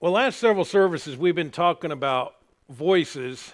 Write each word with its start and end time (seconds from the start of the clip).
Well, 0.00 0.12
last 0.12 0.38
several 0.38 0.64
services 0.64 1.16
we've 1.16 1.34
been 1.34 1.50
talking 1.50 1.90
about 1.90 2.36
voices, 2.70 3.52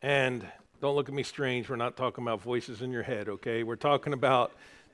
and 0.00 0.46
don't 0.80 0.94
look 0.94 1.08
at 1.08 1.14
me 1.14 1.24
strange. 1.24 1.68
We're 1.68 1.74
not 1.74 1.96
talking 1.96 2.22
about 2.22 2.40
voices 2.40 2.82
in 2.82 2.92
your 2.92 3.02
head, 3.02 3.28
okay? 3.28 3.64
We're 3.64 3.74
talking 3.74 4.12
about 4.12 4.52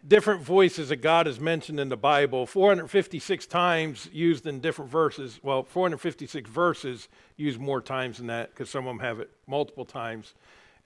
different 0.09 0.41
voices 0.41 0.89
that 0.89 1.03
God 1.03 1.27
has 1.27 1.39
mentioned 1.39 1.79
in 1.79 1.91
the 1.91 1.99
Bible, 1.99 2.47
456 2.47 3.45
times 3.45 4.09
used 4.15 4.47
in 4.47 4.61
different 4.61 4.91
verses. 4.91 5.41
Well, 5.43 5.63
456 5.63 6.49
verses 6.49 7.09
used 7.37 7.61
more 7.61 7.83
times 7.83 8.17
than 8.17 8.29
that 8.29 8.49
because 8.49 8.71
some 8.71 8.87
of 8.87 8.97
them 8.97 9.05
have 9.05 9.21
it 9.21 9.31
multiple 9.47 9.85
times. 9.85 10.33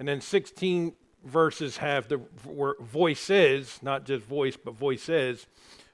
And 0.01 0.09
then 0.09 0.21
16 0.21 0.95
verses 1.25 1.77
have 1.77 2.09
the 2.09 2.19
word 2.45 2.79
voices, 2.81 3.79
not 3.83 4.05
just 4.05 4.25
voice, 4.25 4.57
but 4.57 4.75
voices. 4.75 5.47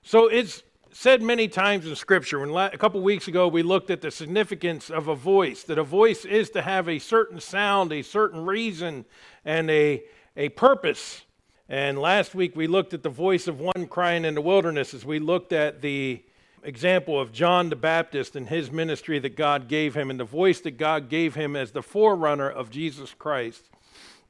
So 0.02 0.28
it's 0.28 0.62
said 0.96 1.20
many 1.20 1.48
times 1.48 1.86
in 1.86 1.96
Scripture. 1.96 2.38
When 2.38 2.54
a 2.54 2.78
couple 2.78 3.00
weeks 3.02 3.26
ago 3.26 3.48
we 3.48 3.64
looked 3.64 3.90
at 3.90 4.00
the 4.00 4.12
significance 4.12 4.90
of 4.90 5.08
a 5.08 5.16
voice, 5.16 5.64
that 5.64 5.76
a 5.76 5.82
voice 5.82 6.24
is 6.24 6.50
to 6.50 6.62
have 6.62 6.88
a 6.88 7.00
certain 7.00 7.40
sound, 7.40 7.92
a 7.92 8.02
certain 8.02 8.46
reason, 8.46 9.04
and 9.44 9.68
a, 9.70 10.04
a 10.36 10.50
purpose. 10.50 11.22
And 11.68 11.98
last 11.98 12.32
week 12.32 12.54
we 12.54 12.68
looked 12.68 12.94
at 12.94 13.02
the 13.02 13.08
voice 13.08 13.48
of 13.48 13.58
one 13.58 13.88
crying 13.88 14.24
in 14.24 14.36
the 14.36 14.40
wilderness 14.40 14.94
as 14.94 15.04
we 15.04 15.18
looked 15.18 15.52
at 15.52 15.82
the 15.82 16.22
example 16.62 17.20
of 17.20 17.32
John 17.32 17.70
the 17.70 17.76
Baptist 17.76 18.36
and 18.36 18.48
his 18.48 18.70
ministry 18.70 19.18
that 19.18 19.34
God 19.34 19.66
gave 19.66 19.96
him 19.96 20.10
and 20.10 20.20
the 20.20 20.24
voice 20.24 20.60
that 20.60 20.78
God 20.78 21.08
gave 21.08 21.34
him 21.34 21.56
as 21.56 21.72
the 21.72 21.82
forerunner 21.82 22.48
of 22.48 22.70
Jesus 22.70 23.12
Christ. 23.18 23.68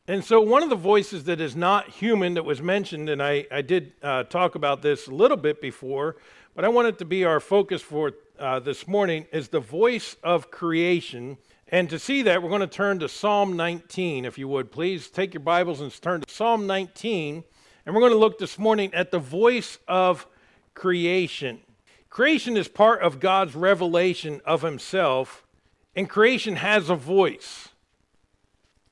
And 0.06 0.22
so, 0.22 0.38
one 0.40 0.62
of 0.62 0.68
the 0.68 0.76
voices 0.76 1.24
that 1.24 1.40
is 1.40 1.56
not 1.56 1.88
human 1.88 2.34
that 2.34 2.44
was 2.44 2.60
mentioned, 2.60 3.08
and 3.08 3.22
I, 3.22 3.46
I 3.50 3.62
did 3.62 3.92
uh, 4.02 4.24
talk 4.24 4.54
about 4.54 4.82
this 4.82 5.06
a 5.06 5.10
little 5.10 5.38
bit 5.38 5.62
before, 5.62 6.16
but 6.54 6.64
I 6.64 6.68
want 6.68 6.86
it 6.86 6.98
to 6.98 7.04
be 7.04 7.24
our 7.24 7.40
focus 7.40 7.82
for 7.82 8.12
uh, 8.38 8.60
this 8.60 8.86
morning 8.86 9.26
is 9.32 9.48
the 9.48 9.60
voice 9.60 10.16
of 10.22 10.52
creation. 10.52 11.36
And 11.68 11.90
to 11.90 11.98
see 11.98 12.22
that, 12.22 12.42
we're 12.42 12.48
going 12.48 12.60
to 12.60 12.66
turn 12.68 13.00
to 13.00 13.08
Psalm 13.08 13.56
19, 13.56 14.24
if 14.24 14.38
you 14.38 14.46
would. 14.46 14.70
Please 14.70 15.10
take 15.10 15.34
your 15.34 15.40
Bibles 15.40 15.80
and 15.80 15.92
turn 16.00 16.20
to 16.20 16.32
Psalm 16.32 16.66
19. 16.68 17.42
And 17.84 17.94
we're 17.94 18.00
going 18.00 18.12
to 18.12 18.18
look 18.18 18.38
this 18.38 18.56
morning 18.56 18.94
at 18.94 19.10
the 19.10 19.18
voice 19.18 19.78
of 19.88 20.28
creation. 20.74 21.60
Creation 22.08 22.56
is 22.56 22.68
part 22.68 23.02
of 23.02 23.18
God's 23.18 23.56
revelation 23.56 24.40
of 24.44 24.62
Himself, 24.62 25.44
and 25.96 26.08
creation 26.08 26.54
has 26.56 26.88
a 26.88 26.94
voice. 26.94 27.70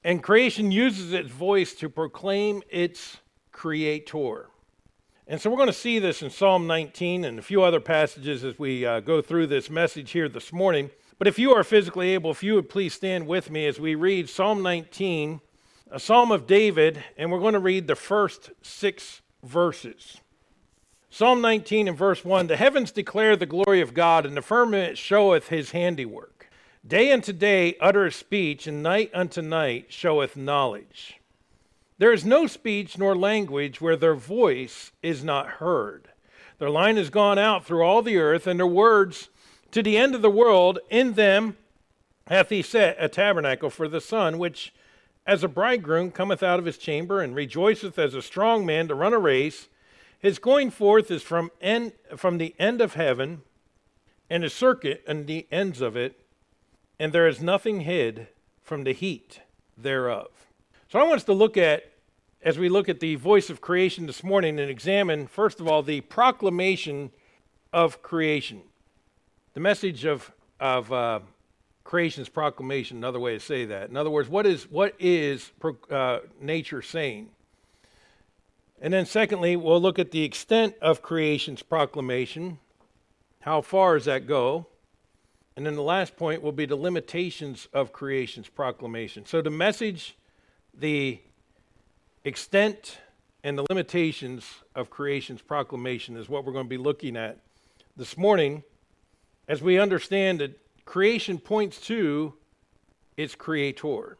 And 0.02 0.20
creation 0.20 0.72
uses 0.72 1.12
its 1.12 1.30
voice 1.30 1.74
to 1.74 1.88
proclaim 1.88 2.62
its 2.68 3.18
creator. 3.52 4.48
And 5.28 5.40
so 5.40 5.50
we're 5.50 5.56
going 5.56 5.68
to 5.68 5.72
see 5.72 6.00
this 6.00 6.20
in 6.20 6.30
Psalm 6.30 6.66
19 6.66 7.24
and 7.24 7.38
a 7.38 7.42
few 7.42 7.62
other 7.62 7.78
passages 7.78 8.42
as 8.42 8.58
we 8.58 8.84
uh, 8.84 8.98
go 8.98 9.22
through 9.22 9.46
this 9.46 9.70
message 9.70 10.10
here 10.10 10.28
this 10.28 10.52
morning. 10.52 10.90
But 11.16 11.28
if 11.28 11.38
you 11.38 11.52
are 11.52 11.62
physically 11.62 12.10
able, 12.10 12.32
if 12.32 12.42
you 12.42 12.54
would 12.54 12.68
please 12.68 12.92
stand 12.92 13.28
with 13.28 13.48
me 13.48 13.66
as 13.66 13.78
we 13.78 13.94
read 13.94 14.28
Psalm 14.28 14.62
19, 14.62 15.40
a 15.92 16.00
psalm 16.00 16.32
of 16.32 16.48
David, 16.48 17.04
and 17.16 17.30
we're 17.30 17.38
going 17.38 17.52
to 17.54 17.60
read 17.60 17.86
the 17.86 17.94
first 17.94 18.50
six 18.62 19.22
verses. 19.44 20.18
Psalm 21.08 21.40
19 21.40 21.86
and 21.86 21.96
verse 21.96 22.24
1 22.24 22.48
The 22.48 22.56
heavens 22.56 22.90
declare 22.90 23.36
the 23.36 23.46
glory 23.46 23.80
of 23.80 23.94
God, 23.94 24.26
and 24.26 24.36
the 24.36 24.42
firmament 24.42 24.98
showeth 24.98 25.48
his 25.48 25.70
handiwork. 25.70 26.50
Day 26.84 27.12
unto 27.12 27.32
day 27.32 27.76
uttereth 27.80 28.16
speech, 28.16 28.66
and 28.66 28.82
night 28.82 29.12
unto 29.14 29.40
night 29.40 29.86
showeth 29.92 30.36
knowledge. 30.36 31.20
There 32.02 32.12
is 32.12 32.24
no 32.24 32.48
speech 32.48 32.98
nor 32.98 33.14
language 33.14 33.80
where 33.80 33.94
their 33.94 34.16
voice 34.16 34.90
is 35.04 35.22
not 35.22 35.46
heard. 35.60 36.08
Their 36.58 36.68
line 36.68 36.96
has 36.96 37.10
gone 37.10 37.38
out 37.38 37.64
through 37.64 37.84
all 37.84 38.02
the 38.02 38.16
earth, 38.16 38.48
and 38.48 38.58
their 38.58 38.66
words 38.66 39.28
to 39.70 39.84
the 39.84 39.96
end 39.96 40.16
of 40.16 40.20
the 40.20 40.28
world. 40.28 40.80
In 40.90 41.12
them 41.12 41.56
hath 42.26 42.48
he 42.48 42.60
set 42.60 42.96
a 42.98 43.08
tabernacle 43.08 43.70
for 43.70 43.86
the 43.86 44.00
sun, 44.00 44.38
which 44.38 44.74
as 45.28 45.44
a 45.44 45.48
bridegroom 45.48 46.10
cometh 46.10 46.42
out 46.42 46.58
of 46.58 46.64
his 46.64 46.76
chamber, 46.76 47.20
and 47.20 47.36
rejoiceth 47.36 47.96
as 48.00 48.16
a 48.16 48.20
strong 48.20 48.66
man 48.66 48.88
to 48.88 48.96
run 48.96 49.14
a 49.14 49.18
race. 49.20 49.68
His 50.18 50.40
going 50.40 50.72
forth 50.72 51.08
is 51.08 51.22
from, 51.22 51.52
end, 51.60 51.92
from 52.16 52.38
the 52.38 52.56
end 52.58 52.80
of 52.80 52.94
heaven, 52.94 53.42
and 54.28 54.42
his 54.42 54.52
circuit 54.52 55.04
and 55.06 55.28
the 55.28 55.46
ends 55.52 55.80
of 55.80 55.96
it, 55.96 56.18
and 56.98 57.12
there 57.12 57.28
is 57.28 57.40
nothing 57.40 57.82
hid 57.82 58.26
from 58.60 58.82
the 58.82 58.92
heat 58.92 59.38
thereof. 59.78 60.30
So 60.88 60.98
I 60.98 61.04
want 61.04 61.18
us 61.18 61.24
to 61.26 61.32
look 61.32 61.56
at 61.56 61.91
as 62.42 62.58
we 62.58 62.68
look 62.68 62.88
at 62.88 63.00
the 63.00 63.14
voice 63.14 63.50
of 63.50 63.60
creation 63.60 64.06
this 64.06 64.24
morning 64.24 64.58
and 64.58 64.68
examine, 64.68 65.26
first 65.28 65.60
of 65.60 65.68
all, 65.68 65.82
the 65.82 66.00
proclamation 66.02 67.10
of 67.72 68.02
creation. 68.02 68.62
The 69.54 69.60
message 69.60 70.04
of, 70.04 70.32
of 70.58 70.92
uh, 70.92 71.20
creation's 71.84 72.28
proclamation, 72.28 72.96
another 72.96 73.20
way 73.20 73.34
to 73.34 73.40
say 73.40 73.64
that. 73.66 73.90
In 73.90 73.96
other 73.96 74.10
words, 74.10 74.28
what 74.28 74.46
is, 74.46 74.64
what 74.64 74.94
is 74.98 75.52
uh, 75.90 76.18
nature 76.40 76.82
saying? 76.82 77.28
And 78.80 78.92
then, 78.92 79.06
secondly, 79.06 79.54
we'll 79.54 79.80
look 79.80 80.00
at 80.00 80.10
the 80.10 80.24
extent 80.24 80.74
of 80.82 81.00
creation's 81.00 81.62
proclamation. 81.62 82.58
How 83.42 83.60
far 83.60 83.94
does 83.94 84.06
that 84.06 84.26
go? 84.26 84.66
And 85.54 85.64
then 85.64 85.76
the 85.76 85.82
last 85.82 86.16
point 86.16 86.42
will 86.42 86.50
be 86.50 86.66
the 86.66 86.74
limitations 86.74 87.68
of 87.72 87.92
creation's 87.92 88.48
proclamation. 88.48 89.26
So, 89.26 89.40
the 89.40 89.50
message, 89.50 90.16
the 90.74 91.20
extent 92.24 92.98
and 93.44 93.58
the 93.58 93.66
limitations 93.68 94.44
of 94.74 94.90
creation's 94.90 95.42
proclamation 95.42 96.16
is 96.16 96.28
what 96.28 96.44
we're 96.44 96.52
going 96.52 96.66
to 96.66 96.70
be 96.70 96.76
looking 96.76 97.16
at 97.16 97.38
this 97.96 98.16
morning 98.16 98.62
as 99.48 99.60
we 99.60 99.78
understand 99.78 100.40
that 100.40 100.58
creation 100.84 101.38
points 101.38 101.80
to 101.80 102.34
its 103.16 103.34
creator. 103.34 104.16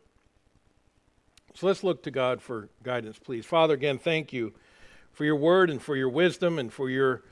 So 1.55 1.67
let's 1.67 1.85
look 1.85 2.03
to 2.05 2.11
God 2.11 2.43
for 2.43 2.69
guidance, 2.83 3.19
please. 3.19 3.47
Father, 3.47 3.75
again, 3.75 3.99
thank 3.99 4.33
you 4.33 4.53
for 5.13 5.25
your 5.25 5.37
word 5.37 5.71
and 5.71 5.81
for 5.81 5.97
your 5.97 6.09
wisdom 6.09 6.59
and 6.59 6.73
for 6.73 6.91
your 6.91 7.23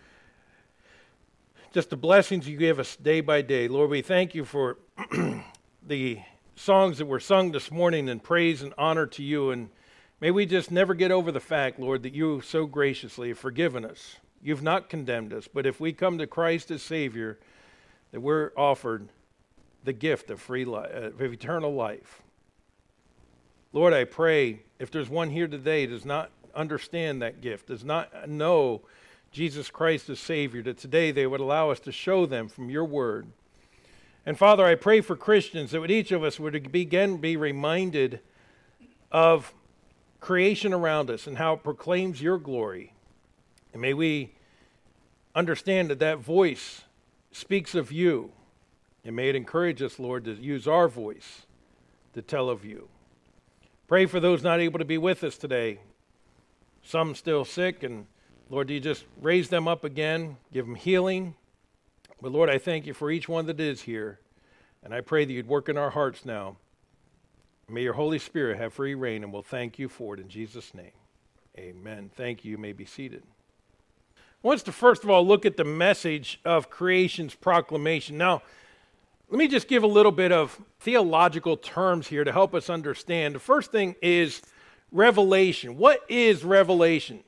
just 1.72 1.90
the 1.90 1.96
blessings 1.96 2.48
you 2.48 2.56
give 2.56 2.80
us 2.80 2.96
day 2.96 3.20
by 3.20 3.42
day. 3.42 3.68
Lord, 3.68 3.90
we 3.90 4.02
thank 4.02 4.34
you 4.34 4.44
for 4.44 4.78
the 5.86 6.18
songs 6.56 6.98
that 6.98 7.06
were 7.06 7.20
sung 7.20 7.52
this 7.52 7.70
morning 7.70 8.08
in 8.08 8.18
praise 8.20 8.62
and 8.62 8.74
honor 8.76 9.06
to 9.06 9.22
you 9.22 9.50
and 9.50 9.70
May 10.20 10.30
we 10.30 10.44
just 10.44 10.70
never 10.70 10.92
get 10.92 11.10
over 11.10 11.32
the 11.32 11.40
fact, 11.40 11.80
Lord, 11.80 12.02
that 12.02 12.12
you 12.12 12.42
so 12.42 12.66
graciously 12.66 13.28
have 13.28 13.38
forgiven 13.38 13.86
us. 13.86 14.16
You've 14.42 14.62
not 14.62 14.90
condemned 14.90 15.32
us, 15.32 15.48
but 15.48 15.64
if 15.64 15.80
we 15.80 15.94
come 15.94 16.18
to 16.18 16.26
Christ 16.26 16.70
as 16.70 16.82
Savior, 16.82 17.38
that 18.12 18.20
we're 18.20 18.52
offered 18.54 19.08
the 19.84 19.94
gift 19.94 20.30
of 20.30 20.38
free 20.40 20.66
life, 20.66 20.90
uh, 20.94 21.24
of 21.24 21.32
eternal 21.32 21.72
life. 21.72 22.20
Lord, 23.72 23.94
I 23.94 24.04
pray 24.04 24.60
if 24.78 24.90
there's 24.90 25.08
one 25.08 25.30
here 25.30 25.48
today 25.48 25.86
does 25.86 26.04
not 26.04 26.30
understand 26.54 27.22
that 27.22 27.40
gift, 27.40 27.68
does 27.68 27.84
not 27.84 28.28
know 28.28 28.82
Jesus 29.32 29.70
Christ 29.70 30.10
as 30.10 30.18
Savior, 30.18 30.62
that 30.64 30.76
today 30.76 31.12
they 31.12 31.26
would 31.26 31.40
allow 31.40 31.70
us 31.70 31.80
to 31.80 31.92
show 31.92 32.26
them 32.26 32.48
from 32.48 32.68
your 32.68 32.84
word. 32.84 33.28
And 34.26 34.36
Father, 34.36 34.66
I 34.66 34.74
pray 34.74 35.00
for 35.00 35.16
Christians 35.16 35.70
that 35.70 35.90
each 35.90 36.12
of 36.12 36.22
us 36.22 36.38
would 36.38 36.70
begin 36.70 37.18
be 37.18 37.38
reminded 37.38 38.20
of 39.10 39.54
creation 40.20 40.72
around 40.72 41.10
us 41.10 41.26
and 41.26 41.38
how 41.38 41.54
it 41.54 41.64
proclaims 41.64 42.22
your 42.22 42.38
glory. 42.38 42.94
And 43.72 43.82
may 43.82 43.94
we 43.94 44.34
understand 45.34 45.90
that 45.90 45.98
that 46.00 46.18
voice 46.18 46.82
speaks 47.32 47.74
of 47.74 47.90
you. 47.90 48.32
And 49.04 49.16
may 49.16 49.30
it 49.30 49.36
encourage 49.36 49.80
us, 49.80 49.98
Lord, 49.98 50.24
to 50.26 50.34
use 50.34 50.66
our 50.66 50.88
voice 50.88 51.46
to 52.12 52.22
tell 52.22 52.50
of 52.50 52.64
you. 52.64 52.88
Pray 53.88 54.06
for 54.06 54.20
those 54.20 54.42
not 54.42 54.60
able 54.60 54.78
to 54.78 54.84
be 54.84 54.98
with 54.98 55.24
us 55.24 55.38
today. 55.38 55.80
Some 56.82 57.14
still 57.14 57.44
sick, 57.44 57.82
and 57.82 58.06
Lord, 58.48 58.68
do 58.68 58.74
you 58.74 58.80
just 58.80 59.04
raise 59.20 59.48
them 59.48 59.66
up 59.66 59.84
again, 59.84 60.36
give 60.52 60.66
them 60.66 60.74
healing? 60.74 61.34
But 62.20 62.32
Lord, 62.32 62.50
I 62.50 62.58
thank 62.58 62.86
you 62.86 62.94
for 62.94 63.10
each 63.10 63.28
one 63.28 63.46
that 63.46 63.60
is 63.60 63.82
here. 63.82 64.20
And 64.82 64.94
I 64.94 65.00
pray 65.00 65.24
that 65.24 65.32
you'd 65.32 65.48
work 65.48 65.68
in 65.68 65.76
our 65.76 65.90
hearts 65.90 66.24
now. 66.24 66.56
May 67.70 67.82
your 67.82 67.92
Holy 67.92 68.18
Spirit 68.18 68.58
have 68.58 68.74
free 68.74 68.94
reign, 68.94 69.22
and 69.22 69.32
we'll 69.32 69.42
thank 69.42 69.78
you 69.78 69.88
for 69.88 70.14
it 70.14 70.20
in 70.20 70.28
Jesus' 70.28 70.74
name. 70.74 70.90
Amen. 71.56 72.10
Thank 72.16 72.44
you. 72.44 72.52
You 72.52 72.58
may 72.58 72.72
be 72.72 72.84
seated. 72.84 73.22
I 74.16 74.20
want 74.42 74.56
us 74.56 74.62
to 74.64 74.72
first 74.72 75.04
of 75.04 75.10
all 75.10 75.24
look 75.24 75.46
at 75.46 75.56
the 75.56 75.64
message 75.64 76.40
of 76.44 76.68
creation's 76.68 77.34
proclamation. 77.34 78.18
Now, 78.18 78.42
let 79.28 79.38
me 79.38 79.46
just 79.46 79.68
give 79.68 79.84
a 79.84 79.86
little 79.86 80.10
bit 80.10 80.32
of 80.32 80.60
theological 80.80 81.56
terms 81.56 82.08
here 82.08 82.24
to 82.24 82.32
help 82.32 82.54
us 82.54 82.68
understand. 82.68 83.36
The 83.36 83.40
first 83.40 83.70
thing 83.70 83.94
is 84.02 84.42
revelation. 84.90 85.76
What 85.76 86.04
is 86.08 86.42
revelation? 86.42 87.20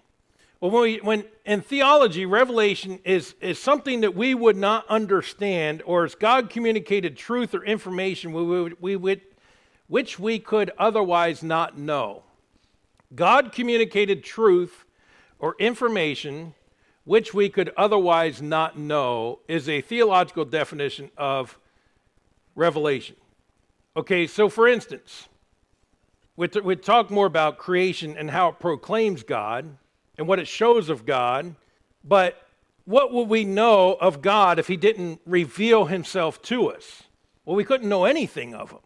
Well, 0.60 0.72
when, 0.72 0.82
we, 0.82 0.96
when 0.98 1.24
in 1.44 1.60
theology, 1.60 2.26
revelation 2.26 2.98
is, 3.04 3.36
is 3.40 3.60
something 3.60 4.00
that 4.00 4.16
we 4.16 4.34
would 4.34 4.56
not 4.56 4.88
understand, 4.88 5.82
or 5.86 6.04
as 6.04 6.16
God 6.16 6.50
communicated 6.50 7.16
truth 7.16 7.54
or 7.54 7.64
information, 7.64 8.32
we 8.32 8.42
would, 8.42 8.80
we 8.80 8.96
would 8.96 9.20
which 9.92 10.18
we 10.18 10.38
could 10.38 10.70
otherwise 10.78 11.42
not 11.42 11.76
know. 11.76 12.22
God 13.14 13.52
communicated 13.52 14.24
truth 14.24 14.86
or 15.38 15.54
information 15.58 16.54
which 17.04 17.34
we 17.34 17.50
could 17.50 17.70
otherwise 17.76 18.40
not 18.40 18.78
know, 18.78 19.40
is 19.48 19.68
a 19.68 19.82
theological 19.82 20.46
definition 20.46 21.10
of 21.18 21.58
revelation. 22.54 23.16
Okay, 23.94 24.26
so 24.26 24.48
for 24.48 24.66
instance, 24.66 25.28
we 26.36 26.48
we 26.64 26.74
talk 26.74 27.10
more 27.10 27.26
about 27.26 27.58
creation 27.58 28.16
and 28.16 28.30
how 28.30 28.48
it 28.48 28.58
proclaims 28.58 29.22
God 29.22 29.76
and 30.16 30.26
what 30.26 30.38
it 30.38 30.48
shows 30.48 30.88
of 30.88 31.04
God, 31.04 31.54
but 32.02 32.46
what 32.86 33.12
would 33.12 33.28
we 33.28 33.44
know 33.44 33.98
of 34.00 34.22
God 34.22 34.58
if 34.58 34.68
He 34.68 34.78
didn't 34.78 35.20
reveal 35.26 35.84
Himself 35.84 36.40
to 36.44 36.70
us? 36.70 37.02
Well, 37.44 37.56
we 37.56 37.64
couldn't 37.64 37.90
know 37.90 38.06
anything 38.06 38.54
of 38.54 38.70
Him. 38.70 38.78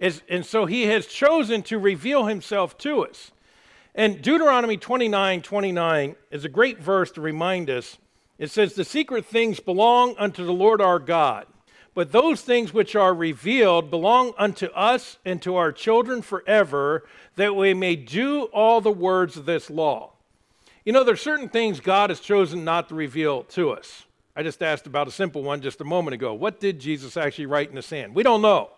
As, 0.00 0.22
and 0.28 0.44
so 0.44 0.66
He 0.66 0.84
has 0.84 1.06
chosen 1.06 1.62
to 1.64 1.78
reveal 1.78 2.26
Himself 2.26 2.78
to 2.78 3.04
us. 3.04 3.32
And 3.94 4.22
Deuteronomy 4.22 4.76
29 4.76 5.42
29 5.42 6.16
is 6.30 6.44
a 6.44 6.48
great 6.48 6.78
verse 6.78 7.10
to 7.12 7.20
remind 7.20 7.68
us. 7.68 7.98
It 8.38 8.50
says, 8.50 8.74
The 8.74 8.84
secret 8.84 9.26
things 9.26 9.60
belong 9.60 10.14
unto 10.18 10.44
the 10.44 10.52
Lord 10.52 10.80
our 10.80 10.98
God 10.98 11.46
but 11.94 12.12
those 12.12 12.40
things 12.42 12.72
which 12.72 12.94
are 12.94 13.12
revealed 13.12 13.90
belong 13.90 14.32
unto 14.38 14.66
us 14.66 15.18
and 15.24 15.42
to 15.42 15.56
our 15.56 15.72
children 15.72 16.22
forever, 16.22 17.04
that 17.36 17.56
we 17.56 17.74
may 17.74 17.96
do 17.96 18.44
all 18.44 18.80
the 18.80 18.92
words 18.92 19.36
of 19.36 19.44
this 19.44 19.68
law. 19.68 20.12
You 20.84 20.92
know, 20.92 21.04
there 21.04 21.14
are 21.14 21.18
certain 21.18 21.48
things 21.48 21.80
God 21.80 22.10
has 22.10 22.20
chosen 22.20 22.64
not 22.64 22.88
to 22.88 22.94
reveal 22.94 23.42
to 23.44 23.70
us. 23.70 24.04
I 24.36 24.42
just 24.42 24.62
asked 24.62 24.86
about 24.86 25.08
a 25.08 25.10
simple 25.10 25.42
one 25.42 25.60
just 25.60 25.80
a 25.80 25.84
moment 25.84 26.14
ago. 26.14 26.32
What 26.32 26.60
did 26.60 26.78
Jesus 26.78 27.16
actually 27.16 27.46
write 27.46 27.68
in 27.68 27.74
the 27.74 27.82
sand? 27.82 28.14
We 28.14 28.22
don't 28.22 28.40
know. 28.40 28.70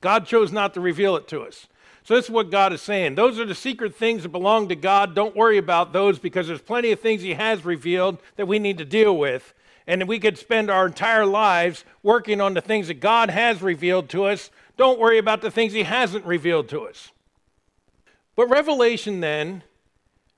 God 0.00 0.26
chose 0.26 0.52
not 0.52 0.74
to 0.74 0.80
reveal 0.80 1.16
it 1.16 1.28
to 1.28 1.42
us. 1.42 1.66
So, 2.04 2.14
this 2.14 2.26
is 2.26 2.30
what 2.30 2.50
God 2.50 2.72
is 2.72 2.82
saying. 2.82 3.16
Those 3.16 3.40
are 3.40 3.44
the 3.44 3.54
secret 3.54 3.96
things 3.96 4.22
that 4.22 4.28
belong 4.28 4.68
to 4.68 4.76
God. 4.76 5.14
Don't 5.14 5.34
worry 5.34 5.58
about 5.58 5.92
those 5.92 6.18
because 6.20 6.46
there's 6.46 6.60
plenty 6.60 6.92
of 6.92 7.00
things 7.00 7.22
He 7.22 7.34
has 7.34 7.64
revealed 7.64 8.18
that 8.36 8.46
we 8.46 8.58
need 8.58 8.78
to 8.78 8.84
deal 8.84 9.16
with 9.16 9.54
and 9.86 10.06
we 10.08 10.18
could 10.18 10.36
spend 10.36 10.70
our 10.70 10.86
entire 10.86 11.26
lives 11.26 11.84
working 12.02 12.40
on 12.40 12.54
the 12.54 12.60
things 12.60 12.88
that 12.88 13.00
God 13.00 13.30
has 13.30 13.62
revealed 13.62 14.08
to 14.10 14.24
us. 14.24 14.50
Don't 14.76 14.98
worry 14.98 15.18
about 15.18 15.42
the 15.42 15.50
things 15.50 15.72
He 15.72 15.84
hasn't 15.84 16.24
revealed 16.24 16.68
to 16.70 16.82
us. 16.82 17.12
But 18.34 18.50
revelation, 18.50 19.20
then, 19.20 19.62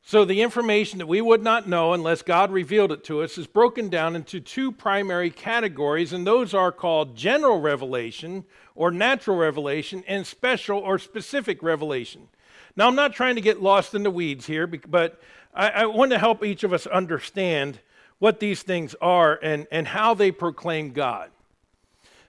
so 0.08 0.24
the 0.24 0.40
information 0.40 1.00
that 1.00 1.06
we 1.06 1.20
would 1.20 1.42
not 1.42 1.68
know 1.68 1.92
unless 1.92 2.22
God 2.22 2.50
revealed 2.50 2.92
it 2.92 3.04
to 3.04 3.20
us, 3.20 3.36
is 3.36 3.46
broken 3.46 3.90
down 3.90 4.16
into 4.16 4.40
two 4.40 4.72
primary 4.72 5.28
categories, 5.28 6.14
and 6.14 6.26
those 6.26 6.54
are 6.54 6.72
called 6.72 7.14
general 7.14 7.60
revelation 7.60 8.46
or 8.74 8.90
natural 8.90 9.36
revelation 9.36 10.02
and 10.08 10.26
special 10.26 10.78
or 10.78 10.98
specific 10.98 11.62
revelation. 11.62 12.28
Now, 12.74 12.88
I'm 12.88 12.94
not 12.94 13.12
trying 13.12 13.34
to 13.34 13.42
get 13.42 13.60
lost 13.60 13.94
in 13.94 14.02
the 14.02 14.10
weeds 14.10 14.46
here, 14.46 14.66
but 14.66 15.20
I, 15.52 15.68
I 15.68 15.84
want 15.84 16.12
to 16.12 16.18
help 16.18 16.42
each 16.42 16.64
of 16.64 16.72
us 16.72 16.86
understand 16.86 17.78
what 18.18 18.40
these 18.40 18.62
things 18.62 18.94
are 19.02 19.38
and, 19.42 19.66
and 19.70 19.86
how 19.86 20.14
they 20.14 20.30
proclaim 20.30 20.92
God. 20.92 21.28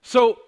So, 0.01 0.39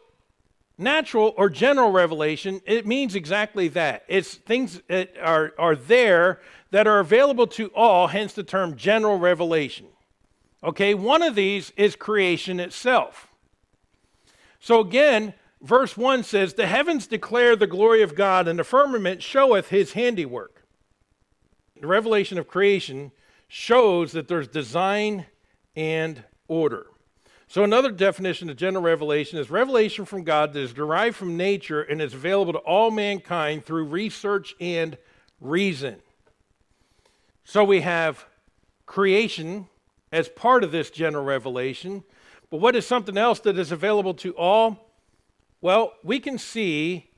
natural 0.82 1.34
or 1.38 1.50
general 1.50 1.92
revelation, 1.92 2.62
it 2.66 2.86
means 2.86 3.16
exactly 3.16 3.68
that. 3.70 4.04
It's 4.08 4.36
things 4.36 4.82
that 4.88 5.12
are, 5.22 5.54
are 5.58 5.76
there 5.76 6.42
that 6.72 6.88
are 6.88 7.00
available 7.00 7.48
to 7.48 7.68
all, 7.76 8.08
hence 8.08 8.34
the 8.34 8.44
term 8.44 8.76
general 8.76 9.18
revelation. 9.18 9.88
Okay, 10.64 10.94
one 10.94 11.22
of 11.22 11.36
these 11.36 11.72
is 11.76 11.96
creation 11.96 12.60
itself. 12.60 13.28
So, 14.60 14.80
again, 14.80 15.34
verse 15.62 15.98
1 15.98 16.24
says, 16.24 16.54
The 16.54 16.68
heavens 16.68 17.08
declare 17.08 17.56
the 17.56 17.68
glory 17.68 18.04
of 18.04 18.16
God, 18.16 18.48
and 18.48 18.60
the 18.60 18.64
firmament 18.64 19.24
showeth 19.24 19.70
his 19.70 19.94
handiwork. 19.94 20.64
The 21.80 21.88
revelation 21.88 22.38
of 22.38 22.48
creation 22.48 23.12
shows 23.48 24.12
that 24.12 24.28
there's 24.28 24.48
design 24.48 25.26
and 25.76 26.24
order. 26.48 26.91
So, 27.52 27.66
another 27.66 27.92
definition 27.92 28.50
of 28.50 28.56
general 28.56 28.82
revelation 28.82 29.38
is 29.38 29.52
revelation 29.52 30.06
from 30.06 30.24
God 30.24 30.54
that 30.54 30.62
is 30.62 30.72
derived 30.72 31.18
from 31.18 31.36
nature 31.36 31.82
and 31.82 32.02
is 32.02 32.14
available 32.14 32.54
to 32.54 32.60
all 32.60 32.92
mankind 32.92 33.66
through 33.66 33.88
research 33.88 34.56
and 34.62 34.98
reason. 35.42 35.98
So, 37.44 37.66
we 37.66 37.82
have 37.82 38.26
creation 38.86 39.68
as 40.14 40.30
part 40.30 40.64
of 40.64 40.72
this 40.72 40.92
general 40.92 41.26
revelation. 41.26 42.06
But 42.50 42.62
what 42.62 42.74
is 42.74 42.86
something 42.86 43.18
else 43.18 43.42
that 43.42 43.60
is 43.60 43.74
available 43.74 44.14
to 44.14 44.34
all? 44.38 44.88
Well, 45.60 45.92
we 46.06 46.22
can 46.22 46.38
see 46.38 47.10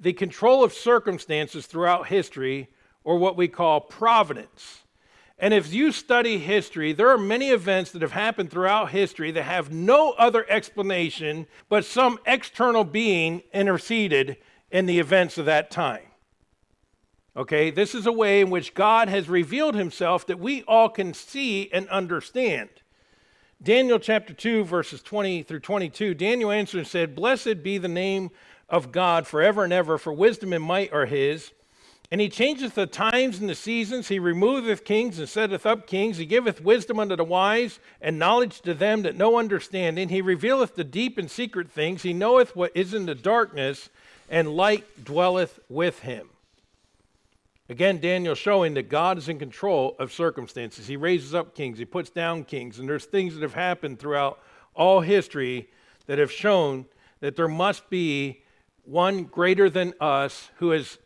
the 0.00 0.14
control 0.14 0.64
of 0.64 0.72
circumstances 0.72 1.66
throughout 1.66 2.06
history, 2.06 2.70
or 3.04 3.18
what 3.18 3.36
we 3.36 3.46
call 3.46 3.82
providence. 3.82 4.84
And 5.42 5.52
if 5.52 5.74
you 5.74 5.90
study 5.90 6.38
history, 6.38 6.92
there 6.92 7.08
are 7.08 7.18
many 7.18 7.50
events 7.50 7.90
that 7.90 8.02
have 8.02 8.12
happened 8.12 8.52
throughout 8.52 8.90
history 8.90 9.32
that 9.32 9.42
have 9.42 9.72
no 9.72 10.12
other 10.12 10.48
explanation 10.48 11.48
but 11.68 11.84
some 11.84 12.20
external 12.24 12.84
being 12.84 13.42
interceded 13.52 14.36
in 14.70 14.86
the 14.86 15.00
events 15.00 15.38
of 15.38 15.46
that 15.46 15.68
time. 15.68 16.06
Okay, 17.36 17.72
this 17.72 17.92
is 17.92 18.06
a 18.06 18.12
way 18.12 18.40
in 18.40 18.50
which 18.50 18.72
God 18.72 19.08
has 19.08 19.28
revealed 19.28 19.74
himself 19.74 20.24
that 20.28 20.38
we 20.38 20.62
all 20.62 20.88
can 20.88 21.12
see 21.12 21.68
and 21.72 21.88
understand. 21.88 22.68
Daniel 23.60 23.98
chapter 23.98 24.32
2, 24.32 24.62
verses 24.62 25.02
20 25.02 25.42
through 25.42 25.60
22, 25.60 26.14
Daniel 26.14 26.52
answered 26.52 26.78
and 26.78 26.86
said, 26.86 27.16
Blessed 27.16 27.64
be 27.64 27.78
the 27.78 27.88
name 27.88 28.30
of 28.68 28.92
God 28.92 29.26
forever 29.26 29.64
and 29.64 29.72
ever, 29.72 29.98
for 29.98 30.12
wisdom 30.12 30.52
and 30.52 30.62
might 30.62 30.92
are 30.92 31.06
his. 31.06 31.50
And 32.12 32.20
he 32.20 32.28
changeth 32.28 32.74
the 32.74 32.86
times 32.86 33.38
and 33.38 33.48
the 33.48 33.54
seasons. 33.54 34.08
He 34.08 34.18
removeth 34.18 34.84
kings 34.84 35.18
and 35.18 35.26
setteth 35.26 35.64
up 35.64 35.86
kings. 35.86 36.18
He 36.18 36.26
giveth 36.26 36.60
wisdom 36.60 37.00
unto 37.00 37.16
the 37.16 37.24
wise 37.24 37.80
and 38.02 38.18
knowledge 38.18 38.60
to 38.60 38.74
them 38.74 39.00
that 39.04 39.16
know 39.16 39.38
understanding. 39.38 40.10
He 40.10 40.20
revealeth 40.20 40.74
the 40.74 40.84
deep 40.84 41.16
and 41.16 41.30
secret 41.30 41.70
things. 41.70 42.02
He 42.02 42.12
knoweth 42.12 42.54
what 42.54 42.70
is 42.74 42.92
in 42.92 43.06
the 43.06 43.14
darkness, 43.14 43.88
and 44.28 44.54
light 44.54 44.84
dwelleth 45.02 45.58
with 45.70 46.00
him. 46.00 46.28
Again, 47.70 47.98
Daniel 47.98 48.34
showing 48.34 48.74
that 48.74 48.90
God 48.90 49.16
is 49.16 49.30
in 49.30 49.38
control 49.38 49.96
of 49.98 50.12
circumstances. 50.12 50.86
He 50.86 50.98
raises 50.98 51.34
up 51.34 51.54
kings, 51.54 51.78
he 51.78 51.86
puts 51.86 52.10
down 52.10 52.44
kings, 52.44 52.78
and 52.78 52.86
there's 52.86 53.06
things 53.06 53.32
that 53.32 53.42
have 53.42 53.54
happened 53.54 53.98
throughout 53.98 54.38
all 54.74 55.00
history 55.00 55.70
that 56.04 56.18
have 56.18 56.30
shown 56.30 56.84
that 57.20 57.36
there 57.36 57.48
must 57.48 57.88
be 57.88 58.42
one 58.84 59.24
greater 59.24 59.70
than 59.70 59.94
us 59.98 60.50
who 60.56 60.70
has 60.70 60.98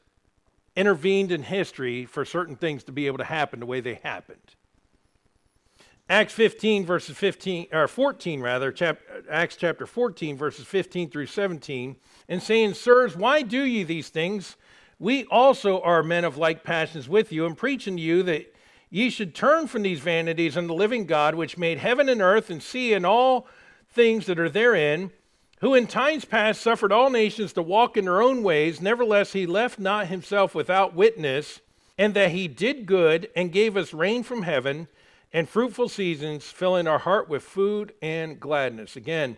intervened 0.76 1.32
in 1.32 1.42
history 1.42 2.04
for 2.04 2.24
certain 2.24 2.54
things 2.54 2.84
to 2.84 2.92
be 2.92 3.06
able 3.06 3.18
to 3.18 3.24
happen 3.24 3.60
the 3.60 3.66
way 3.66 3.80
they 3.80 3.94
happened. 3.94 4.54
Acts 6.08 6.34
15 6.34 6.86
verses 6.86 7.16
15 7.16 7.66
or 7.72 7.88
14 7.88 8.40
rather, 8.40 8.70
chap, 8.70 9.00
Acts 9.28 9.56
chapter 9.56 9.86
14 9.86 10.36
verses 10.36 10.64
15 10.64 11.10
through 11.10 11.26
17, 11.26 11.96
and 12.28 12.42
saying, 12.42 12.74
"Sirs, 12.74 13.16
why 13.16 13.42
do 13.42 13.64
ye 13.64 13.82
these 13.82 14.08
things? 14.08 14.56
We 15.00 15.24
also 15.24 15.80
are 15.80 16.04
men 16.04 16.24
of 16.24 16.36
like 16.36 16.62
passions 16.62 17.08
with 17.08 17.32
you, 17.32 17.44
and 17.44 17.58
preaching 17.58 17.96
to 17.96 18.02
you 18.02 18.22
that 18.22 18.54
ye 18.88 19.10
should 19.10 19.34
turn 19.34 19.66
from 19.66 19.82
these 19.82 19.98
vanities 20.00 20.56
unto 20.56 20.68
the 20.68 20.74
living 20.74 21.06
God, 21.06 21.34
which 21.34 21.58
made 21.58 21.78
heaven 21.78 22.08
and 22.08 22.22
earth 22.22 22.50
and 22.50 22.62
sea 22.62 22.92
and 22.92 23.04
all 23.04 23.48
things 23.90 24.26
that 24.26 24.38
are 24.38 24.48
therein." 24.48 25.10
Who 25.60 25.74
in 25.74 25.86
times 25.86 26.24
past 26.24 26.60
suffered 26.60 26.92
all 26.92 27.10
nations 27.10 27.52
to 27.54 27.62
walk 27.62 27.96
in 27.96 28.04
their 28.04 28.20
own 28.20 28.42
ways, 28.42 28.80
nevertheless 28.80 29.32
he 29.32 29.46
left 29.46 29.78
not 29.78 30.08
himself 30.08 30.54
without 30.54 30.94
witness, 30.94 31.60
and 31.98 32.14
that 32.14 32.30
he 32.30 32.46
did 32.46 32.86
good 32.86 33.30
and 33.34 33.52
gave 33.52 33.76
us 33.76 33.94
rain 33.94 34.22
from 34.22 34.42
heaven 34.42 34.86
and 35.32 35.48
fruitful 35.48 35.88
seasons, 35.88 36.44
filling 36.44 36.86
our 36.86 36.98
heart 36.98 37.28
with 37.28 37.42
food 37.42 37.94
and 38.02 38.38
gladness. 38.38 38.96
Again, 38.96 39.36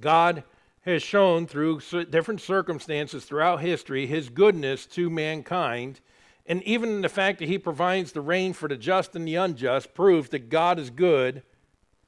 God 0.00 0.42
has 0.82 1.02
shown 1.02 1.46
through 1.46 1.80
different 2.10 2.40
circumstances 2.40 3.24
throughout 3.24 3.60
history 3.60 4.06
his 4.06 4.28
goodness 4.28 4.84
to 4.86 5.08
mankind. 5.08 6.00
And 6.44 6.60
even 6.64 7.02
the 7.02 7.08
fact 7.08 7.38
that 7.38 7.48
he 7.48 7.56
provides 7.56 8.10
the 8.10 8.20
rain 8.20 8.52
for 8.52 8.68
the 8.68 8.76
just 8.76 9.14
and 9.14 9.26
the 9.26 9.36
unjust 9.36 9.94
proves 9.94 10.30
that 10.30 10.48
God 10.48 10.80
is 10.80 10.90
good 10.90 11.42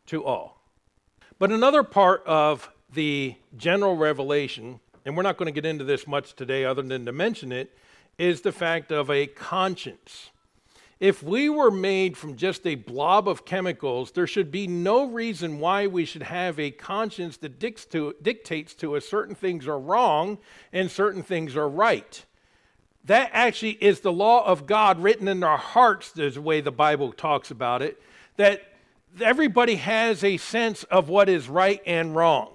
to 0.06 0.24
all. 0.24 0.60
But 1.38 1.52
another 1.52 1.84
part 1.84 2.24
of 2.26 2.70
the 2.94 3.34
general 3.56 3.96
revelation, 3.96 4.80
and 5.04 5.16
we're 5.16 5.22
not 5.22 5.36
going 5.36 5.46
to 5.46 5.60
get 5.60 5.66
into 5.66 5.84
this 5.84 6.06
much 6.06 6.34
today 6.34 6.64
other 6.64 6.82
than 6.82 7.04
to 7.06 7.12
mention 7.12 7.52
it, 7.52 7.70
is 8.18 8.40
the 8.40 8.52
fact 8.52 8.92
of 8.92 9.10
a 9.10 9.26
conscience. 9.26 10.30
If 11.00 11.22
we 11.22 11.48
were 11.48 11.72
made 11.72 12.16
from 12.16 12.36
just 12.36 12.66
a 12.66 12.76
blob 12.76 13.28
of 13.28 13.44
chemicals, 13.44 14.12
there 14.12 14.28
should 14.28 14.50
be 14.50 14.66
no 14.66 15.04
reason 15.04 15.58
why 15.58 15.88
we 15.88 16.04
should 16.04 16.22
have 16.22 16.58
a 16.58 16.70
conscience 16.70 17.36
that 17.38 17.58
dictates 17.58 18.74
to 18.74 18.96
us 18.96 19.06
certain 19.06 19.34
things 19.34 19.66
are 19.66 19.78
wrong 19.78 20.38
and 20.72 20.90
certain 20.90 21.22
things 21.22 21.56
are 21.56 21.68
right. 21.68 22.24
That 23.04 23.30
actually 23.32 23.72
is 23.82 24.00
the 24.00 24.12
law 24.12 24.46
of 24.46 24.66
God 24.66 25.02
written 25.02 25.28
in 25.28 25.42
our 25.42 25.58
hearts, 25.58 26.12
there's 26.12 26.38
a 26.38 26.40
way 26.42 26.60
the 26.60 26.70
Bible 26.70 27.12
talks 27.12 27.50
about 27.50 27.82
it, 27.82 28.00
that 28.36 28.62
everybody 29.20 29.74
has 29.74 30.24
a 30.24 30.36
sense 30.38 30.84
of 30.84 31.08
what 31.08 31.28
is 31.28 31.48
right 31.48 31.82
and 31.84 32.14
wrong. 32.14 32.50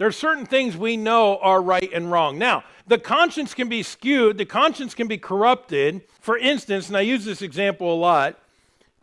There 0.00 0.08
are 0.08 0.12
certain 0.12 0.46
things 0.46 0.78
we 0.78 0.96
know 0.96 1.36
are 1.42 1.60
right 1.60 1.90
and 1.92 2.10
wrong. 2.10 2.38
Now, 2.38 2.64
the 2.86 2.96
conscience 2.96 3.52
can 3.52 3.68
be 3.68 3.82
skewed, 3.82 4.38
the 4.38 4.46
conscience 4.46 4.94
can 4.94 5.08
be 5.08 5.18
corrupted. 5.18 6.00
For 6.20 6.38
instance, 6.38 6.88
and 6.88 6.96
I 6.96 7.02
use 7.02 7.26
this 7.26 7.42
example 7.42 7.92
a 7.92 7.98
lot, 8.00 8.38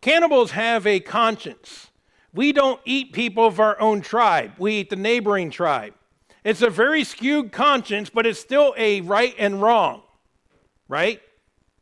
Cannibals 0.01 0.49
have 0.51 0.87
a 0.87 0.99
conscience. 0.99 1.91
We 2.33 2.51
don't 2.51 2.81
eat 2.83 3.13
people 3.13 3.45
of 3.45 3.59
our 3.59 3.79
own 3.79 4.01
tribe, 4.01 4.53
we 4.57 4.79
eat 4.79 4.89
the 4.89 4.95
neighboring 4.95 5.51
tribe. 5.51 5.93
It's 6.43 6.63
a 6.63 6.69
very 6.71 7.03
skewed 7.03 7.51
conscience, 7.51 8.09
but 8.09 8.25
it's 8.25 8.39
still 8.39 8.73
a 8.75 9.01
right 9.01 9.35
and 9.37 9.61
wrong, 9.61 10.01
right? 10.87 11.21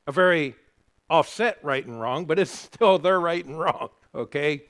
A 0.07 0.11
very 0.11 0.55
offset 1.09 1.57
right 1.63 1.85
and 1.85 2.01
wrong, 2.01 2.25
but 2.25 2.37
it's 2.37 2.51
still 2.73 2.99
their 2.99 3.21
right 3.21 3.45
and 3.45 3.57
wrong, 3.57 3.91
okay? 4.13 4.63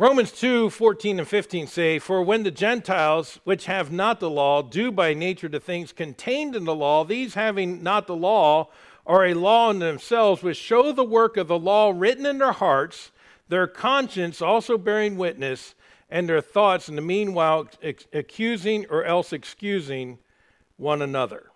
Romans 0.00 0.32
2 0.32 0.70
14 0.70 1.18
and 1.18 1.28
15 1.28 1.66
say, 1.66 1.98
For 1.98 2.22
when 2.22 2.42
the 2.42 2.50
Gentiles, 2.50 3.38
which 3.44 3.66
have 3.66 3.92
not 3.92 4.18
the 4.18 4.30
law, 4.30 4.62
do 4.62 4.90
by 4.90 5.12
nature 5.12 5.46
the 5.46 5.60
things 5.60 5.92
contained 5.92 6.56
in 6.56 6.64
the 6.64 6.74
law, 6.74 7.04
these 7.04 7.34
having 7.34 7.82
not 7.82 8.06
the 8.06 8.16
law 8.16 8.70
are 9.06 9.26
a 9.26 9.34
law 9.34 9.68
in 9.68 9.78
themselves, 9.78 10.42
which 10.42 10.56
show 10.56 10.90
the 10.90 11.04
work 11.04 11.36
of 11.36 11.48
the 11.48 11.58
law 11.58 11.92
written 11.94 12.24
in 12.24 12.38
their 12.38 12.52
hearts, 12.52 13.12
their 13.50 13.66
conscience 13.66 14.40
also 14.40 14.78
bearing 14.78 15.18
witness, 15.18 15.74
and 16.08 16.26
their 16.26 16.40
thoughts 16.40 16.88
in 16.88 16.96
the 16.96 17.02
meanwhile 17.02 17.68
ex- 17.82 18.06
accusing 18.14 18.86
or 18.88 19.04
else 19.04 19.34
excusing 19.34 20.18
one 20.78 21.02
another. 21.02 21.50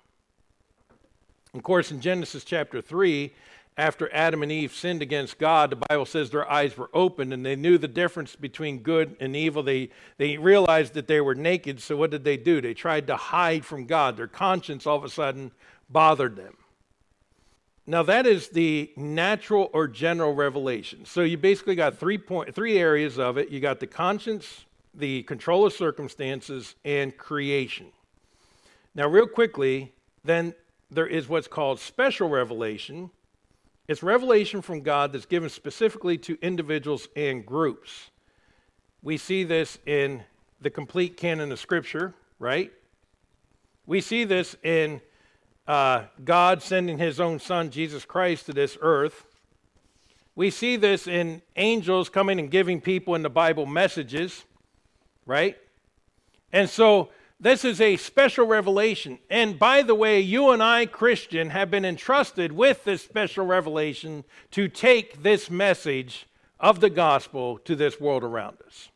Of 1.54 1.62
course, 1.62 1.90
in 1.90 1.98
Genesis 1.98 2.44
chapter 2.44 2.82
3, 2.82 3.32
after 3.76 4.12
Adam 4.12 4.42
and 4.42 4.52
Eve 4.52 4.72
sinned 4.72 5.02
against 5.02 5.38
God, 5.38 5.70
the 5.70 5.84
Bible 5.88 6.06
says 6.06 6.30
their 6.30 6.50
eyes 6.50 6.76
were 6.76 6.90
opened 6.94 7.32
and 7.32 7.44
they 7.44 7.56
knew 7.56 7.76
the 7.76 7.88
difference 7.88 8.36
between 8.36 8.78
good 8.78 9.16
and 9.18 9.34
evil. 9.34 9.64
They, 9.64 9.90
they 10.16 10.36
realized 10.36 10.94
that 10.94 11.08
they 11.08 11.20
were 11.20 11.34
naked, 11.34 11.80
so 11.80 11.96
what 11.96 12.10
did 12.10 12.22
they 12.22 12.36
do? 12.36 12.60
They 12.60 12.74
tried 12.74 13.08
to 13.08 13.16
hide 13.16 13.64
from 13.64 13.86
God. 13.86 14.16
Their 14.16 14.28
conscience 14.28 14.86
all 14.86 14.96
of 14.96 15.04
a 15.04 15.08
sudden 15.08 15.50
bothered 15.90 16.36
them. 16.36 16.56
Now, 17.86 18.02
that 18.04 18.26
is 18.26 18.48
the 18.48 18.90
natural 18.96 19.68
or 19.74 19.88
general 19.88 20.34
revelation. 20.34 21.04
So, 21.04 21.20
you 21.20 21.36
basically 21.36 21.74
got 21.74 21.98
three, 21.98 22.16
point, 22.16 22.54
three 22.54 22.78
areas 22.78 23.18
of 23.18 23.36
it 23.36 23.50
you 23.50 23.60
got 23.60 23.78
the 23.78 23.86
conscience, 23.86 24.64
the 24.94 25.22
control 25.24 25.66
of 25.66 25.72
circumstances, 25.74 26.76
and 26.84 27.14
creation. 27.18 27.88
Now, 28.94 29.08
real 29.08 29.26
quickly, 29.26 29.92
then 30.24 30.54
there 30.90 31.06
is 31.06 31.28
what's 31.28 31.48
called 31.48 31.78
special 31.78 32.28
revelation. 32.30 33.10
It's 33.86 34.02
revelation 34.02 34.62
from 34.62 34.80
God 34.80 35.12
that's 35.12 35.26
given 35.26 35.50
specifically 35.50 36.16
to 36.18 36.38
individuals 36.40 37.08
and 37.16 37.44
groups. 37.44 38.10
We 39.02 39.18
see 39.18 39.44
this 39.44 39.78
in 39.84 40.22
the 40.62 40.70
complete 40.70 41.18
canon 41.18 41.52
of 41.52 41.60
Scripture, 41.60 42.14
right? 42.38 42.72
We 43.86 44.00
see 44.00 44.24
this 44.24 44.56
in 44.62 45.02
uh, 45.66 46.04
God 46.24 46.62
sending 46.62 46.96
his 46.96 47.20
own 47.20 47.38
Son, 47.38 47.70
Jesus 47.70 48.06
Christ, 48.06 48.46
to 48.46 48.54
this 48.54 48.78
earth. 48.80 49.26
We 50.34 50.50
see 50.50 50.76
this 50.76 51.06
in 51.06 51.42
angels 51.56 52.08
coming 52.08 52.38
and 52.40 52.50
giving 52.50 52.80
people 52.80 53.14
in 53.14 53.22
the 53.22 53.30
Bible 53.30 53.66
messages, 53.66 54.44
right? 55.26 55.58
And 56.52 56.68
so 56.68 57.10
this 57.40 57.64
is 57.64 57.80
a 57.80 57.96
special 57.96 58.46
revelation. 58.46 59.18
And 59.28 59.58
by 59.58 59.82
the 59.82 59.94
way, 59.94 60.20
you 60.20 60.50
and 60.50 60.62
I, 60.62 60.86
Christian, 60.86 61.50
have 61.50 61.70
been 61.70 61.84
entrusted 61.84 62.52
with 62.52 62.84
this 62.84 63.02
special 63.02 63.44
revelation 63.44 64.24
to 64.52 64.68
take 64.68 65.22
this 65.22 65.50
message 65.50 66.26
of 66.60 66.80
the 66.80 66.90
gospel 66.90 67.58
to 67.58 67.76
this 67.76 68.00
world 68.00 68.24
around 68.24 68.58
us. 68.66 68.88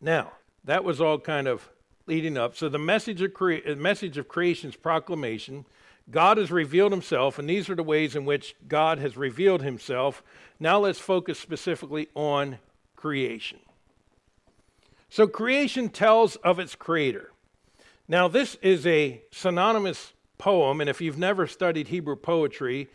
Now, 0.00 0.32
that 0.64 0.84
was 0.84 1.00
all 1.00 1.18
kind 1.18 1.48
of 1.48 1.68
leading 2.06 2.36
up. 2.36 2.56
So 2.56 2.68
the 2.68 2.78
message 2.78 3.22
of, 3.22 3.34
crea- 3.34 3.64
uh, 3.64 3.74
message 3.74 4.16
of 4.16 4.28
creation's 4.28 4.76
proclamation, 4.76 5.64
God 6.10 6.36
has 6.38 6.50
revealed 6.50 6.92
himself, 6.92 7.38
and 7.38 7.48
these 7.48 7.68
are 7.68 7.74
the 7.74 7.82
ways 7.82 8.14
in 8.14 8.24
which 8.24 8.54
God 8.66 8.98
has 8.98 9.16
revealed 9.16 9.62
himself. 9.62 10.22
Now 10.60 10.78
let's 10.78 10.98
focus 10.98 11.38
specifically 11.38 12.08
on 12.14 12.58
creation. 12.96 13.58
So 15.08 15.26
creation 15.26 15.88
tells 15.88 16.36
of 16.36 16.58
its 16.58 16.74
creator. 16.74 17.32
Now, 18.06 18.28
this 18.28 18.56
is 18.62 18.86
a 18.86 19.22
synonymous 19.30 20.12
poem, 20.38 20.80
and 20.80 20.88
if 20.88 21.00
you've 21.00 21.18
never 21.18 21.46
studied 21.46 21.88
Hebrew 21.88 22.16
poetry, 22.16 22.88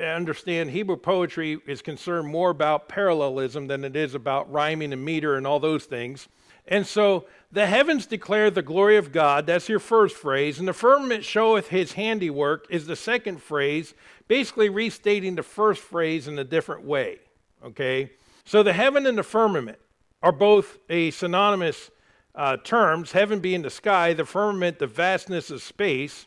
understand 0.00 0.70
Hebrew 0.70 0.96
poetry 0.96 1.58
is 1.66 1.82
concerned 1.82 2.28
more 2.28 2.50
about 2.50 2.88
parallelism 2.88 3.66
than 3.66 3.84
it 3.84 3.96
is 3.96 4.14
about 4.14 4.50
rhyming 4.52 4.92
and 4.92 5.04
meter 5.04 5.36
and 5.36 5.46
all 5.46 5.60
those 5.60 5.84
things. 5.84 6.28
And 6.66 6.86
so 6.86 7.26
the 7.50 7.66
heavens 7.66 8.06
declare 8.06 8.50
the 8.50 8.62
glory 8.62 8.96
of 8.96 9.12
God, 9.12 9.46
that's 9.46 9.68
your 9.68 9.80
first 9.80 10.16
phrase, 10.16 10.58
and 10.58 10.68
the 10.68 10.72
firmament 10.72 11.24
showeth 11.24 11.68
his 11.68 11.92
handiwork 11.92 12.66
is 12.70 12.86
the 12.86 12.96
second 12.96 13.42
phrase, 13.42 13.94
basically 14.28 14.68
restating 14.68 15.34
the 15.34 15.42
first 15.42 15.82
phrase 15.82 16.28
in 16.28 16.38
a 16.38 16.44
different 16.44 16.84
way. 16.84 17.18
Okay? 17.64 18.12
So 18.44 18.62
the 18.62 18.72
heaven 18.72 19.06
and 19.06 19.18
the 19.18 19.22
firmament 19.22 19.78
are 20.22 20.32
both 20.32 20.78
a 20.88 21.10
synonymous 21.10 21.90
uh, 22.34 22.56
terms, 22.58 23.12
heaven 23.12 23.40
being 23.40 23.62
the 23.62 23.70
sky, 23.70 24.12
the 24.12 24.24
firmament, 24.24 24.78
the 24.78 24.86
vastness 24.86 25.50
of 25.50 25.62
space, 25.62 26.26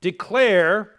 declare 0.00 0.92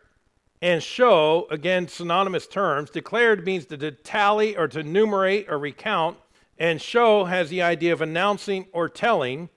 and 0.62 0.82
show, 0.82 1.48
again, 1.52 1.88
synonymous 1.88 2.48
terms. 2.48 2.90
Declared 2.90 3.46
means 3.46 3.66
to 3.66 3.92
tally 3.92 4.56
or 4.56 4.68
to 4.68 4.80
enumerate 4.80 5.48
or 5.50 5.60
recount, 5.60 6.18
and 6.58 6.82
show 6.82 7.26
has 7.26 7.50
the 7.50 7.62
idea 7.62 7.92
of 7.92 8.02
announcing 8.02 8.66
or 8.72 8.88
telling. 8.88 9.50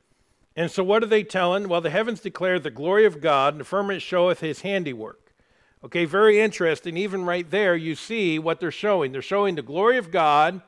And 0.56 0.70
so, 0.70 0.82
what 0.82 1.04
are 1.04 1.06
they 1.06 1.22
telling? 1.22 1.68
Well, 1.68 1.80
the 1.80 1.90
heavens 1.90 2.20
declare 2.20 2.58
the 2.58 2.70
glory 2.70 3.04
of 3.04 3.20
God, 3.20 3.54
and 3.54 3.60
the 3.60 3.64
firmament 3.64 4.02
showeth 4.02 4.40
his 4.40 4.62
handiwork. 4.62 5.32
Okay, 5.84 6.04
very 6.04 6.40
interesting. 6.40 6.96
Even 6.96 7.24
right 7.24 7.48
there, 7.48 7.76
you 7.76 7.94
see 7.94 8.40
what 8.40 8.58
they're 8.58 8.72
showing. 8.72 9.12
They're 9.12 9.22
showing 9.22 9.54
the 9.54 9.62
glory 9.62 9.96
of 9.96 10.10
God 10.10 10.60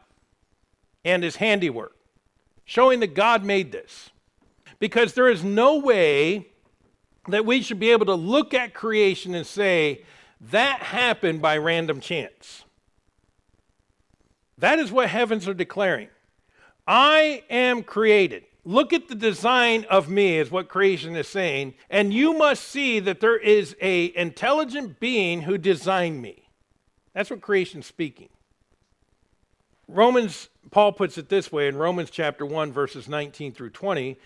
and 1.05 1.25
his 1.25 1.37
handiwork 1.37 1.97
showing 2.71 3.01
that 3.01 3.15
God 3.15 3.45
made 3.45 3.73
this. 3.73 4.11
Because 4.79 5.15
there 5.15 5.29
is 5.29 5.43
no 5.43 5.79
way 5.81 6.47
that 7.27 7.45
we 7.45 7.63
should 7.63 7.81
be 7.81 7.91
able 7.91 8.07
to 8.07 8.15
look 8.15 8.55
at 8.55 8.75
creation 8.75 9.35
and 9.35 9.45
say, 9.45 10.05
that 10.41 10.81
happened 10.81 11.43
by 11.43 11.57
random 11.57 11.99
chance. 11.99 12.63
That 14.59 14.79
is 14.79 14.93
what 14.93 15.09
heavens 15.09 15.49
are 15.49 15.55
declaring. 15.55 16.11
I 16.87 17.43
am 17.51 17.83
created. 17.83 18.45
Look 18.65 18.93
at 18.93 19.09
the 19.09 19.17
design 19.17 19.85
of 19.91 20.09
me, 20.09 20.39
is 20.39 20.53
what 20.53 20.69
creation 20.69 21.17
is 21.17 21.27
saying, 21.27 21.75
and 21.91 22.15
you 22.15 22.39
must 22.39 22.63
see 22.63 23.01
that 23.01 23.19
there 23.19 23.37
is 23.39 23.75
a 23.81 24.17
intelligent 24.17 25.01
being 25.01 25.43
who 25.43 25.59
designed 25.59 26.23
me. 26.23 26.49
That's 27.15 27.31
what 27.31 27.41
creation's 27.41 27.87
speaking. 27.87 28.29
Romans, 29.91 30.49
Paul 30.71 30.93
puts 30.93 31.19
it 31.19 31.29
this 31.29 31.51
way 31.51 31.69
in 31.69 31.77
Romans 31.77 32.11
chapter 32.11 32.47
1, 32.47 32.73
verses 32.73 33.09
19 33.09 33.53
through 33.53 33.71
20 33.71 34.17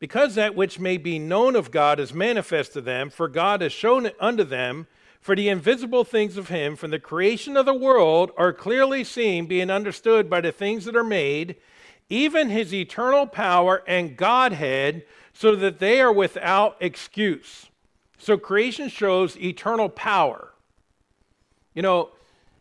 because 0.00 0.34
that 0.34 0.56
which 0.56 0.80
may 0.80 0.96
be 0.96 1.18
known 1.18 1.54
of 1.54 1.70
God 1.70 2.00
is 2.00 2.12
manifest 2.12 2.72
to 2.72 2.80
them, 2.80 3.10
for 3.10 3.28
God 3.28 3.60
has 3.60 3.70
shown 3.70 4.06
it 4.06 4.16
unto 4.18 4.42
them. 4.42 4.88
For 5.20 5.36
the 5.36 5.50
invisible 5.50 6.02
things 6.02 6.38
of 6.38 6.48
him 6.48 6.74
from 6.74 6.90
the 6.90 6.98
creation 6.98 7.54
of 7.54 7.66
the 7.66 7.74
world 7.74 8.32
are 8.38 8.54
clearly 8.54 9.04
seen, 9.04 9.44
being 9.44 9.68
understood 9.68 10.30
by 10.30 10.40
the 10.40 10.50
things 10.50 10.86
that 10.86 10.96
are 10.96 11.04
made, 11.04 11.56
even 12.08 12.48
his 12.48 12.72
eternal 12.72 13.26
power 13.26 13.82
and 13.86 14.16
Godhead, 14.16 15.04
so 15.34 15.54
that 15.54 15.78
they 15.78 16.00
are 16.00 16.10
without 16.10 16.78
excuse. 16.80 17.66
So 18.16 18.38
creation 18.38 18.88
shows 18.88 19.36
eternal 19.36 19.90
power. 19.90 20.54
You 21.74 21.82
know, 21.82 22.10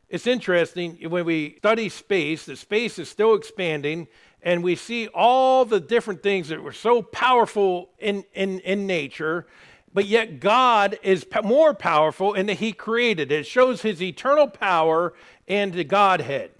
it's 0.10 0.26
interesting 0.26 0.98
when 1.10 1.26
we 1.26 1.56
study 1.60 1.88
space, 1.90 2.46
that 2.46 2.58
space 2.58 2.98
is 2.98 3.10
still 3.10 3.36
expanding, 3.36 4.08
and 4.42 4.64
we 4.64 4.76
see 4.76 5.08
all 5.08 5.66
the 5.66 5.80
different 5.80 6.24
things 6.24 6.48
that 6.48 6.64
were 6.64 6.74
so 6.74 7.02
powerful 7.02 7.90
in, 8.00 8.24
in, 8.34 8.60
in 8.62 8.88
nature, 8.88 9.46
but 9.94 10.06
yet 10.06 10.40
God 10.40 10.98
is 11.04 11.26
more 11.44 11.74
powerful 11.74 12.34
in 12.34 12.48
that 12.48 12.58
He 12.58 12.72
created 12.74 13.32
it. 13.32 13.42
It 13.42 13.46
shows 13.46 13.82
His 13.82 14.02
eternal 14.02 14.48
power 14.48 15.14
and 15.48 15.74
the 15.74 15.84
Godhead, 15.84 16.52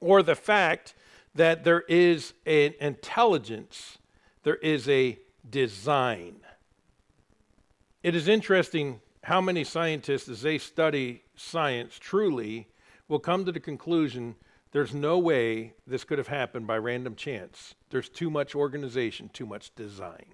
or 0.00 0.22
the 0.22 0.34
fact 0.34 0.94
that 1.34 1.64
there 1.64 1.84
is 1.88 2.34
an 2.44 2.74
intelligence, 2.80 3.98
there 4.42 4.56
is 4.56 4.88
a 4.88 5.18
design. 5.48 6.36
It 8.02 8.14
is 8.14 8.28
interesting 8.28 9.00
how 9.22 9.40
many 9.40 9.64
scientists, 9.64 10.28
as 10.28 10.42
they 10.42 10.58
study 10.58 11.22
science 11.34 11.98
truly, 11.98 12.68
will 13.08 13.18
come 13.18 13.44
to 13.44 13.52
the 13.52 13.60
conclusion 13.60 14.34
there's 14.74 14.92
no 14.92 15.18
way 15.18 15.74
this 15.86 16.02
could 16.02 16.18
have 16.18 16.26
happened 16.26 16.66
by 16.66 16.76
random 16.78 17.14
chance. 17.14 17.76
There's 17.90 18.08
too 18.08 18.28
much 18.28 18.56
organization, 18.56 19.30
too 19.32 19.46
much 19.46 19.72
design. 19.76 20.24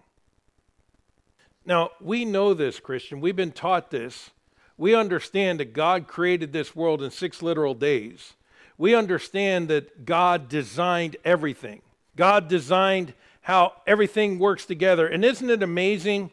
Now, 1.67 1.91
we 2.00 2.25
know 2.25 2.55
this, 2.55 2.81
Christian. 2.81 3.21
We've 3.21 3.37
been 3.37 3.53
taught 3.53 3.91
this. 3.91 4.31
We 4.79 4.95
understand 4.95 5.61
that 5.61 5.75
God 5.75 6.09
created 6.09 6.55
this 6.55 6.75
world 6.75 7.03
in 7.03 7.11
six 7.11 7.43
literal 7.43 7.75
days. 7.75 8.33
We 8.79 8.95
understand 8.95 9.69
that 9.69 10.07
God 10.07 10.49
designed 10.49 11.17
everything. 11.23 11.83
God 12.17 12.49
designed 12.49 13.12
how 13.43 13.75
everything 13.87 14.39
works 14.39 14.65
together. 14.65 15.07
And 15.07 15.23
isn't 15.23 15.50
it 15.50 15.62
amazing? 15.62 16.31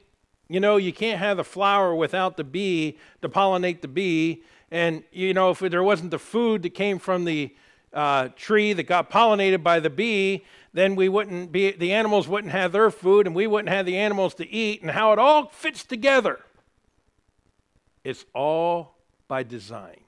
You 0.48 0.62
know, 0.62 0.78
you 0.78 0.94
can't 0.94 1.20
have 1.20 1.36
the 1.36 1.44
flower 1.44 1.94
without 1.94 2.38
the 2.38 2.46
bee 2.46 2.98
to 3.22 3.28
pollinate 3.28 3.82
the 3.82 3.90
bee, 3.90 4.44
And, 4.72 5.04
you 5.12 5.34
know, 5.34 5.52
if 5.52 5.60
there 5.60 5.84
wasn't 5.84 6.12
the 6.12 6.20
food 6.20 6.64
that 6.64 6.72
came 6.72 7.00
from 7.00 7.26
the 7.26 7.56
uh, 7.94 8.30
tree 8.36 8.74
that 8.74 8.84
got 8.84 9.10
pollinated 9.10 9.64
by 9.64 9.80
the 9.80 9.90
bee, 9.90 10.46
then 10.74 10.96
we 10.96 11.10
wouldn't 11.10 11.52
be, 11.52 11.72
the 11.72 11.94
animals 11.94 12.28
wouldn't 12.28 12.52
have 12.52 12.72
their 12.72 12.92
food 12.92 13.26
and 13.26 13.36
we 13.36 13.48
wouldn't 13.48 13.70
have 13.70 13.86
the 13.86 13.98
animals 13.98 14.36
to 14.36 14.48
eat, 14.50 14.82
and 14.82 14.92
how 14.92 15.14
it 15.14 15.20
all 15.20 15.48
fits 15.48 15.84
together. 15.84 16.40
It's 18.04 18.26
all 18.34 18.96
by 19.28 19.44
design. 19.44 20.02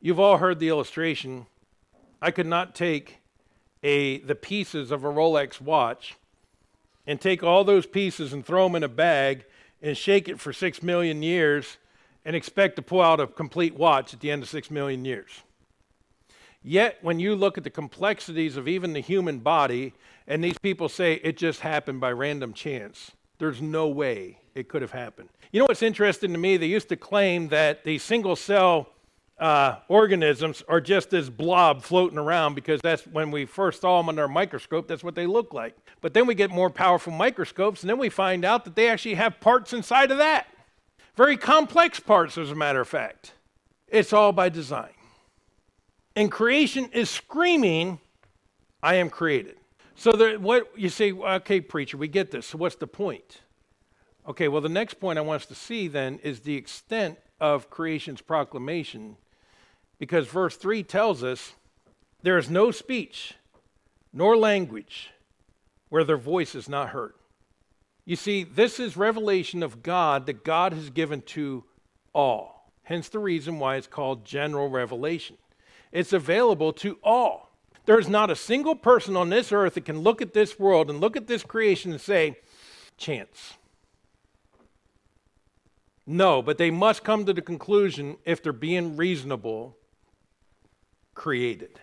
You've 0.00 0.20
all 0.20 0.38
heard 0.38 0.58
the 0.58 0.68
illustration. 0.68 1.46
I 2.20 2.30
could 2.30 2.46
not 2.46 2.74
take 2.74 3.18
a, 3.82 4.18
the 4.18 4.34
pieces 4.34 4.90
of 4.90 5.04
a 5.04 5.08
Rolex 5.08 5.60
watch 5.60 6.16
and 7.06 7.20
take 7.20 7.42
all 7.42 7.64
those 7.64 7.86
pieces 7.86 8.32
and 8.32 8.44
throw 8.44 8.64
them 8.64 8.76
in 8.76 8.82
a 8.82 8.88
bag 8.88 9.44
and 9.80 9.96
shake 9.96 10.28
it 10.28 10.38
for 10.38 10.52
six 10.52 10.82
million 10.82 11.22
years 11.22 11.78
and 12.28 12.36
expect 12.36 12.76
to 12.76 12.82
pull 12.82 13.00
out 13.00 13.20
a 13.20 13.26
complete 13.26 13.74
watch 13.74 14.12
at 14.12 14.20
the 14.20 14.30
end 14.30 14.42
of 14.42 14.50
six 14.50 14.70
million 14.70 15.02
years. 15.02 15.30
Yet, 16.62 16.98
when 17.00 17.18
you 17.18 17.34
look 17.34 17.56
at 17.56 17.64
the 17.64 17.70
complexities 17.70 18.58
of 18.58 18.68
even 18.68 18.92
the 18.92 19.00
human 19.00 19.38
body, 19.38 19.94
and 20.26 20.44
these 20.44 20.58
people 20.58 20.90
say 20.90 21.14
it 21.24 21.38
just 21.38 21.60
happened 21.60 22.02
by 22.02 22.12
random 22.12 22.52
chance, 22.52 23.12
there's 23.38 23.62
no 23.62 23.88
way 23.88 24.36
it 24.54 24.68
could 24.68 24.82
have 24.82 24.90
happened. 24.90 25.30
You 25.52 25.60
know 25.60 25.64
what's 25.64 25.80
interesting 25.80 26.32
to 26.32 26.38
me? 26.38 26.58
They 26.58 26.66
used 26.66 26.90
to 26.90 26.96
claim 26.96 27.48
that 27.48 27.84
the 27.84 27.96
single 27.96 28.36
cell 28.36 28.90
uh, 29.38 29.76
organisms 29.88 30.62
are 30.68 30.82
just 30.82 31.08
this 31.08 31.30
blob 31.30 31.82
floating 31.82 32.18
around 32.18 32.54
because 32.54 32.82
that's 32.82 33.06
when 33.06 33.30
we 33.30 33.46
first 33.46 33.80
saw 33.80 34.02
them 34.02 34.10
under 34.10 34.24
a 34.24 34.28
microscope, 34.28 34.86
that's 34.86 35.02
what 35.02 35.14
they 35.14 35.24
look 35.24 35.54
like. 35.54 35.74
But 36.02 36.12
then 36.12 36.26
we 36.26 36.34
get 36.34 36.50
more 36.50 36.68
powerful 36.68 37.10
microscopes, 37.14 37.82
and 37.82 37.88
then 37.88 37.96
we 37.96 38.10
find 38.10 38.44
out 38.44 38.66
that 38.66 38.76
they 38.76 38.90
actually 38.90 39.14
have 39.14 39.40
parts 39.40 39.72
inside 39.72 40.10
of 40.10 40.18
that. 40.18 40.46
Very 41.18 41.36
complex 41.36 41.98
parts, 41.98 42.38
as 42.38 42.52
a 42.52 42.54
matter 42.54 42.80
of 42.80 42.86
fact. 42.86 43.32
It's 43.88 44.12
all 44.12 44.30
by 44.30 44.50
design. 44.50 44.92
And 46.14 46.30
creation 46.30 46.88
is 46.92 47.10
screaming, 47.10 47.98
I 48.84 48.94
am 48.94 49.10
created. 49.10 49.56
So 49.96 50.12
that 50.12 50.40
what 50.40 50.70
you 50.76 50.88
say, 50.88 51.10
okay, 51.10 51.60
preacher, 51.60 51.96
we 51.96 52.06
get 52.06 52.30
this. 52.30 52.46
So 52.46 52.58
what's 52.58 52.76
the 52.76 52.86
point? 52.86 53.40
Okay, 54.28 54.46
well, 54.46 54.60
the 54.60 54.68
next 54.68 55.00
point 55.00 55.18
I 55.18 55.22
want 55.22 55.42
us 55.42 55.48
to 55.48 55.56
see 55.56 55.88
then 55.88 56.20
is 56.22 56.38
the 56.38 56.54
extent 56.54 57.18
of 57.40 57.68
creation's 57.68 58.20
proclamation, 58.20 59.16
because 59.98 60.28
verse 60.28 60.56
3 60.56 60.84
tells 60.84 61.24
us 61.24 61.54
there 62.22 62.38
is 62.38 62.48
no 62.48 62.70
speech 62.70 63.34
nor 64.12 64.36
language 64.36 65.10
where 65.88 66.04
their 66.04 66.16
voice 66.16 66.54
is 66.54 66.68
not 66.68 66.90
heard. 66.90 67.14
You 68.08 68.16
see, 68.16 68.42
this 68.42 68.80
is 68.80 68.96
revelation 68.96 69.62
of 69.62 69.82
God 69.82 70.24
that 70.24 70.42
God 70.42 70.72
has 70.72 70.88
given 70.88 71.20
to 71.26 71.64
all. 72.14 72.72
Hence 72.84 73.10
the 73.10 73.18
reason 73.18 73.58
why 73.58 73.76
it's 73.76 73.86
called 73.86 74.24
general 74.24 74.70
revelation. 74.70 75.36
It's 75.92 76.14
available 76.14 76.72
to 76.72 76.96
all. 77.04 77.50
There's 77.84 78.08
not 78.08 78.30
a 78.30 78.34
single 78.34 78.74
person 78.74 79.14
on 79.14 79.28
this 79.28 79.52
earth 79.52 79.74
that 79.74 79.84
can 79.84 80.00
look 80.00 80.22
at 80.22 80.32
this 80.32 80.58
world 80.58 80.88
and 80.88 81.00
look 81.00 81.18
at 81.18 81.26
this 81.26 81.42
creation 81.42 81.92
and 81.92 82.00
say, 82.00 82.38
chance. 82.96 83.58
No, 86.06 86.40
but 86.40 86.56
they 86.56 86.70
must 86.70 87.04
come 87.04 87.26
to 87.26 87.34
the 87.34 87.42
conclusion, 87.42 88.16
if 88.24 88.42
they're 88.42 88.54
being 88.54 88.96
reasonable, 88.96 89.76
created, 91.14 91.78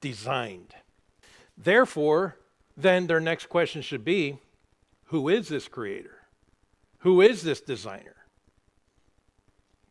designed. 0.00 0.76
Therefore, 1.56 2.36
then 2.76 3.08
their 3.08 3.18
next 3.18 3.48
question 3.48 3.82
should 3.82 4.04
be 4.04 4.38
who 5.08 5.28
is 5.28 5.48
this 5.48 5.68
creator? 5.68 6.22
Who 6.98 7.20
is 7.20 7.42
this 7.42 7.60
designer? 7.60 8.16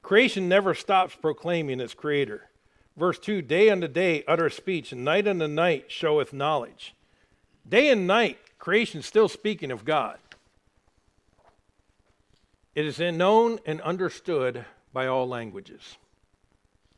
Creation 0.02 0.48
never 0.48 0.74
stops 0.74 1.16
proclaiming 1.16 1.80
its 1.80 1.94
creator. 1.94 2.50
Verse 2.96 3.20
2 3.20 3.42
Day 3.42 3.70
unto 3.70 3.88
day 3.88 4.24
utter 4.28 4.50
speech, 4.50 4.92
and 4.92 5.04
night 5.04 5.28
unto 5.28 5.48
night 5.48 5.86
showeth 5.88 6.34
knowledge. 6.34 6.96
Day 7.68 7.90
and 7.90 8.08
night, 8.08 8.38
creation 8.60 9.02
still 9.02 9.28
speaking 9.28 9.72
of 9.72 9.86
God. 9.86 10.18
It 12.76 12.86
is 12.86 13.00
known 13.00 13.60
and 13.66 13.82
understood 13.82 14.66
by 14.94 15.08
all 15.08 15.28
languages, 15.28 15.98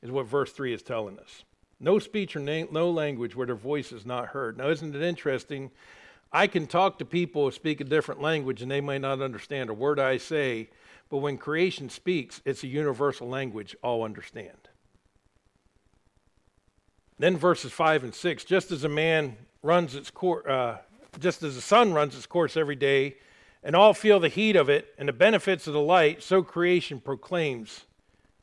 is 0.01 0.12
what 0.12 0.27
verse 0.27 0.51
3 0.51 0.73
is 0.73 0.84
telling 0.84 1.17
us. 1.19 1.43
No 1.79 1.99
speech 1.99 2.36
or 2.36 2.39
na- 2.39 2.65
no 2.69 2.91
language 2.91 3.36
where 3.36 3.47
their 3.47 3.55
voice 3.55 3.93
is 3.93 4.05
not 4.05 4.27
heard. 4.27 4.58
Now, 4.58 4.69
isn't 4.69 4.93
it 4.93 5.01
interesting? 5.01 5.71
I 6.31 6.47
can 6.47 6.67
talk 6.67 6.99
to 6.99 7.05
people 7.05 7.45
who 7.45 7.51
speak 7.51 7.81
a 7.81 7.83
different 7.83 8.21
language 8.21 8.61
and 8.61 8.69
they 8.69 8.81
may 8.81 8.99
not 8.99 9.21
understand 9.21 9.69
a 9.69 9.73
word 9.73 9.99
I 9.99 10.17
say, 10.17 10.69
but 11.09 11.17
when 11.17 11.37
creation 11.37 11.89
speaks, 11.89 12.41
it's 12.45 12.63
a 12.63 12.67
universal 12.67 13.27
language 13.27 13.75
all 13.81 14.03
understand. 14.03 14.69
Then 17.17 17.35
verses 17.35 17.71
5 17.71 18.03
and 18.03 18.13
6 18.13 18.43
just 18.43 18.71
as 18.71 18.83
a 18.83 18.89
man 18.89 19.37
runs 19.63 19.95
its 19.95 20.11
course, 20.11 20.45
uh, 20.47 20.77
just 21.19 21.41
as 21.41 21.55
the 21.55 21.61
sun 21.61 21.93
runs 21.93 22.15
its 22.15 22.27
course 22.27 22.55
every 22.55 22.75
day, 22.75 23.17
and 23.63 23.75
all 23.75 23.93
feel 23.93 24.19
the 24.19 24.29
heat 24.29 24.55
of 24.55 24.69
it 24.69 24.93
and 24.97 25.09
the 25.09 25.13
benefits 25.13 25.67
of 25.67 25.73
the 25.73 25.81
light, 25.81 26.23
so 26.23 26.43
creation 26.43 26.99
proclaims 26.99 27.85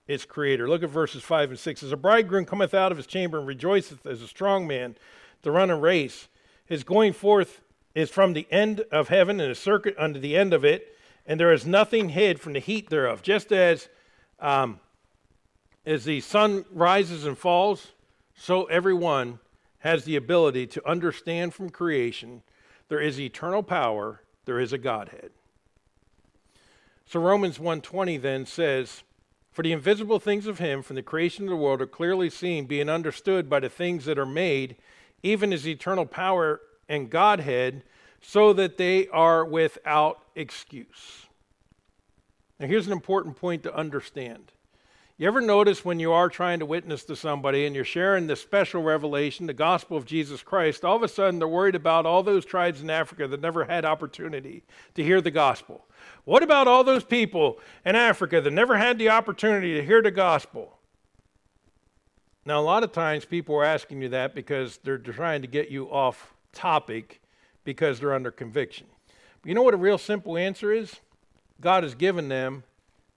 its 0.06 0.24
creator. 0.24 0.68
Look 0.68 0.82
at 0.82 0.90
verses 0.90 1.22
5 1.22 1.50
and 1.50 1.58
6. 1.58 1.82
As 1.82 1.92
a 1.92 1.96
bridegroom 1.96 2.44
cometh 2.44 2.74
out 2.74 2.92
of 2.92 2.98
his 2.98 3.06
chamber 3.06 3.38
and 3.38 3.46
rejoiceth 3.46 4.04
as 4.06 4.20
a 4.22 4.28
strong 4.28 4.66
man 4.66 4.96
to 5.42 5.50
run 5.50 5.70
a 5.70 5.76
race, 5.76 6.28
his 6.66 6.84
going 6.84 7.12
forth 7.12 7.60
is 7.96 8.10
from 8.10 8.34
the 8.34 8.46
end 8.50 8.82
of 8.92 9.08
heaven 9.08 9.40
and 9.40 9.50
a 9.50 9.54
circuit 9.54 9.96
unto 9.98 10.20
the 10.20 10.36
end 10.36 10.52
of 10.52 10.66
it, 10.66 10.94
and 11.26 11.40
there 11.40 11.52
is 11.52 11.66
nothing 11.66 12.10
hid 12.10 12.38
from 12.38 12.52
the 12.52 12.60
heat 12.60 12.90
thereof. 12.90 13.22
Just 13.22 13.50
as 13.50 13.88
um, 14.38 14.78
as 15.86 16.04
the 16.04 16.20
sun 16.20 16.66
rises 16.70 17.24
and 17.24 17.38
falls, 17.38 17.92
so 18.34 18.64
everyone 18.64 19.38
has 19.78 20.04
the 20.04 20.14
ability 20.14 20.66
to 20.66 20.86
understand 20.86 21.54
from 21.54 21.70
creation 21.70 22.42
there 22.88 23.00
is 23.00 23.18
eternal 23.18 23.62
power, 23.62 24.20
there 24.44 24.60
is 24.60 24.74
a 24.74 24.78
Godhead. 24.78 25.30
So 27.06 27.18
Romans 27.18 27.58
1:20 27.58 28.18
then 28.18 28.44
says, 28.44 29.04
"For 29.50 29.62
the 29.62 29.72
invisible 29.72 30.20
things 30.20 30.46
of 30.46 30.58
him 30.58 30.82
from 30.82 30.96
the 30.96 31.02
creation 31.02 31.44
of 31.44 31.50
the 31.50 31.56
world 31.56 31.80
are 31.80 31.86
clearly 31.86 32.28
seen, 32.28 32.66
being 32.66 32.90
understood 32.90 33.48
by 33.48 33.60
the 33.60 33.70
things 33.70 34.04
that 34.04 34.18
are 34.18 34.26
made, 34.26 34.76
even 35.22 35.50
his 35.50 35.66
eternal 35.66 36.04
power 36.04 36.60
and 36.88 37.10
Godhead, 37.10 37.82
so 38.20 38.52
that 38.52 38.76
they 38.76 39.08
are 39.08 39.44
without 39.44 40.22
excuse." 40.34 41.26
Now 42.58 42.66
here's 42.66 42.86
an 42.86 42.92
important 42.92 43.36
point 43.36 43.62
to 43.64 43.74
understand. 43.74 44.52
You 45.18 45.26
ever 45.26 45.40
notice 45.40 45.82
when 45.82 45.98
you 45.98 46.12
are 46.12 46.28
trying 46.28 46.58
to 46.58 46.66
witness 46.66 47.02
to 47.04 47.16
somebody 47.16 47.64
and 47.64 47.74
you're 47.74 47.86
sharing 47.86 48.26
the 48.26 48.36
special 48.36 48.82
revelation, 48.82 49.46
the 49.46 49.54
gospel 49.54 49.96
of 49.96 50.04
Jesus 50.04 50.42
Christ, 50.42 50.84
all 50.84 50.96
of 50.96 51.02
a 51.02 51.08
sudden 51.08 51.38
they're 51.38 51.48
worried 51.48 51.74
about 51.74 52.04
all 52.04 52.22
those 52.22 52.44
tribes 52.44 52.82
in 52.82 52.90
Africa 52.90 53.26
that 53.26 53.40
never 53.40 53.64
had 53.64 53.86
opportunity 53.86 54.62
to 54.94 55.02
hear 55.02 55.22
the 55.22 55.30
gospel? 55.30 55.86
What 56.24 56.42
about 56.42 56.68
all 56.68 56.84
those 56.84 57.02
people 57.02 57.58
in 57.86 57.96
Africa 57.96 58.42
that 58.42 58.50
never 58.50 58.76
had 58.76 58.98
the 58.98 59.08
opportunity 59.08 59.72
to 59.72 59.82
hear 59.82 60.02
the 60.02 60.10
gospel? 60.10 60.78
Now, 62.44 62.60
a 62.60 62.62
lot 62.62 62.84
of 62.84 62.92
times 62.92 63.24
people 63.24 63.56
are 63.56 63.64
asking 63.64 64.02
you 64.02 64.10
that 64.10 64.34
because 64.34 64.78
they're 64.84 64.98
trying 64.98 65.40
to 65.40 65.48
get 65.48 65.70
you 65.70 65.86
off 65.90 66.34
topic 66.56 67.20
because 67.62 68.00
they're 68.00 68.14
under 68.14 68.30
conviction. 68.30 68.86
But 69.42 69.48
you 69.48 69.54
know 69.54 69.62
what 69.62 69.74
a 69.74 69.78
real 69.78 69.98
simple 69.98 70.36
answer 70.36 70.72
is? 70.72 71.00
God 71.60 71.84
has 71.84 71.94
given 71.94 72.28
them 72.28 72.64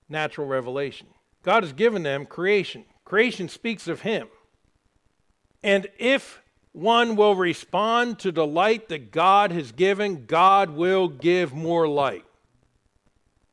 natural 0.10 0.46
revelation. 0.46 1.08
God 1.42 1.64
has 1.64 1.74
given 1.74 2.04
them 2.04 2.26
creation. 2.26 2.86
Creation 3.06 3.48
speaks 3.50 3.88
of 3.88 4.02
Him. 4.02 4.28
And 5.64 5.88
if 5.98 6.42
one 6.74 7.16
will 7.16 7.36
respond 7.36 8.20
to 8.20 8.32
the 8.32 8.46
light 8.46 8.90
that 8.90 9.12
God 9.12 9.52
has 9.52 9.72
given, 9.72 10.26
God 10.26 10.70
will 10.72 11.08
give 11.08 11.54
more 11.54 11.88
light. 11.88 12.26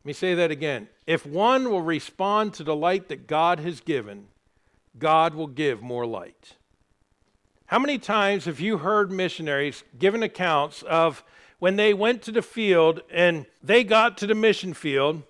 Let 0.01 0.05
me 0.05 0.13
say 0.13 0.35
that 0.35 0.51
again. 0.51 0.89
If 1.07 1.25
one 1.25 1.71
will 1.71 1.83
respond 1.83 2.55
to 2.55 2.65
the 2.65 2.77
light 2.77 3.09
that 3.09 3.27
God 3.27 3.61
has 3.61 3.81
given, 3.81 4.27
God 4.99 5.35
will 5.35 5.47
give 5.47 5.81
more 5.81 6.07
light. 6.07 6.56
How 7.67 7.81
many 7.81 7.99
times 7.99 8.45
have 8.45 8.61
you 8.61 8.79
heard 8.79 9.11
missionaries 9.11 9.83
giving 9.99 10.23
accounts 10.23 10.83
of 10.83 11.25
when 11.59 11.75
they 11.75 11.93
went 11.95 12.23
to 12.23 12.31
the 12.31 12.43
field 12.43 13.01
and 13.11 13.45
they 13.61 13.83
got 13.83 14.17
to 14.19 14.27
the 14.29 14.37
mission 14.37 14.73
field, 14.73 15.25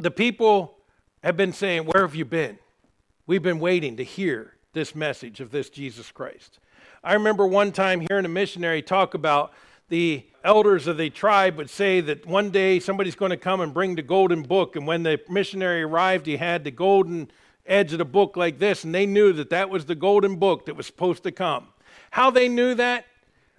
the 0.00 0.10
people 0.10 0.76
have 1.22 1.36
been 1.36 1.52
saying, 1.52 1.84
Where 1.84 2.04
have 2.04 2.16
you 2.16 2.24
been? 2.24 2.58
We've 3.28 3.44
been 3.44 3.60
waiting 3.60 3.96
to 3.96 4.02
hear 4.02 4.54
this 4.72 4.96
message 4.96 5.38
of 5.38 5.52
this 5.52 5.70
Jesus 5.70 6.10
Christ. 6.10 6.58
I 7.04 7.14
remember 7.14 7.46
one 7.46 7.70
time 7.70 8.00
hearing 8.00 8.24
a 8.24 8.28
missionary 8.28 8.82
talk 8.82 9.14
about 9.14 9.52
the 9.88 10.26
elders 10.42 10.88
of 10.88 10.96
the 10.96 11.10
tribe 11.10 11.56
would 11.58 11.70
say 11.70 12.00
that 12.00 12.26
one 12.26 12.50
day 12.50 12.80
somebody's 12.80 13.14
going 13.14 13.30
to 13.30 13.36
come 13.36 13.60
and 13.60 13.72
bring 13.72 13.94
the 13.94 14.02
golden 14.02 14.42
book. 14.42 14.74
And 14.74 14.84
when 14.84 15.04
the 15.04 15.20
missionary 15.28 15.82
arrived, 15.82 16.26
he 16.26 16.38
had 16.38 16.64
the 16.64 16.72
golden 16.72 17.30
edge 17.68 17.92
of 17.92 17.98
the 17.98 18.04
book 18.04 18.36
like 18.36 18.58
this, 18.58 18.84
and 18.84 18.94
they 18.94 19.06
knew 19.06 19.32
that 19.34 19.50
that 19.50 19.70
was 19.70 19.86
the 19.86 19.94
golden 19.94 20.36
book 20.36 20.66
that 20.66 20.76
was 20.76 20.86
supposed 20.86 21.22
to 21.24 21.32
come. 21.32 21.68
How 22.10 22.30
they 22.30 22.48
knew 22.48 22.74
that? 22.74 23.04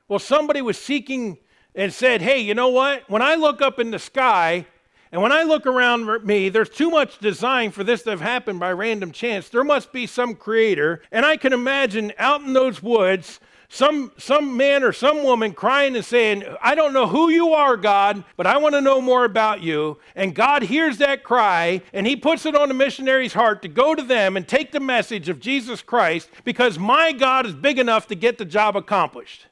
Well, 0.08 0.20
somebody 0.20 0.62
was 0.62 0.78
seeking 0.78 1.38
and 1.76 1.94
said, 1.94 2.22
Hey, 2.22 2.40
you 2.40 2.56
know 2.56 2.70
what? 2.70 3.10
When 3.10 3.22
I 3.22 3.36
look 3.36 3.62
up 3.62 3.80
in 3.80 3.92
the 3.92 4.00
sky, 4.00 4.66
And 5.12 5.22
when 5.22 5.32
I 5.32 5.44
look 5.44 5.66
around 5.66 6.24
me, 6.24 6.50
there's 6.50 6.70
too 6.70 6.90
much 6.92 7.18
design 7.18 7.72
for 7.72 7.84
this 7.84 8.04
to 8.04 8.12
have 8.12 8.22
happened 8.22 8.60
by 8.60 8.72
random 8.72 9.12
chance. 9.12 9.50
There 9.50 9.64
must 9.64 9.92
be 9.92 10.06
some 10.06 10.36
creator. 10.36 11.02
And 11.12 11.26
I 11.26 11.36
can 11.36 11.52
imagine 11.52 12.14
out 12.20 12.42
in 12.42 12.54
those 12.54 12.84
woods, 12.84 13.40
some, 13.72 14.12
some 14.18 14.58
man 14.58 14.84
or 14.84 14.92
some 14.92 15.24
woman 15.24 15.54
crying 15.54 15.96
and 15.96 16.04
saying, 16.04 16.44
I 16.60 16.74
don't 16.74 16.92
know 16.92 17.08
who 17.08 17.30
you 17.30 17.54
are, 17.54 17.78
God, 17.78 18.24
but 18.36 18.48
I 18.48 18.58
want 18.58 18.74
to 18.74 18.82
know 18.82 19.00
more 19.00 19.26
about 19.26 19.62
you. 19.62 20.00
And 20.16 20.34
God 20.34 20.64
hears 20.64 20.98
that 20.98 21.24
cry 21.24 21.84
and 21.94 22.08
he 22.08 22.16
puts 22.16 22.48
it 22.48 22.56
on 22.56 22.68
the 22.68 22.74
missionary's 22.74 23.34
heart 23.34 23.62
to 23.62 23.68
go 23.68 23.94
to 23.94 24.02
them 24.02 24.36
and 24.36 24.48
take 24.48 24.72
the 24.72 24.80
message 24.80 25.30
of 25.30 25.40
Jesus 25.40 25.84
Christ 25.84 26.30
because 26.44 26.80
my 26.80 27.12
God 27.12 27.46
is 27.46 27.54
big 27.54 27.78
enough 27.78 28.08
to 28.08 28.16
get 28.16 28.40
the 28.40 28.46
job 28.46 28.76
accomplished. 28.76 29.46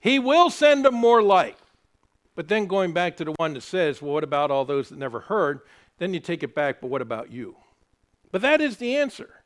He 0.00 0.18
will 0.18 0.50
send 0.50 0.84
them 0.84 0.94
more 0.94 1.22
light. 1.22 1.58
But 2.34 2.48
then 2.48 2.66
going 2.66 2.92
back 2.92 3.16
to 3.18 3.24
the 3.24 3.32
one 3.32 3.54
that 3.54 3.62
says, 3.62 4.02
well, 4.02 4.14
what 4.14 4.24
about 4.24 4.50
all 4.50 4.64
those 4.64 4.88
that 4.88 4.98
never 4.98 5.20
heard? 5.20 5.60
Then 5.98 6.12
you 6.12 6.18
take 6.18 6.42
it 6.42 6.56
back, 6.56 6.80
but 6.80 6.88
what 6.88 7.02
about 7.02 7.30
you? 7.30 7.54
But 8.32 8.42
that 8.42 8.60
is 8.60 8.78
the 8.78 8.96
answer 8.96 9.39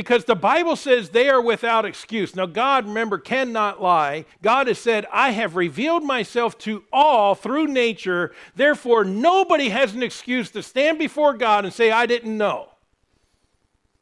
because 0.00 0.24
the 0.24 0.34
Bible 0.34 0.76
says 0.76 1.10
they 1.10 1.28
are 1.28 1.42
without 1.42 1.84
excuse. 1.84 2.34
Now, 2.34 2.46
God, 2.46 2.86
remember, 2.86 3.18
cannot 3.18 3.82
lie. 3.82 4.24
God 4.40 4.66
has 4.66 4.78
said, 4.78 5.04
I 5.12 5.32
have 5.32 5.56
revealed 5.56 6.04
myself 6.04 6.56
to 6.60 6.84
all 6.90 7.34
through 7.34 7.66
nature. 7.66 8.32
Therefore, 8.56 9.04
nobody 9.04 9.68
has 9.68 9.94
an 9.94 10.02
excuse 10.02 10.50
to 10.52 10.62
stand 10.62 10.98
before 10.98 11.34
God 11.34 11.66
and 11.66 11.74
say, 11.74 11.90
I 11.90 12.06
didn't 12.06 12.34
know. 12.34 12.70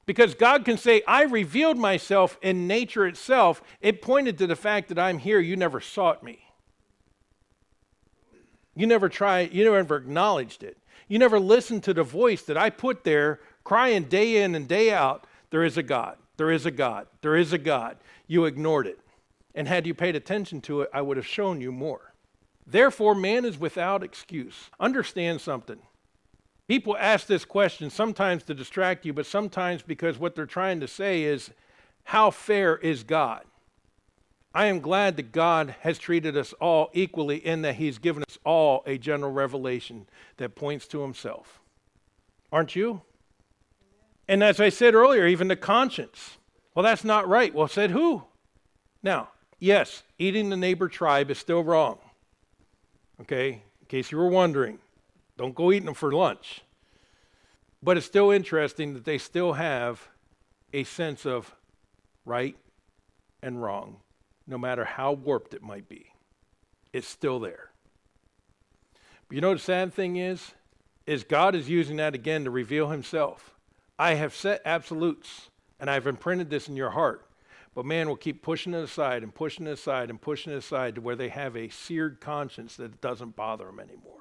Because 0.06 0.36
God 0.36 0.64
can 0.64 0.78
say, 0.78 1.02
I 1.04 1.24
revealed 1.24 1.78
myself 1.78 2.38
in 2.42 2.68
nature 2.68 3.04
itself. 3.04 3.60
It 3.80 4.00
pointed 4.00 4.38
to 4.38 4.46
the 4.46 4.54
fact 4.54 4.90
that 4.90 5.00
I'm 5.00 5.18
here. 5.18 5.40
You 5.40 5.56
never 5.56 5.80
sought 5.80 6.22
me. 6.22 6.38
You 8.76 8.86
never 8.86 9.08
tried, 9.08 9.52
you 9.52 9.64
never 9.64 9.96
acknowledged 9.96 10.62
it. 10.62 10.78
You 11.08 11.18
never 11.18 11.40
listened 11.40 11.82
to 11.82 11.92
the 11.92 12.04
voice 12.04 12.42
that 12.42 12.56
I 12.56 12.70
put 12.70 13.02
there 13.02 13.40
crying 13.64 14.04
day 14.04 14.40
in 14.40 14.54
and 14.54 14.68
day 14.68 14.92
out 14.92 15.26
there 15.50 15.64
is 15.64 15.76
a 15.76 15.82
God. 15.82 16.16
There 16.36 16.50
is 16.50 16.66
a 16.66 16.70
God. 16.70 17.06
There 17.20 17.36
is 17.36 17.52
a 17.52 17.58
God. 17.58 17.96
You 18.26 18.44
ignored 18.44 18.86
it. 18.86 19.00
And 19.54 19.66
had 19.66 19.86
you 19.86 19.94
paid 19.94 20.14
attention 20.14 20.60
to 20.62 20.82
it, 20.82 20.90
I 20.92 21.02
would 21.02 21.16
have 21.16 21.26
shown 21.26 21.60
you 21.60 21.72
more. 21.72 22.12
Therefore, 22.66 23.14
man 23.14 23.44
is 23.44 23.58
without 23.58 24.02
excuse. 24.02 24.70
Understand 24.78 25.40
something. 25.40 25.78
People 26.68 26.96
ask 26.98 27.26
this 27.26 27.46
question 27.46 27.88
sometimes 27.88 28.42
to 28.44 28.54
distract 28.54 29.06
you, 29.06 29.14
but 29.14 29.24
sometimes 29.24 29.82
because 29.82 30.18
what 30.18 30.36
they're 30.36 30.44
trying 30.44 30.80
to 30.80 30.88
say 30.88 31.22
is, 31.22 31.50
How 32.04 32.30
fair 32.30 32.76
is 32.76 33.02
God? 33.02 33.44
I 34.54 34.66
am 34.66 34.80
glad 34.80 35.16
that 35.16 35.32
God 35.32 35.74
has 35.80 35.98
treated 35.98 36.36
us 36.36 36.52
all 36.54 36.90
equally 36.92 37.38
in 37.38 37.62
that 37.62 37.76
He's 37.76 37.98
given 37.98 38.22
us 38.28 38.38
all 38.44 38.82
a 38.86 38.98
general 38.98 39.32
revelation 39.32 40.06
that 40.36 40.56
points 40.56 40.86
to 40.88 41.00
Himself. 41.00 41.60
Aren't 42.52 42.76
you? 42.76 43.00
And 44.28 44.44
as 44.44 44.60
I 44.60 44.68
said 44.68 44.94
earlier, 44.94 45.26
even 45.26 45.48
the 45.48 45.56
conscience. 45.56 46.36
Well, 46.74 46.82
that's 46.82 47.04
not 47.04 47.26
right. 47.26 47.54
Well, 47.54 47.66
said 47.66 47.90
who? 47.90 48.24
Now, 49.02 49.30
yes, 49.58 50.02
eating 50.18 50.50
the 50.50 50.56
neighbor 50.56 50.88
tribe 50.88 51.30
is 51.30 51.38
still 51.38 51.64
wrong. 51.64 51.98
Okay, 53.22 53.48
in 53.80 53.86
case 53.88 54.12
you 54.12 54.18
were 54.18 54.28
wondering, 54.28 54.78
don't 55.36 55.54
go 55.54 55.72
eating 55.72 55.86
them 55.86 55.94
for 55.94 56.12
lunch. 56.12 56.62
But 57.82 57.96
it's 57.96 58.06
still 58.06 58.30
interesting 58.30 58.94
that 58.94 59.04
they 59.04 59.18
still 59.18 59.54
have 59.54 60.08
a 60.72 60.84
sense 60.84 61.24
of 61.24 61.54
right 62.24 62.56
and 63.42 63.62
wrong, 63.62 63.96
no 64.46 64.58
matter 64.58 64.84
how 64.84 65.12
warped 65.12 65.54
it 65.54 65.62
might 65.62 65.88
be. 65.88 66.06
It's 66.92 67.08
still 67.08 67.40
there. 67.40 67.70
But 69.28 69.34
you 69.34 69.40
know 69.40 69.54
the 69.54 69.60
sad 69.60 69.94
thing 69.94 70.16
is? 70.16 70.52
Is 71.06 71.24
God 71.24 71.54
is 71.54 71.68
using 71.68 71.96
that 71.96 72.14
again 72.14 72.44
to 72.44 72.50
reveal 72.50 72.88
himself. 72.90 73.54
I 73.98 74.14
have 74.14 74.34
set 74.34 74.62
absolutes 74.64 75.50
and 75.80 75.90
I've 75.90 76.06
imprinted 76.06 76.50
this 76.50 76.68
in 76.68 76.76
your 76.76 76.90
heart. 76.90 77.24
But 77.74 77.84
man 77.84 78.08
will 78.08 78.16
keep 78.16 78.42
pushing 78.42 78.74
it 78.74 78.82
aside 78.82 79.22
and 79.22 79.32
pushing 79.32 79.66
it 79.66 79.72
aside 79.72 80.10
and 80.10 80.20
pushing 80.20 80.52
it 80.52 80.56
aside 80.56 80.96
to 80.96 81.00
where 81.00 81.16
they 81.16 81.28
have 81.28 81.56
a 81.56 81.68
seared 81.68 82.20
conscience 82.20 82.76
that 82.76 83.00
doesn't 83.00 83.36
bother 83.36 83.66
them 83.66 83.78
anymore. 83.78 84.18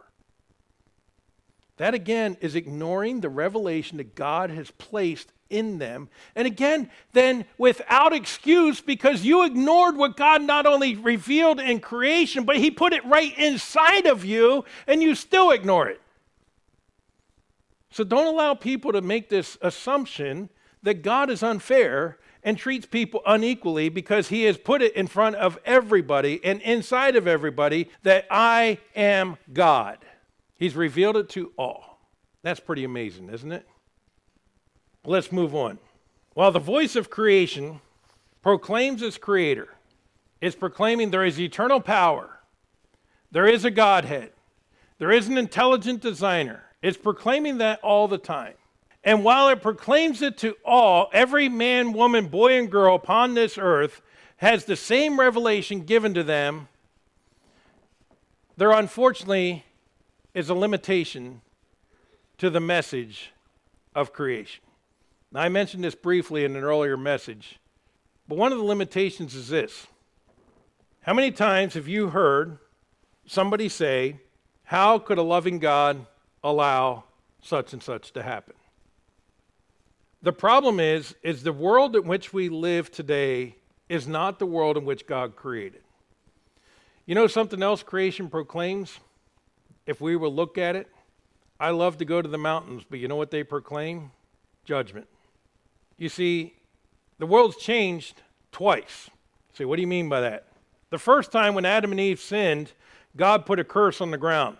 That 1.77 1.93
again 1.93 2.37
is 2.41 2.55
ignoring 2.55 3.21
the 3.21 3.29
revelation 3.29 3.97
that 3.97 4.15
God 4.15 4.49
has 4.49 4.71
placed 4.71 5.31
in 5.49 5.77
them. 5.77 6.09
And 6.35 6.45
again, 6.45 6.89
then 7.13 7.45
without 7.57 8.13
excuse, 8.13 8.81
because 8.81 9.23
you 9.23 9.45
ignored 9.45 9.95
what 9.95 10.17
God 10.17 10.41
not 10.41 10.65
only 10.65 10.95
revealed 10.95 11.59
in 11.59 11.79
creation, 11.79 12.43
but 12.43 12.57
He 12.57 12.71
put 12.71 12.93
it 12.93 13.05
right 13.05 13.35
inside 13.37 14.07
of 14.07 14.25
you, 14.25 14.65
and 14.87 15.01
you 15.01 15.15
still 15.15 15.51
ignore 15.51 15.87
it. 15.87 16.01
So 17.97 18.03
don't 18.03 18.27
allow 18.27 18.53
people 18.53 18.91
to 18.91 19.01
make 19.01 19.27
this 19.27 19.57
assumption 19.59 20.49
that 20.83 21.01
God 21.01 21.31
is 21.31 21.41
unfair 21.41 22.19
and 22.43 22.55
treats 22.55 22.85
people 22.85 23.23
unequally 23.25 23.89
because 23.89 24.27
he 24.27 24.43
has 24.43 24.55
put 24.55 24.83
it 24.83 24.95
in 24.95 25.07
front 25.07 25.35
of 25.37 25.57
everybody 25.65 26.39
and 26.43 26.61
inside 26.61 27.15
of 27.15 27.25
everybody 27.25 27.89
that 28.03 28.27
I 28.29 28.77
am 28.95 29.37
God. 29.51 29.97
He's 30.59 30.75
revealed 30.75 31.17
it 31.17 31.29
to 31.29 31.51
all. 31.57 31.99
That's 32.43 32.59
pretty 32.59 32.83
amazing, 32.83 33.31
isn't 33.31 33.51
it? 33.51 33.67
Let's 35.03 35.31
move 35.31 35.55
on. 35.55 35.79
While 36.35 36.51
the 36.51 36.59
voice 36.59 36.95
of 36.95 37.09
creation 37.09 37.81
proclaims 38.43 39.01
its 39.01 39.17
creator, 39.17 39.69
it's 40.39 40.55
proclaiming 40.55 41.09
there 41.09 41.25
is 41.25 41.39
eternal 41.39 41.81
power, 41.81 42.41
there 43.31 43.47
is 43.47 43.65
a 43.65 43.71
Godhead, 43.71 44.33
there 44.99 45.11
is 45.11 45.27
an 45.27 45.39
intelligent 45.39 45.99
designer, 45.99 46.66
it's 46.81 46.97
proclaiming 46.97 47.57
that 47.57 47.79
all 47.81 48.07
the 48.07 48.17
time. 48.17 48.53
And 49.03 49.23
while 49.23 49.49
it 49.49 49.61
proclaims 49.61 50.21
it 50.21 50.37
to 50.39 50.55
all, 50.65 51.09
every 51.13 51.49
man, 51.49 51.93
woman, 51.93 52.27
boy, 52.27 52.57
and 52.57 52.69
girl 52.69 52.95
upon 52.95 53.33
this 53.33 53.57
earth 53.57 54.01
has 54.37 54.65
the 54.65 54.75
same 54.75 55.19
revelation 55.19 55.81
given 55.81 56.13
to 56.13 56.23
them. 56.23 56.67
There, 58.57 58.71
unfortunately, 58.71 59.63
is 60.33 60.49
a 60.49 60.53
limitation 60.53 61.41
to 62.37 62.49
the 62.49 62.59
message 62.59 63.31
of 63.95 64.13
creation. 64.13 64.63
Now, 65.31 65.41
I 65.41 65.49
mentioned 65.49 65.83
this 65.83 65.95
briefly 65.95 66.45
in 66.45 66.55
an 66.55 66.63
earlier 66.63 66.97
message, 66.97 67.59
but 68.27 68.37
one 68.37 68.51
of 68.51 68.57
the 68.57 68.63
limitations 68.63 69.35
is 69.35 69.49
this. 69.49 69.87
How 71.01 71.13
many 71.13 71.31
times 71.31 71.73
have 71.75 71.87
you 71.87 72.09
heard 72.09 72.59
somebody 73.25 73.69
say, 73.69 74.19
How 74.65 74.99
could 74.99 75.17
a 75.17 75.23
loving 75.23 75.59
God 75.59 76.05
allow 76.43 77.03
such 77.41 77.73
and 77.73 77.81
such 77.81 78.11
to 78.13 78.23
happen. 78.23 78.55
The 80.21 80.33
problem 80.33 80.79
is 80.79 81.15
is 81.23 81.43
the 81.43 81.53
world 81.53 81.95
in 81.95 82.03
which 82.03 82.33
we 82.33 82.49
live 82.49 82.91
today 82.91 83.55
is 83.89 84.07
not 84.07 84.39
the 84.39 84.45
world 84.45 84.77
in 84.77 84.85
which 84.85 85.07
God 85.07 85.35
created. 85.35 85.81
You 87.05 87.15
know 87.15 87.27
something 87.27 87.63
else 87.63 87.83
creation 87.83 88.29
proclaims? 88.29 88.99
If 89.85 90.01
we 90.01 90.15
will 90.15 90.33
look 90.33 90.57
at 90.57 90.75
it, 90.75 90.87
I 91.59 91.69
love 91.69 91.97
to 91.99 92.05
go 92.05 92.21
to 92.21 92.27
the 92.27 92.37
mountains, 92.37 92.83
but 92.87 92.99
you 92.99 93.07
know 93.07 93.15
what 93.15 93.31
they 93.31 93.43
proclaim? 93.43 94.11
Judgment. 94.65 95.07
You 95.97 96.09
see, 96.09 96.53
the 97.17 97.25
world's 97.25 97.57
changed 97.57 98.21
twice. 98.51 99.09
See, 99.53 99.65
what 99.65 99.77
do 99.77 99.81
you 99.81 99.87
mean 99.87 100.09
by 100.09 100.21
that? 100.21 100.47
The 100.89 100.99
first 100.99 101.31
time 101.31 101.55
when 101.55 101.65
Adam 101.65 101.91
and 101.91 101.99
Eve 101.99 102.19
sinned, 102.19 102.73
God 103.15 103.45
put 103.45 103.59
a 103.59 103.63
curse 103.63 104.01
on 104.01 104.11
the 104.11 104.17
ground 104.17 104.57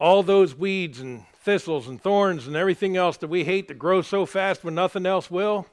all 0.00 0.22
those 0.22 0.54
weeds 0.54 1.00
and 1.00 1.24
thistles 1.42 1.88
and 1.88 2.00
thorns 2.00 2.46
and 2.46 2.56
everything 2.56 2.96
else 2.96 3.16
that 3.16 3.28
we 3.28 3.44
hate 3.44 3.68
that 3.68 3.78
grows 3.78 4.06
so 4.06 4.26
fast 4.26 4.64
when 4.64 4.74
nothing 4.74 5.06
else 5.06 5.30
will, 5.30 5.66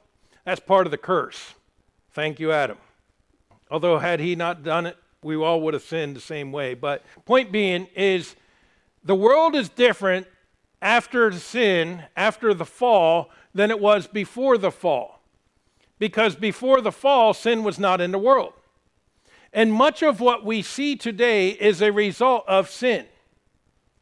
that's 0.44 0.60
part 0.60 0.86
of 0.86 0.90
the 0.90 0.98
curse. 0.98 1.54
Thank 2.12 2.40
you, 2.40 2.52
Adam. 2.52 2.78
Although, 3.70 3.98
had 3.98 4.20
he 4.20 4.34
not 4.36 4.62
done 4.62 4.86
it, 4.86 4.96
we 5.22 5.36
all 5.36 5.60
would 5.62 5.74
have 5.74 5.82
sinned 5.82 6.16
the 6.16 6.20
same 6.20 6.52
way. 6.52 6.74
But 6.74 7.04
point 7.24 7.50
being 7.52 7.88
is 7.94 8.36
the 9.04 9.14
world 9.14 9.54
is 9.54 9.68
different 9.68 10.26
after 10.80 11.32
sin, 11.32 12.04
after 12.16 12.54
the 12.54 12.64
fall, 12.64 13.30
than 13.54 13.70
it 13.70 13.80
was 13.80 14.06
before 14.06 14.56
the 14.56 14.70
fall. 14.70 15.20
Because 15.98 16.36
before 16.36 16.80
the 16.80 16.92
fall, 16.92 17.34
sin 17.34 17.64
was 17.64 17.78
not 17.78 18.00
in 18.00 18.12
the 18.12 18.18
world. 18.18 18.52
And 19.52 19.72
much 19.72 20.02
of 20.02 20.20
what 20.20 20.44
we 20.44 20.62
see 20.62 20.96
today 20.96 21.50
is 21.50 21.80
a 21.80 21.90
result 21.90 22.44
of 22.46 22.70
sin 22.70 23.06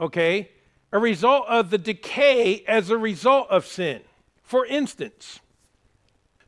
okay? 0.05 0.51
A 0.93 0.99
result 0.99 1.47
of 1.49 1.71
the 1.71 1.79
decay 1.79 2.65
as 2.67 2.91
a 2.91 2.97
result 2.97 3.49
of 3.51 3.67
sin. 3.67 4.03
For 4.43 4.65
instance, 4.67 5.41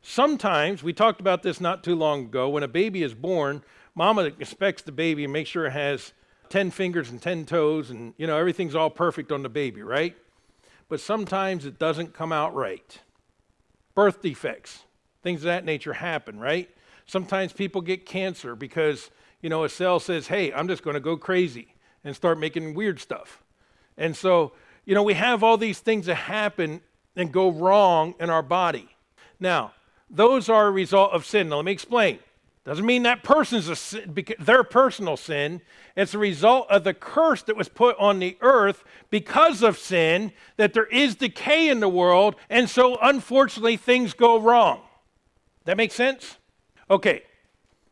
sometimes, 0.01 0.83
we 0.83 0.93
talked 0.93 1.19
about 1.19 1.43
this 1.43 1.59
not 1.59 1.83
too 1.83 1.95
long 1.95 2.25
ago, 2.25 2.49
when 2.49 2.63
a 2.63 2.67
baby 2.67 3.03
is 3.03 3.13
born, 3.13 3.63
mama 3.95 4.31
inspects 4.39 4.83
the 4.83 4.91
baby 4.91 5.23
and 5.23 5.33
makes 5.33 5.49
sure 5.49 5.65
it 5.65 5.71
has 5.71 6.13
10 6.49 6.71
fingers 6.71 7.09
and 7.09 7.21
10 7.21 7.45
toes 7.45 7.89
and, 7.89 8.13
you 8.17 8.27
know, 8.27 8.37
everything's 8.37 8.75
all 8.75 8.89
perfect 8.89 9.31
on 9.31 9.43
the 9.43 9.49
baby, 9.49 9.81
right? 9.81 10.15
But 10.87 11.01
sometimes 11.01 11.65
it 11.65 11.77
doesn't 11.77 12.13
come 12.13 12.31
out 12.31 12.55
right. 12.55 12.99
Birth 13.95 14.21
defects, 14.21 14.83
things 15.23 15.41
of 15.41 15.45
that 15.45 15.65
nature 15.65 15.93
happen, 15.93 16.39
right? 16.39 16.69
Sometimes 17.05 17.51
people 17.51 17.81
get 17.81 18.05
cancer 18.05 18.55
because, 18.55 19.09
you 19.41 19.49
know, 19.49 19.63
a 19.63 19.69
cell 19.69 19.99
says, 19.99 20.27
hey, 20.27 20.53
I'm 20.53 20.67
just 20.67 20.83
going 20.83 20.93
to 20.93 20.99
go 21.01 21.17
crazy 21.17 21.73
and 22.03 22.15
start 22.15 22.39
making 22.39 22.73
weird 22.73 22.99
stuff. 22.99 23.43
And 23.97 24.15
so, 24.15 24.53
you 24.85 24.95
know, 24.95 25.03
we 25.03 25.15
have 25.15 25.43
all 25.43 25.57
these 25.57 25.79
things 25.79 26.05
that 26.05 26.15
happen 26.15 26.81
and 27.15 27.31
go 27.31 27.49
wrong 27.49 28.13
in 28.19 28.29
our 28.29 28.43
body. 28.43 28.89
Now, 29.39 29.73
those 30.09 30.49
are 30.49 30.67
a 30.67 30.71
result 30.71 31.11
of 31.11 31.25
sin. 31.25 31.49
Now, 31.49 31.57
let 31.57 31.65
me 31.65 31.71
explain. 31.71 32.19
Doesn't 32.63 32.85
mean 32.85 33.03
that 33.03 33.23
person's 33.23 33.69
a 33.69 33.77
sin, 33.77 34.13
their 34.39 34.63
personal 34.63 35.15
sin. 35.15 35.61
It's 35.95 36.13
a 36.13 36.17
result 36.17 36.69
of 36.69 36.83
the 36.83 36.93
curse 36.93 37.41
that 37.43 37.55
was 37.55 37.69
put 37.69 37.95
on 37.97 38.19
the 38.19 38.37
earth 38.41 38.83
because 39.09 39.63
of 39.63 39.77
sin, 39.77 40.33
that 40.57 40.73
there 40.73 40.85
is 40.85 41.15
decay 41.15 41.69
in 41.69 41.79
the 41.79 41.87
world, 41.87 42.35
and 42.49 42.69
so 42.69 42.97
unfortunately 43.01 43.77
things 43.77 44.13
go 44.13 44.37
wrong. 44.37 44.81
That 45.63 45.77
makes 45.77 45.95
sense? 45.95 46.37
Okay. 46.89 47.23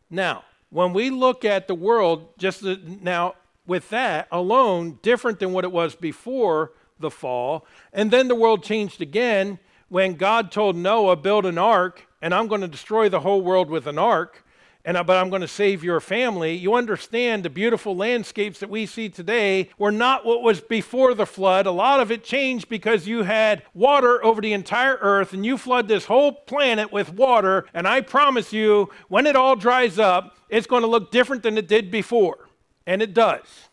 Now, 0.09 0.43
when 0.69 0.91
we 0.91 1.09
look 1.09 1.45
at 1.45 1.67
the 1.67 1.75
world, 1.75 2.37
just 2.37 2.61
now 2.61 3.35
with 3.67 3.89
that 3.89 4.27
alone, 4.31 4.99
different 5.01 5.39
than 5.39 5.53
what 5.53 5.63
it 5.63 5.71
was 5.71 5.95
before 5.95 6.71
the 6.99 7.11
fall, 7.11 7.65
and 7.91 8.11
then 8.11 8.27
the 8.27 8.35
world 8.35 8.63
changed 8.63 9.01
again 9.01 9.59
when 9.89 10.15
God 10.15 10.51
told 10.51 10.75
Noah, 10.75 11.15
build 11.15 11.45
an 11.45 11.57
ark, 11.57 12.07
and 12.21 12.33
I'm 12.33 12.47
going 12.47 12.61
to 12.61 12.67
destroy 12.67 13.09
the 13.09 13.19
whole 13.19 13.41
world 13.41 13.69
with 13.69 13.85
an 13.87 13.97
ark, 13.97 14.43
and, 14.85 14.95
but 15.05 15.17
I'm 15.17 15.29
going 15.29 15.41
to 15.41 15.47
save 15.47 15.83
your 15.83 15.99
family, 15.99 16.55
you 16.55 16.75
understand 16.75 17.43
the 17.43 17.49
beautiful 17.49 17.95
landscapes 17.95 18.59
that 18.59 18.69
we 18.69 18.85
see 18.85 19.09
today 19.09 19.69
were 19.79 19.91
not 19.91 20.25
what 20.25 20.43
was 20.43 20.61
before 20.61 21.15
the 21.15 21.25
flood. 21.25 21.65
A 21.65 21.71
lot 21.71 21.99
of 21.99 22.11
it 22.11 22.23
changed 22.23 22.69
because 22.69 23.07
you 23.07 23.23
had 23.23 23.63
water 23.73 24.23
over 24.23 24.41
the 24.41 24.53
entire 24.53 24.97
earth, 25.01 25.33
and 25.33 25.45
you 25.45 25.57
flood 25.57 25.87
this 25.87 26.05
whole 26.05 26.31
planet 26.31 26.91
with 26.91 27.11
water, 27.13 27.65
and 27.73 27.87
I 27.87 28.01
promise 28.01 28.53
you, 28.53 28.89
when 29.07 29.25
it 29.25 29.35
all 29.35 29.55
dries 29.55 29.97
up, 29.97 30.37
it's 30.49 30.67
going 30.67 30.83
to 30.83 30.87
look 30.87 31.11
different 31.11 31.41
than 31.41 31.57
it 31.57 31.67
did 31.67 31.89
before. 31.89 32.44
And 32.87 33.01
it 33.01 33.13
does. 33.13 33.69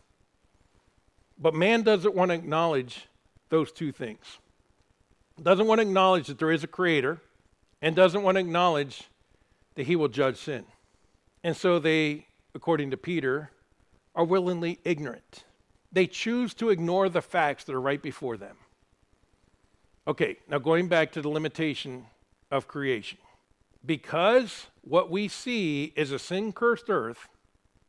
But 1.39 1.55
man 1.55 1.83
doesn't 1.83 2.15
want 2.15 2.31
to 2.31 2.35
acknowledge 2.35 3.07
those 3.49 3.73
two 3.73 3.93
things 3.93 4.39
doesn't 5.41 5.67
want 5.67 5.81
to 5.81 5.87
acknowledge 5.87 6.27
that 6.27 6.39
there 6.39 6.51
is 6.51 6.65
a 6.65 6.69
creator 6.69 7.21
and 7.81 7.97
doesn't 7.97 8.23
want 8.23 8.37
to 8.37 8.41
acknowledge 8.41 9.05
that 9.75 9.87
he 9.87 9.97
will 9.97 10.09
judge 10.09 10.37
sin. 10.37 10.65
And 11.43 11.57
so 11.57 11.79
they, 11.79 12.27
according 12.55 12.91
to 12.91 12.97
Peter, 12.97 13.51
are 14.15 14.25
willingly 14.25 14.79
ignorant. 14.85 15.45
They 15.91 16.07
choose 16.07 16.55
to 16.55 16.71
ignore 16.71 17.09
the 17.09 17.23
facts 17.23 17.65
that 17.65 17.75
are 17.75 17.81
right 17.81 18.01
before 18.01 18.37
them. 18.37 18.57
Okay, 20.07 20.37
now 20.49 20.59
going 20.59 20.89
back 20.89 21.13
to 21.13 21.23
the 21.23 21.29
limitation 21.29 22.07
of 22.51 22.69
creation. 22.69 23.19
Because 23.85 24.67
what 24.83 25.11
we 25.11 25.29
see 25.29 25.93
is 25.97 26.13
a 26.13 26.19
sin 26.19 26.53
cursed 26.53 26.89
earth, 26.89 27.29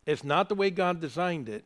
it's 0.06 0.24
not 0.24 0.50
the 0.50 0.56
way 0.56 0.70
God 0.70 1.00
designed 1.00 1.50
it, 1.50 1.66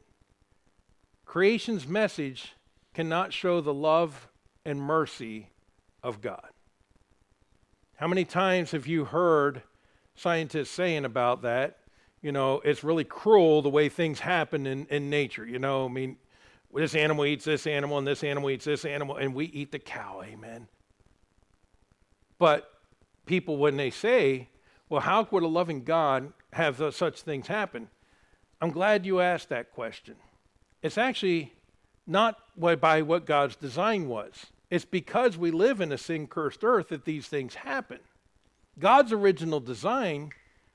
creation's 1.25 1.87
message 1.87 2.53
cannot 2.93 3.33
show 3.33 3.61
the 3.61 3.73
love 3.73 4.27
and 4.65 4.81
mercy 4.81 5.49
of 6.03 6.21
God. 6.21 6.49
How 7.95 8.07
many 8.07 8.25
times 8.25 8.71
have 8.71 8.85
you 8.85 9.05
heard 9.05 9.63
scientists 10.15 10.69
saying 10.69 11.05
about 11.05 11.41
that? 11.41 11.79
You 12.21 12.31
know, 12.31 12.61
it's 12.63 12.83
really 12.83 13.03
cruel 13.03 13.61
the 13.61 13.69
way 13.69 13.89
things 13.89 14.19
happen 14.19 14.67
in, 14.67 14.85
in 14.87 15.09
nature. 15.09 15.45
You 15.45 15.59
know, 15.59 15.85
I 15.85 15.89
mean, 15.89 16.17
this 16.73 16.95
animal 16.95 17.25
eats 17.25 17.45
this 17.45 17.65
animal, 17.65 17.97
and 17.97 18.05
this 18.05 18.23
animal 18.23 18.49
eats 18.49 18.65
this 18.65 18.85
animal, 18.85 19.15
and 19.17 19.33
we 19.33 19.45
eat 19.45 19.71
the 19.71 19.79
cow. 19.79 20.21
Amen. 20.23 20.67
But 22.37 22.71
people, 23.25 23.57
when 23.57 23.77
they 23.77 23.89
say, 23.89 24.49
well, 24.89 25.01
how 25.01 25.23
could 25.23 25.43
a 25.43 25.47
loving 25.47 25.83
God 25.83 26.33
have 26.53 26.93
such 26.93 27.21
things 27.21 27.47
happen? 27.47 27.89
I'm 28.61 28.71
glad 28.71 29.05
you 29.05 29.21
asked 29.21 29.49
that 29.49 29.71
question. 29.71 30.15
It's 30.81 30.97
actually 30.97 31.53
not 32.05 32.37
by 32.57 33.01
what 33.01 33.25
God's 33.25 33.55
design 33.55 34.07
was. 34.07 34.47
It's 34.69 34.85
because 34.85 35.37
we 35.37 35.51
live 35.51 35.79
in 35.81 35.91
a 35.91 35.97
sin 35.97 36.27
cursed 36.27 36.63
earth 36.63 36.89
that 36.89 37.05
these 37.05 37.27
things 37.27 37.55
happen. 37.55 37.99
God's 38.79 39.11
original 39.11 39.59
design 39.59 40.31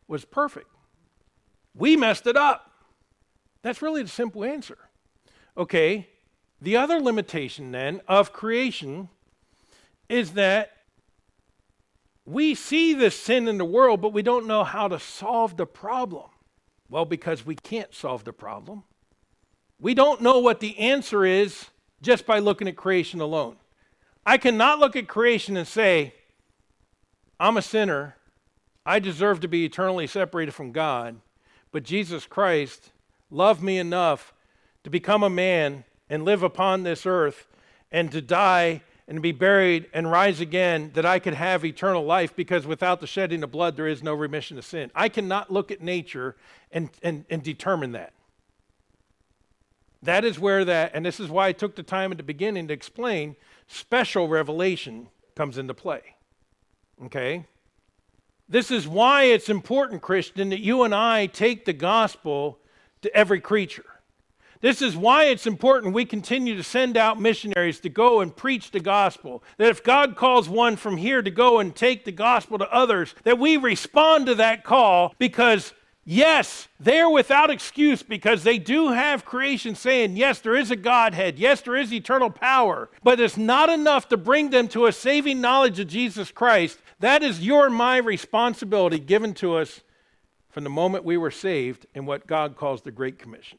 was 0.09 0.25
perfect. 0.25 0.68
We 1.75 1.97
messed 1.97 2.27
it 2.27 2.37
up. 2.37 2.71
That's 3.62 3.83
really 3.83 4.03
the 4.03 4.09
simple 4.09 4.45
answer. 4.45 4.79
Okay, 5.57 6.09
the 6.61 6.77
other 6.77 7.01
limitation 7.01 7.73
then 7.73 8.01
of 8.09 8.33
creation 8.33 9.09
is 10.09 10.33
that 10.33 10.73
we 12.25 12.55
see 12.55 12.95
this 12.95 13.18
sin 13.18 13.49
in 13.49 13.59
the 13.59 13.64
world, 13.64 14.01
but 14.01 14.12
we 14.12 14.23
don't 14.23 14.47
know 14.47 14.64
how 14.64 14.88
to 14.88 14.99
solve 14.99 15.57
the 15.57 15.66
problem. 15.66 16.31
Well, 16.93 17.07
because 17.07 17.47
we 17.47 17.55
can't 17.55 17.95
solve 17.95 18.25
the 18.25 18.35
problem. 18.35 18.83
We 19.81 19.95
don't 19.95 20.21
know 20.21 20.41
what 20.41 20.61
the 20.61 20.79
answer 20.79 21.25
is 21.25 21.69
just 22.03 22.27
by 22.27 22.39
looking 22.39 22.69
at 22.69 22.77
creation 22.77 23.19
alone. 23.19 23.57
I 24.27 24.37
cannot 24.37 24.79
look 24.79 24.95
at 24.95 25.09
creation 25.09 25.57
and 25.57 25.67
say, 25.67 26.13
I'm 27.41 27.57
a 27.57 27.63
sinner. 27.63 28.17
I 28.85 28.99
deserve 28.99 29.41
to 29.41 29.49
be 29.49 29.65
eternally 29.65 30.07
separated 30.07 30.53
from 30.53 30.71
God. 30.71 31.19
But 31.71 31.83
Jesus 31.83 32.27
Christ 32.27 32.91
loved 33.31 33.63
me 33.63 33.79
enough 33.79 34.35
to 34.85 34.91
become 34.91 35.23
a 35.23 35.31
man 35.31 35.85
and 36.11 36.27
live 36.27 36.43
upon 36.43 36.83
this 36.83 37.07
earth 37.07 37.47
and 37.91 38.13
to 38.13 38.21
die 38.21 38.83
and 39.12 39.20
be 39.20 39.31
buried 39.31 39.90
and 39.92 40.11
rise 40.11 40.40
again 40.40 40.90
that 40.94 41.05
I 41.05 41.18
could 41.18 41.35
have 41.35 41.66
eternal 41.66 42.03
life 42.03 42.35
because 42.35 42.66
without 42.66 43.03
the 43.03 43.07
shedding 43.07 43.42
of 43.42 43.51
blood, 43.51 43.77
there 43.77 43.87
is 43.87 44.03
no 44.03 44.14
remission 44.14 44.57
of 44.57 44.64
sin. 44.64 44.90
I 44.94 45.11
cannot 45.11 45.53
look 45.53 45.70
at 45.70 45.83
nature 45.83 46.35
and, 46.72 46.88
and, 47.03 47.27
and 47.29 47.42
determine 47.42 47.92
that. 47.92 48.14
That 50.03 50.25
is 50.25 50.38
where 50.38 50.64
that, 50.64 50.92
and 50.94 51.05
this 51.05 51.20
is 51.20 51.29
why 51.29 51.48
I 51.48 51.53
took 51.53 51.77
the 51.77 51.83
time 51.83 52.11
at 52.11 52.16
the 52.16 52.22
beginning 52.22 52.68
to 52.68 52.72
explain 52.72 53.37
special 53.66 54.29
revelation 54.29 55.09
comes 55.37 55.59
into 55.59 55.75
play. 55.75 56.16
Okay? 57.05 57.44
This 58.48 58.70
is 58.70 58.88
why 58.88 59.25
it's 59.25 59.51
important, 59.51 60.01
Christian, 60.01 60.48
that 60.48 60.61
you 60.61 60.85
and 60.85 60.94
I 60.94 61.27
take 61.27 61.66
the 61.66 61.75
gospel 61.75 62.59
to 63.03 63.14
every 63.14 63.42
creature. 63.42 63.85
This 64.62 64.81
is 64.81 64.96
why 64.96 65.25
it's 65.25 65.46
important 65.46 65.92
we 65.92 66.05
continue 66.05 66.57
to 66.57 66.62
send 66.62 66.96
out 66.96 67.20
missionaries 67.20 67.81
to 67.81 67.88
go 67.88 68.20
and 68.20 68.35
preach 68.35 68.70
the 68.70 68.81
gospel. 68.81 69.42
That 69.59 69.68
if 69.68 69.83
God 69.83 70.16
calls 70.16 70.48
one 70.48 70.77
from 70.77 70.96
here 70.96 71.20
to 71.20 71.31
go 71.31 71.59
and 71.59 71.75
take 71.75 72.05
the 72.05 72.12
gospel 72.12 72.59
to 72.59 72.72
others, 72.72 73.14
that 73.25 73.38
we 73.38 73.57
respond 73.57 74.27
to 74.27 74.37
that 74.37 74.64
call 74.64 75.14
because 75.18 75.75
Yes, 76.05 76.66
they're 76.81 77.09
without 77.09 77.48
excuse 77.48 78.03
because 78.03 78.42
they 78.42 78.59
do 78.59 78.88
have 78.88 79.25
creation 79.25 79.77
saying, 79.77 80.16
yes, 80.16 80.40
there 80.40 80.57
is 80.57 80.72
a 80.72 80.77
Godhead. 80.77 81.38
Yes, 81.38 81.61
there 81.61 81.77
is 81.77 81.92
eternal 81.92 82.29
power. 82.29 82.90
But 83.05 83.20
it's 83.20 83.37
not 83.37 83.70
enough 83.70 84.09
to 84.09 84.16
bring 84.16 84.51
them 84.51 84.66
to 84.68 84.87
a 84.87 84.92
saving 84.92 85.40
knowledge 85.40 85.79
of 85.79 85.87
Jesus 85.87 86.33
Christ. 86.33 86.81
That 86.98 87.22
is 87.22 87.46
your 87.46 87.70
my 87.70 87.98
responsibility 87.98 88.98
given 88.98 89.33
to 89.35 89.55
us 89.55 89.83
from 90.51 90.64
the 90.64 90.70
moment 90.70 91.05
we 91.05 91.16
were 91.16 91.31
saved 91.31 91.87
in 91.94 92.05
what 92.05 92.27
God 92.27 92.57
calls 92.57 92.83
the 92.83 92.90
Great 92.90 93.20
Commission. 93.20 93.59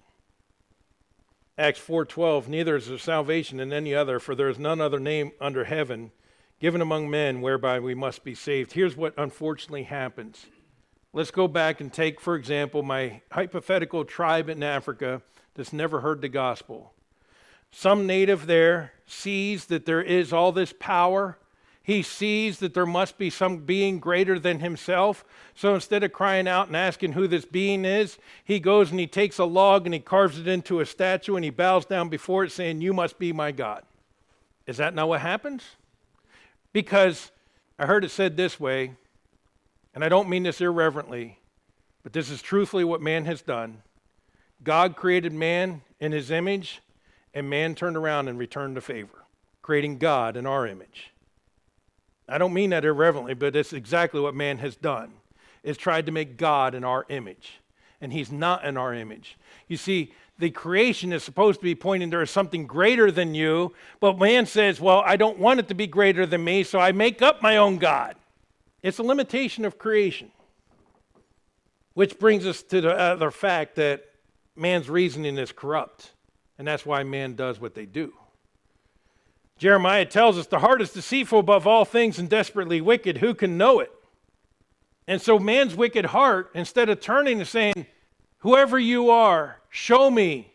Acts 1.58 1.80
4:12 1.80 2.48
Neither 2.48 2.76
is 2.76 2.88
there 2.88 2.98
salvation 2.98 3.60
in 3.60 3.72
any 3.72 3.94
other 3.94 4.20
for 4.20 4.34
there 4.34 4.50
is 4.50 4.58
none 4.58 4.82
other 4.82 5.00
name 5.00 5.32
under 5.40 5.66
heaven 5.66 6.12
given 6.60 6.82
among 6.82 7.10
men 7.10 7.42
whereby 7.42 7.80
we 7.80 7.94
must 7.94 8.24
be 8.24 8.34
saved. 8.34 8.72
Here's 8.72 8.96
what 8.96 9.14
unfortunately 9.18 9.84
happens. 9.84 10.48
Let's 11.12 11.30
go 11.30 11.48
back 11.48 11.80
and 11.80 11.94
take, 11.94 12.20
for 12.20 12.36
example, 12.36 12.82
my 12.82 13.22
hypothetical 13.32 14.04
tribe 14.04 14.50
in 14.50 14.64
Africa 14.64 15.22
that's 15.54 15.74
never 15.74 16.00
heard 16.00 16.22
the 16.22 16.30
gospel. 16.30 16.94
Some 17.70 18.08
native 18.08 18.48
there 18.48 18.94
sees 19.06 19.66
that 19.66 19.86
there 19.86 20.02
is 20.02 20.34
all 20.34 20.52
this 20.52 20.74
power. 20.80 21.38
He 21.84 22.02
sees 22.02 22.60
that 22.60 22.74
there 22.74 22.86
must 22.86 23.18
be 23.18 23.30
some 23.30 23.58
being 23.58 24.00
greater 24.00 24.40
than 24.40 24.62
himself. 24.62 25.26
So 25.54 25.76
instead 25.76 26.02
of 26.04 26.14
crying 26.14 26.48
out 26.48 26.68
and 26.68 26.78
asking 26.78 27.12
who 27.12 27.28
this 27.28 27.44
being 27.44 27.84
is, 27.84 28.18
he 28.46 28.62
goes 28.62 28.90
and 28.90 29.00
he 29.00 29.08
takes 29.08 29.38
a 29.38 29.44
log 29.44 29.86
and 29.86 29.94
he 29.94 30.00
carves 30.00 30.40
it 30.40 30.48
into 30.48 30.80
a 30.80 30.86
statue 30.86 31.36
and 31.36 31.44
he 31.44 31.50
bows 31.50 31.86
down 31.86 32.08
before 32.08 32.46
it, 32.46 32.54
saying, 32.54 32.82
You 32.82 32.94
must 32.94 33.20
be 33.20 33.34
my 33.34 33.52
God. 33.52 33.84
Is 34.66 34.78
that 34.78 34.96
not 34.96 35.10
what 35.10 35.20
happens? 35.20 35.64
Because 36.72 37.32
I 37.78 37.86
heard 37.86 38.06
it 38.06 38.12
said 38.12 38.38
this 38.38 38.60
way 38.60 38.94
and 39.94 40.04
I 40.04 40.10
don't 40.10 40.30
mean 40.30 40.44
this 40.44 40.62
irreverently, 40.62 41.38
but 42.02 42.14
this 42.14 42.30
is 42.30 42.42
truthfully 42.42 42.84
what 42.84 43.02
man 43.02 43.26
has 43.26 43.42
done. 43.42 43.84
God 44.64 44.96
created 44.96 45.34
man 45.34 45.82
in 46.00 46.12
his 46.12 46.32
image, 46.32 46.82
and 47.34 47.50
man 47.50 47.76
turned 47.76 47.98
around 47.98 48.28
and 48.28 48.40
returned 48.40 48.76
the 48.76 48.82
favor, 48.82 49.26
creating 49.62 49.98
God 49.98 50.36
in 50.36 50.46
our 50.46 50.66
image. 50.66 51.13
I 52.28 52.38
don't 52.38 52.54
mean 52.54 52.70
that 52.72 52.86
irreverently, 52.86 53.34
but 53.34 53.56
it's 53.56 53.74
exactly 53.74 54.22
what 54.22 54.36
man 54.36 54.58
has 54.60 54.76
done. 54.76 55.14
Is 55.64 55.78
tried 55.78 56.06
to 56.08 56.12
make 56.12 56.38
God 56.38 56.76
in 56.76 56.84
our 56.84 57.06
image, 57.10 57.60
and 58.02 58.12
he's 58.12 58.32
not 58.32 58.66
in 58.66 58.76
our 58.76 58.94
image. 58.94 59.38
You 59.68 59.78
see, 59.78 60.14
the 60.40 60.50
creation 60.50 61.14
is 61.14 61.24
supposed 61.24 61.60
to 61.60 61.64
be 61.64 61.76
pointing 61.76 62.10
there 62.10 62.22
is 62.22 62.32
something 62.32 62.68
greater 62.68 63.12
than 63.12 63.34
you, 63.34 63.74
but 64.00 64.20
man 64.20 64.46
says, 64.46 64.82
Well, 64.82 65.04
I 65.06 65.16
don't 65.16 65.40
want 65.40 65.60
it 65.60 65.68
to 65.70 65.74
be 65.74 65.88
greater 65.88 66.26
than 66.26 66.44
me, 66.44 66.64
so 66.64 66.80
I 66.80 66.92
make 66.92 67.22
up 67.22 67.42
my 67.42 67.58
own 67.58 67.78
God. 67.78 68.16
It's 68.82 68.98
a 68.98 69.04
limitation 69.04 69.64
of 69.64 69.78
creation. 69.78 70.32
Which 71.94 72.20
brings 72.20 72.46
us 72.46 72.64
to 72.64 72.82
the 72.82 72.92
other 72.92 73.32
fact 73.32 73.76
that 73.76 74.04
man's 74.56 74.90
reasoning 74.90 75.38
is 75.38 75.52
corrupt, 75.52 76.12
and 76.58 76.68
that's 76.68 76.86
why 76.86 77.04
man 77.04 77.36
does 77.36 77.62
what 77.62 77.76
they 77.76 77.86
do. 77.86 78.14
Jeremiah 79.58 80.06
tells 80.06 80.38
us 80.38 80.48
the 80.48 80.60
heart 80.60 80.82
is 80.82 80.92
deceitful 80.92 81.40
above 81.40 81.68
all 81.68 81.86
things 81.86 82.20
and 82.20 82.30
desperately 82.30 82.82
wicked. 82.82 83.20
Who 83.20 83.34
can 83.34 83.58
know 83.58 83.80
it? 83.80 83.92
And 85.08 85.22
so, 85.22 85.38
man's 85.38 85.76
wicked 85.76 86.06
heart, 86.06 86.50
instead 86.54 86.90
of 86.90 87.00
turning 87.00 87.40
and 87.40 87.48
saying, 87.48 87.86
Whoever 88.40 88.78
you 88.78 89.10
are, 89.10 89.62
show 89.70 90.10
me, 90.10 90.54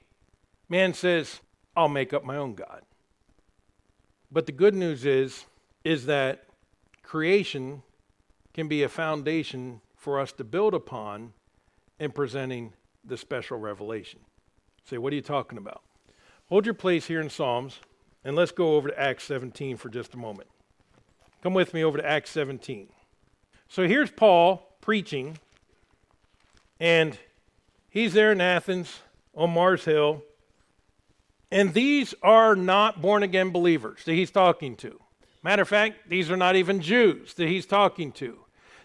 man 0.69 0.95
says, 0.95 1.41
I'll 1.77 1.89
make 1.89 2.13
up 2.13 2.25
my 2.25 2.37
own 2.37 2.55
God. 2.55 2.83
But 4.31 4.47
the 4.47 4.53
good 4.53 4.75
news 4.75 5.07
is, 5.07 5.47
is 5.85 6.07
that 6.07 6.45
creation 7.03 7.83
can 8.53 8.69
be 8.69 8.83
a 8.83 8.89
foundation 8.89 9.81
for 9.97 10.21
us 10.21 10.33
to 10.33 10.45
build 10.45 10.75
upon 10.75 11.33
in 11.99 12.11
presenting 12.11 12.73
the 13.05 13.17
special 13.17 13.59
revelation. 13.59 14.21
Say, 14.85 14.99
what 14.99 15.13
are 15.13 15.17
you 15.17 15.23
talking 15.23 15.59
about? 15.59 15.83
Hold 16.49 16.67
your 16.67 16.75
place 16.75 17.07
here 17.07 17.21
in 17.21 17.31
Psalms, 17.31 17.79
and 18.29 18.37
let's 18.37 18.53
go 18.53 18.75
over 18.75 18.91
to 18.91 19.01
Acts 19.01 19.25
17 19.25 19.79
for 19.79 19.89
just 19.89 20.13
a 20.13 20.19
moment. 20.19 20.51
Come 21.43 21.55
with 21.55 21.73
me 21.73 21.83
over 21.83 21.97
to 21.97 22.07
Acts 22.07 22.29
17. 22.33 22.89
So 23.69 23.89
here's 23.89 24.11
Paul 24.11 24.71
preaching, 24.83 25.39
and 26.79 27.17
he's 27.89 28.13
there 28.13 28.31
in 28.31 28.43
Athens 28.43 29.01
on 29.35 29.55
Mars 29.55 29.87
Hill. 29.87 30.23
And 31.51 31.73
these 31.73 32.15
are 32.23 32.55
not 32.55 33.01
born 33.01 33.23
again 33.23 33.49
believers 33.49 34.05
that 34.05 34.13
he's 34.13 34.31
talking 34.31 34.77
to. 34.77 35.01
Matter 35.43 35.63
of 35.63 35.69
fact, 35.69 36.11
these 36.11 36.31
are 36.31 36.37
not 36.37 36.55
even 36.55 36.83
Jews 36.83 37.33
that 37.33 37.49
he's 37.49 37.65
talking 37.65 38.13
to. 38.13 38.41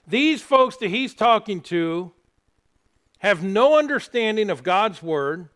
These 0.07 0.41
folks 0.41 0.77
that 0.77 0.87
he's 0.87 1.13
talking 1.13 1.59
to 1.63 2.13
have 3.19 3.43
no 3.43 3.77
understanding 3.77 4.49
of 4.49 4.63
God's 4.63 5.03
word, 5.03 5.49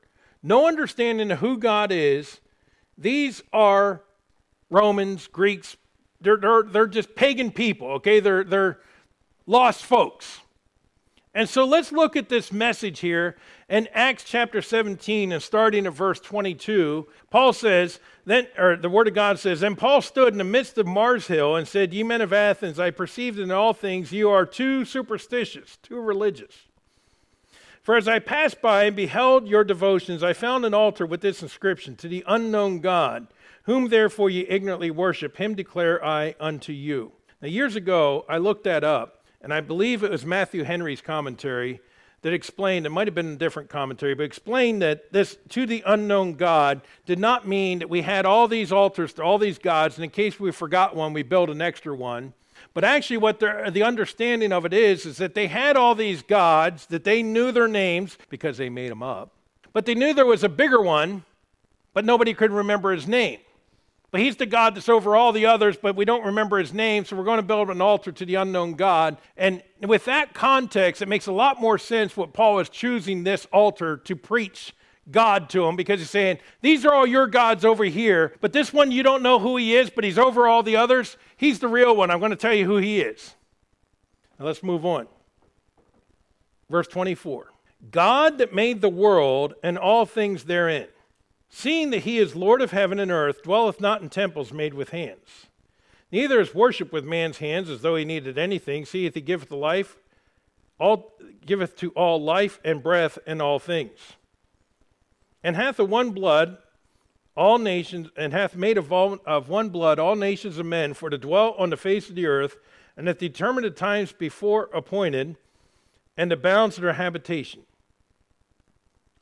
no 0.43 0.67
understanding 0.67 1.31
of 1.31 1.39
who 1.39 1.57
God 1.57 1.93
is. 1.93 2.41
These 2.97 3.43
are 3.53 4.01
Romans, 4.69 5.27
Greeks, 5.27 5.77
they're, 6.19 6.37
they're, 6.37 6.63
they're 6.63 6.87
just 6.87 7.15
pagan 7.15 7.51
people, 7.51 7.87
okay? 7.93 8.19
They're, 8.19 8.43
they're 8.43 8.79
lost 9.45 9.85
folks. 9.85 10.41
And 11.33 11.47
so 11.47 11.65
let's 11.65 11.91
look 11.91 12.15
at 12.15 12.29
this 12.29 12.51
message 12.51 12.99
here 12.99 13.37
in 13.69 13.87
Acts 13.93 14.23
chapter 14.23 14.59
17 14.59 15.31
and 15.31 15.43
starting 15.43 15.85
at 15.85 15.93
verse 15.93 16.19
22. 16.19 17.07
Paul 17.29 17.53
says, 17.53 17.99
then, 18.25 18.47
or 18.57 18.75
the 18.75 18.89
word 18.89 19.07
of 19.07 19.13
God 19.13 19.37
says, 19.37 19.59
Then 19.59 19.75
Paul 19.75 20.01
stood 20.01 20.33
in 20.33 20.39
the 20.39 20.43
midst 20.43 20.77
of 20.79 20.87
Mars 20.87 21.27
Hill 21.27 21.55
and 21.55 21.67
said, 21.67 21.93
Ye 21.93 22.01
men 22.01 22.21
of 22.21 22.33
Athens, 22.33 22.79
I 22.79 22.89
perceived 22.89 23.37
in 23.37 23.51
all 23.51 23.73
things 23.73 24.11
you 24.11 24.29
are 24.31 24.45
too 24.45 24.83
superstitious, 24.83 25.77
too 25.77 25.99
religious. 25.99 26.66
For 27.87 27.95
as 27.95 28.05
I 28.05 28.19
passed 28.19 28.61
by 28.61 28.83
and 28.83 28.97
beheld 28.97 29.47
your 29.47 29.63
devotions, 29.63 30.21
I 30.21 30.33
found 30.33 30.65
an 30.65 30.73
altar 30.73 31.05
with 31.05 31.21
this 31.21 31.41
inscription 31.41 31.95
To 31.95 32.09
the 32.09 32.21
unknown 32.27 32.81
God, 32.81 33.27
whom 33.63 33.87
therefore 33.87 34.29
ye 34.29 34.45
ignorantly 34.49 34.91
worship, 34.91 35.37
him 35.37 35.55
declare 35.55 36.03
I 36.03 36.35
unto 36.37 36.73
you. 36.73 37.13
Now, 37.41 37.47
years 37.47 37.77
ago, 37.77 38.25
I 38.27 38.39
looked 38.39 38.65
that 38.65 38.83
up, 38.83 39.23
and 39.41 39.53
I 39.53 39.61
believe 39.61 40.03
it 40.03 40.11
was 40.11 40.25
Matthew 40.25 40.65
Henry's 40.65 40.99
commentary 40.99 41.79
that 42.23 42.33
explained, 42.33 42.85
it 42.85 42.89
might 42.89 43.07
have 43.07 43.15
been 43.15 43.31
a 43.31 43.37
different 43.37 43.69
commentary, 43.69 44.15
but 44.15 44.23
explained 44.23 44.81
that 44.81 45.13
this 45.13 45.37
to 45.47 45.65
the 45.65 45.81
unknown 45.85 46.33
God 46.33 46.81
did 47.05 47.19
not 47.19 47.47
mean 47.47 47.79
that 47.79 47.89
we 47.89 48.01
had 48.01 48.25
all 48.25 48.49
these 48.49 48.73
altars 48.73 49.13
to 49.13 49.23
all 49.23 49.37
these 49.37 49.59
gods, 49.59 49.95
and 49.95 50.03
in 50.03 50.09
case 50.09 50.37
we 50.37 50.51
forgot 50.51 50.93
one, 50.93 51.13
we 51.13 51.23
built 51.23 51.49
an 51.49 51.61
extra 51.61 51.95
one. 51.95 52.33
But 52.73 52.83
actually, 52.83 53.17
what 53.17 53.39
the 53.39 53.83
understanding 53.83 54.51
of 54.51 54.65
it 54.65 54.73
is, 54.73 55.05
is 55.05 55.17
that 55.17 55.33
they 55.33 55.47
had 55.47 55.75
all 55.75 55.95
these 55.95 56.21
gods, 56.21 56.85
that 56.87 57.03
they 57.03 57.23
knew 57.23 57.51
their 57.51 57.67
names 57.67 58.17
because 58.29 58.57
they 58.57 58.69
made 58.69 58.91
them 58.91 59.03
up. 59.03 59.31
But 59.73 59.85
they 59.85 59.95
knew 59.95 60.13
there 60.13 60.25
was 60.25 60.43
a 60.43 60.49
bigger 60.49 60.81
one, 60.81 61.23
but 61.93 62.05
nobody 62.05 62.33
could 62.33 62.51
remember 62.51 62.91
his 62.91 63.07
name. 63.07 63.39
But 64.09 64.21
he's 64.21 64.37
the 64.37 64.45
God 64.45 64.73
that's 64.75 64.87
over 64.87 65.17
all 65.17 65.33
the 65.33 65.45
others, 65.47 65.75
but 65.75 65.95
we 65.95 66.05
don't 66.05 66.25
remember 66.25 66.57
his 66.59 66.73
name, 66.73 67.03
so 67.03 67.15
we're 67.15 67.25
going 67.25 67.39
to 67.39 67.43
build 67.43 67.69
an 67.69 67.81
altar 67.81 68.11
to 68.13 68.25
the 68.25 68.35
unknown 68.35 68.73
God. 68.75 69.17
And 69.35 69.61
with 69.81 70.05
that 70.05 70.33
context, 70.33 71.01
it 71.01 71.09
makes 71.09 71.27
a 71.27 71.33
lot 71.33 71.59
more 71.59 71.77
sense 71.77 72.15
what 72.15 72.31
Paul 72.31 72.59
is 72.59 72.69
choosing 72.69 73.23
this 73.23 73.45
altar 73.51 73.97
to 73.97 74.15
preach 74.15 74.73
God 75.09 75.49
to 75.51 75.65
him 75.65 75.75
because 75.75 75.99
he's 75.99 76.09
saying, 76.09 76.39
These 76.61 76.85
are 76.85 76.93
all 76.93 77.07
your 77.07 77.27
gods 77.27 77.63
over 77.63 77.85
here, 77.85 78.33
but 78.41 78.53
this 78.53 78.73
one 78.73 78.91
you 78.91 79.03
don't 79.03 79.23
know 79.23 79.39
who 79.39 79.57
he 79.57 79.75
is, 79.75 79.89
but 79.89 80.03
he's 80.03 80.17
over 80.17 80.47
all 80.47 80.63
the 80.63 80.75
others. 80.75 81.17
He's 81.37 81.59
the 81.59 81.67
real 81.67 81.95
one. 81.95 82.11
I'm 82.11 82.19
going 82.19 82.31
to 82.31 82.35
tell 82.35 82.53
you 82.53 82.65
who 82.65 82.77
he 82.77 82.99
is. 82.99 83.35
Now 84.39 84.45
let's 84.45 84.63
move 84.63 84.85
on. 84.85 85.07
Verse 86.69 86.87
24 86.87 87.51
God 87.91 88.37
that 88.39 88.53
made 88.53 88.81
the 88.81 88.89
world 88.89 89.53
and 89.63 89.77
all 89.77 90.05
things 90.05 90.43
therein, 90.43 90.87
seeing 91.49 91.91
that 91.91 91.99
he 91.99 92.17
is 92.17 92.35
Lord 92.35 92.61
of 92.61 92.71
heaven 92.71 92.99
and 92.99 93.11
earth, 93.11 93.43
dwelleth 93.43 93.79
not 93.79 94.01
in 94.01 94.09
temples 94.09 94.51
made 94.51 94.73
with 94.73 94.89
hands. 94.89 95.47
Neither 96.11 96.39
is 96.39 96.55
worship 96.55 96.91
with 96.91 97.03
man's 97.03 97.37
hands 97.37 97.69
as 97.69 97.81
though 97.81 97.95
he 97.95 98.05
needed 98.05 98.37
anything, 98.37 98.85
seeth 98.85 99.13
he 99.13 99.21
giveth 99.21 99.51
life, 99.51 99.97
all 100.79 101.13
giveth 101.45 101.75
to 101.77 101.91
all 101.91 102.21
life 102.21 102.59
and 102.63 102.81
breath 102.83 103.17
and 103.25 103.41
all 103.41 103.59
things 103.59 104.15
and 105.43 105.55
hath 105.55 105.79
of 105.79 105.89
one 105.89 106.11
blood 106.11 106.57
all 107.35 107.59
nations, 107.59 108.09
and 108.17 108.33
hath 108.33 108.55
made 108.55 108.77
of, 108.77 108.91
all, 108.91 109.19
of 109.25 109.47
one 109.47 109.69
blood 109.69 109.99
all 109.99 110.15
nations 110.15 110.57
of 110.57 110.65
men 110.65 110.93
for 110.95 111.09
to 111.09 111.17
dwell 111.19 111.53
on 111.59 111.69
the 111.69 111.77
face 111.77 112.09
of 112.09 112.15
the 112.15 112.25
earth, 112.25 112.57
and 112.97 113.07
hath 113.07 113.19
determined 113.19 113.65
the 113.65 113.69
times 113.69 114.11
before 114.11 114.69
appointed, 114.73 115.35
and 116.17 116.31
the 116.31 116.35
bounds 116.35 116.77
of 116.77 116.83
their 116.83 116.93
habitation. 116.93 117.61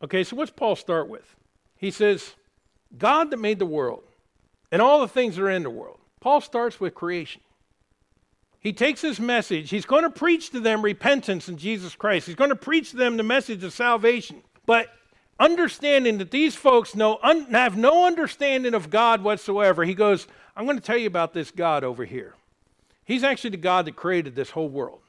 Okay, 0.02 0.24
so 0.24 0.38
what's 0.38 0.52
Paul 0.52 0.78
start 0.78 1.10
with? 1.10 1.36
He 1.76 1.92
says, 1.92 2.36
God 2.98 3.32
that 3.32 3.38
made 3.38 3.60
the 3.60 3.66
world 3.66 4.04
and 4.72 4.82
all 4.82 5.02
the 5.02 5.08
things 5.08 5.36
that 5.36 5.44
are 5.44 5.50
in 5.50 5.64
the 5.64 5.70
world. 5.70 6.00
Paul 6.22 6.42
starts 6.42 6.80
with 6.80 6.96
creation. 6.96 7.42
He 8.60 8.74
takes 8.74 9.02
his 9.02 9.20
message, 9.20 9.70
he's 9.70 9.86
going 9.86 10.04
to 10.04 10.10
preach 10.10 10.50
to 10.52 10.60
them 10.60 10.82
repentance 10.82 11.50
in 11.50 11.58
Jesus 11.58 11.96
Christ. 11.96 12.26
He's 12.26 12.36
going 12.36 12.50
to 12.50 12.56
preach 12.56 12.92
to 12.92 12.98
them 12.98 13.18
the 13.18 13.24
message 13.24 13.64
of 13.64 13.74
salvation. 13.74 14.42
But 14.66 14.88
understanding 15.40 16.18
that 16.20 16.32
these 16.32 16.56
folks 16.56 16.96
know, 16.96 17.20
un, 17.22 17.46
have 17.52 17.78
no 17.78 18.06
understanding 18.06 18.74
of 18.74 18.90
God 18.90 19.24
whatsoever, 19.24 19.84
he 19.84 19.94
goes, 19.94 20.28
I'm 20.56 20.66
going 20.66 20.78
to 20.78 20.84
tell 20.84 20.98
you 20.98 21.08
about 21.08 21.34
this 21.34 21.52
God 21.52 21.84
over 21.84 22.06
here. 22.06 22.34
He's 23.04 23.24
actually 23.24 23.52
the 23.52 23.58
God 23.58 23.86
that 23.86 23.96
created 23.96 24.36
this 24.36 24.52
whole 24.52 24.70
world. 24.70 25.00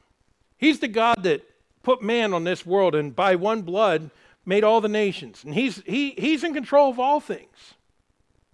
He's 0.58 0.80
the 0.80 0.88
God 0.88 1.22
that 1.22 1.48
put 1.82 2.02
man 2.02 2.34
on 2.34 2.44
this 2.44 2.66
world 2.66 2.94
and 2.94 3.14
by 3.14 3.36
one 3.36 3.62
blood 3.62 4.10
made 4.44 4.64
all 4.64 4.80
the 4.80 4.88
nations. 4.88 5.44
And 5.44 5.54
he's, 5.54 5.82
he, 5.86 6.10
he's 6.18 6.44
in 6.44 6.54
control 6.54 6.90
of 6.90 6.98
all 6.98 7.20
things. 7.20 7.74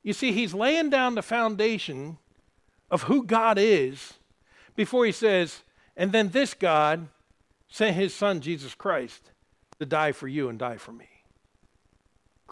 You 0.03 0.13
see, 0.13 0.33
he's 0.33 0.53
laying 0.55 0.91
down 0.91 1.15
the 1.15 1.23
foundation 1.23 2.19
of 2.91 3.05
who 3.05 3.25
God 3.25 3.59
is 3.59 4.15
before 4.75 5.07
he 5.07 5.13
says, 5.13 5.63
and 5.97 6.13
then 6.13 6.31
this 6.31 6.55
God 6.55 7.09
sent 7.69 7.97
his 7.97 8.15
son, 8.15 8.41
Jesus 8.41 8.75
Christ, 8.75 9.31
to 9.79 9.87
die 9.87 10.13
for 10.13 10.29
you 10.29 10.49
and 10.49 10.59
die 10.59 10.77
for 10.77 10.93
me. 10.93 11.09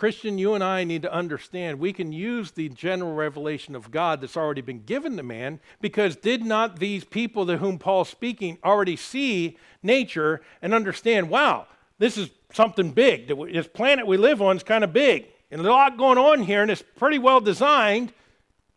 Christian, 0.01 0.39
you 0.39 0.55
and 0.55 0.65
I 0.65 0.85
need 0.85 1.03
to 1.03 1.13
understand 1.13 1.79
we 1.79 1.93
can 1.93 2.11
use 2.11 2.53
the 2.53 2.71
general 2.71 3.13
revelation 3.13 3.77
of 3.77 3.91
God 3.91 4.23
that's 4.23 4.35
already 4.35 4.63
been 4.63 4.83
given 4.85 5.19
to 5.19 5.23
man 5.23 5.61
because 5.83 6.17
did 6.17 6.43
not 6.43 6.79
these 6.79 7.05
people 7.05 7.45
to 7.45 7.59
whom 7.59 7.79
Paul's 7.79 8.09
speaking 8.09 8.57
already 8.65 8.97
see 8.97 9.59
nature 9.83 10.41
and 10.63 10.73
understand, 10.73 11.29
wow, 11.29 11.67
this 11.99 12.17
is 12.17 12.31
something 12.51 12.93
big. 12.93 13.29
This 13.29 13.67
planet 13.67 14.07
we 14.07 14.17
live 14.17 14.41
on 14.41 14.57
is 14.57 14.63
kind 14.63 14.85
of 14.85 14.95
big. 14.95 15.27
And 15.51 15.61
there's 15.61 15.69
a 15.69 15.71
lot 15.71 15.99
going 15.99 16.17
on 16.17 16.45
here, 16.45 16.63
and 16.63 16.71
it's 16.71 16.83
pretty 16.97 17.19
well 17.19 17.43
designed. 17.43 18.15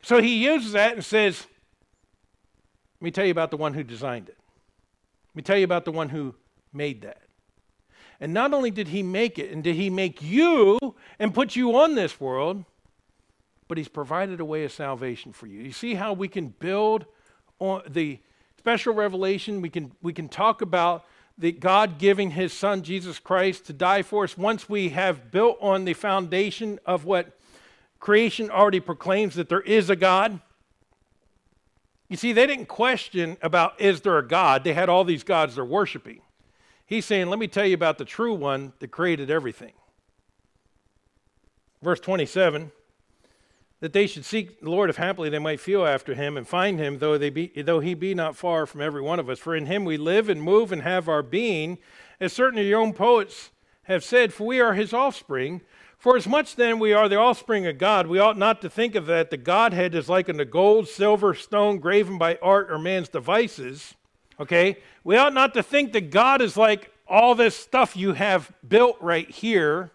So 0.02 0.22
he 0.22 0.44
uses 0.44 0.74
that 0.74 0.92
and 0.92 1.06
says, 1.06 1.48
Let 3.00 3.06
me 3.06 3.12
tell 3.12 3.24
you 3.24 3.32
about 3.32 3.50
the 3.50 3.56
one 3.56 3.74
who 3.74 3.84
designed 3.84 4.28
it. 4.28 4.36
Let 5.32 5.36
me 5.38 5.42
tell 5.44 5.58
you 5.58 5.64
about 5.64 5.86
the 5.86 5.94
one 5.94 6.10
who 6.10 6.36
made 6.74 7.04
that. 7.04 7.22
And 8.24 8.34
not 8.34 8.54
only 8.54 8.72
did 8.72 8.88
he 8.88 9.04
make 9.04 9.38
it, 9.38 9.52
and 9.52 9.62
did 9.62 9.76
he 9.76 9.90
make 9.90 10.22
you 10.22 10.80
and 11.20 11.34
put 11.34 11.58
you 11.58 11.76
on 11.76 11.96
this 11.96 12.22
world, 12.22 12.64
but 13.68 13.78
he's 13.78 13.90
provided 13.90 14.40
a 14.40 14.46
way 14.46 14.64
of 14.64 14.72
salvation 14.72 15.34
for 15.34 15.46
you. 15.46 15.62
You 15.62 15.74
see 15.74 15.96
how 15.96 16.14
we 16.14 16.30
can 16.30 16.48
build 16.48 17.06
on 17.60 17.82
the 17.86 18.20
special 18.58 18.94
revelation? 18.94 19.62
We 19.62 19.70
can, 19.70 19.92
we 20.02 20.13
can 20.13 20.30
talk 20.30 20.62
about 20.62 21.04
the 21.38 21.52
God 21.52 21.98
giving 21.98 22.32
his 22.32 22.54
son 22.54 22.82
Jesus 22.82 23.19
Christ 23.19 23.65
to 23.65 23.74
die 23.74 24.04
for 24.04 24.24
us 24.24 24.38
once 24.38 24.69
we 24.69 24.88
have 24.92 25.30
built 25.30 25.58
on 25.60 25.84
the 25.84 25.94
foundation 25.94 26.80
of 26.86 27.04
what 27.04 27.38
creation 28.00 28.50
already 28.50 28.80
proclaims 28.80 29.36
that 29.36 29.50
there 29.50 29.60
is 29.60 29.90
a 29.90 29.98
God. 29.98 30.40
You 32.08 32.15
see, 32.15 32.32
they 32.32 32.48
didn't 32.48 32.67
question 32.67 33.36
about 33.42 33.82
is 33.82 34.00
there 34.00 34.17
a 34.17 34.26
God? 34.26 34.63
They 34.63 34.74
had 34.74 34.88
all 34.88 35.04
these 35.04 35.26
gods 35.26 35.56
they're 35.56 35.65
worshiping. 35.65 36.21
He's 36.94 37.06
saying, 37.06 37.27
Let 37.27 37.39
me 37.39 37.48
tell 37.48 37.65
you 37.65 37.73
about 37.73 37.98
the 37.98 38.06
true 38.06 38.35
one 38.35 38.71
that 38.77 38.91
created 38.91 39.31
everything. 39.31 39.73
Verse 41.81 42.00
27 42.00 42.71
that 43.79 43.94
they 43.94 44.06
should 44.06 44.23
seek 44.23 44.62
the 44.62 44.69
Lord 44.69 44.91
if 44.91 44.98
happily 44.98 45.27
they 45.27 45.39
might 45.39 45.60
feel 45.60 45.87
after 45.87 46.13
him 46.13 46.37
and 46.37 46.48
find 46.48 46.77
him, 46.77 47.00
though, 47.00 47.17
they 47.17 47.31
be, 47.31 47.48
though 47.48 47.79
he 47.79 47.96
be 47.96 48.13
not 48.13 48.35
far 48.35 48.67
from 48.67 48.79
every 48.79 49.02
one 49.02 49.19
of 49.19 49.27
us. 49.27 49.39
For 49.39 49.56
in 49.56 49.65
him 49.65 49.85
we 49.85 49.98
live 49.98 50.29
and 50.29 50.41
move 50.41 50.71
and 50.71 50.83
have 50.83 51.10
our 51.10 51.23
being, 51.23 51.79
as 52.19 52.31
certain 52.31 52.60
of 52.60 52.65
your 52.65 52.79
own 52.79 52.94
poets 52.94 53.50
have 53.85 54.04
said, 54.04 54.31
for 54.31 54.46
we 54.46 54.62
are 54.62 54.75
his 54.75 54.94
offspring. 54.94 55.62
For 55.98 56.15
as 56.15 56.27
much 56.27 56.56
then 56.58 56.77
we 56.77 56.94
are 56.94 57.10
the 57.10 57.17
offspring 57.17 57.65
of 57.65 57.79
God, 57.79 58.06
we 58.06 58.19
ought 58.19 58.37
not 58.37 58.62
to 58.62 58.69
think 58.69 58.94
of 58.94 59.08
that 59.08 59.31
the 59.31 59.37
Godhead 59.37 59.96
is 59.96 60.10
like 60.10 60.29
unto 60.29 60.46
gold, 60.46 60.87
silver, 60.87 61.33
stone, 61.33 61.79
graven 61.79 62.19
by 62.19 62.37
art 62.39 62.71
or 62.71 62.77
man's 62.77 63.10
devices. 63.10 63.96
Okay? 64.40 64.77
We 65.04 65.17
ought 65.17 65.34
not 65.34 65.54
to 65.54 65.63
think 65.63 65.94
that 65.94 66.12
God 66.12 66.42
is 66.42 66.58
like 66.58 66.92
all 67.08 67.36
this 67.36 67.56
stuff 67.56 67.96
you 67.96 68.13
have 68.13 68.52
built 68.67 68.98
right 69.02 69.29
here. 69.29 69.92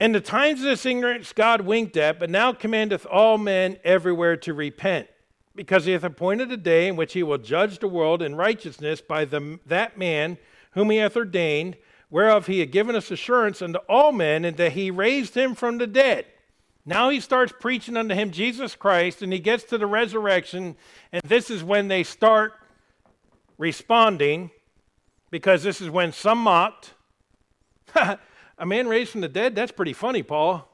And 0.00 0.14
the 0.14 0.20
times 0.20 0.60
of 0.60 0.66
this 0.66 0.84
ignorance 0.84 1.32
God 1.32 1.60
winked 1.60 1.96
at, 1.96 2.18
but 2.18 2.30
now 2.30 2.52
commandeth 2.52 3.06
all 3.06 3.38
men 3.38 3.78
everywhere 3.84 4.36
to 4.38 4.52
repent, 4.52 5.06
because 5.54 5.84
he 5.84 5.92
hath 5.92 6.02
appointed 6.02 6.50
a 6.50 6.56
day 6.56 6.88
in 6.88 6.96
which 6.96 7.12
he 7.12 7.22
will 7.22 7.38
judge 7.38 7.78
the 7.78 7.86
world 7.86 8.20
in 8.22 8.34
righteousness 8.34 9.00
by 9.00 9.24
the, 9.24 9.60
that 9.66 9.96
man 9.96 10.38
whom 10.72 10.90
he 10.90 10.96
hath 10.96 11.16
ordained 11.16 11.76
whereof 12.10 12.46
he 12.46 12.60
had 12.60 12.70
given 12.70 12.94
us 12.94 13.10
assurance 13.10 13.62
unto 13.62 13.78
all 13.88 14.12
men, 14.12 14.44
and 14.44 14.58
that 14.58 14.72
he 14.72 14.90
raised 14.90 15.34
him 15.34 15.54
from 15.54 15.78
the 15.78 15.86
dead. 15.86 16.26
Now 16.84 17.10
he 17.10 17.20
starts 17.20 17.52
preaching 17.58 17.96
unto 17.96 18.14
him 18.14 18.30
Jesus 18.30 18.74
Christ, 18.74 19.22
and 19.22 19.32
he 19.32 19.38
gets 19.38 19.64
to 19.64 19.78
the 19.78 19.86
resurrection, 19.86 20.76
and 21.12 21.22
this 21.22 21.50
is 21.50 21.62
when 21.62 21.88
they 21.88 22.02
start 22.02 22.54
responding, 23.56 24.50
because 25.30 25.62
this 25.62 25.80
is 25.80 25.88
when 25.88 26.12
some 26.12 26.38
mocked. 26.38 26.94
a 27.94 28.66
man 28.66 28.88
raised 28.88 29.10
from 29.12 29.20
the 29.20 29.28
dead? 29.28 29.54
That's 29.54 29.72
pretty 29.72 29.92
funny, 29.92 30.22
Paul. 30.22 30.68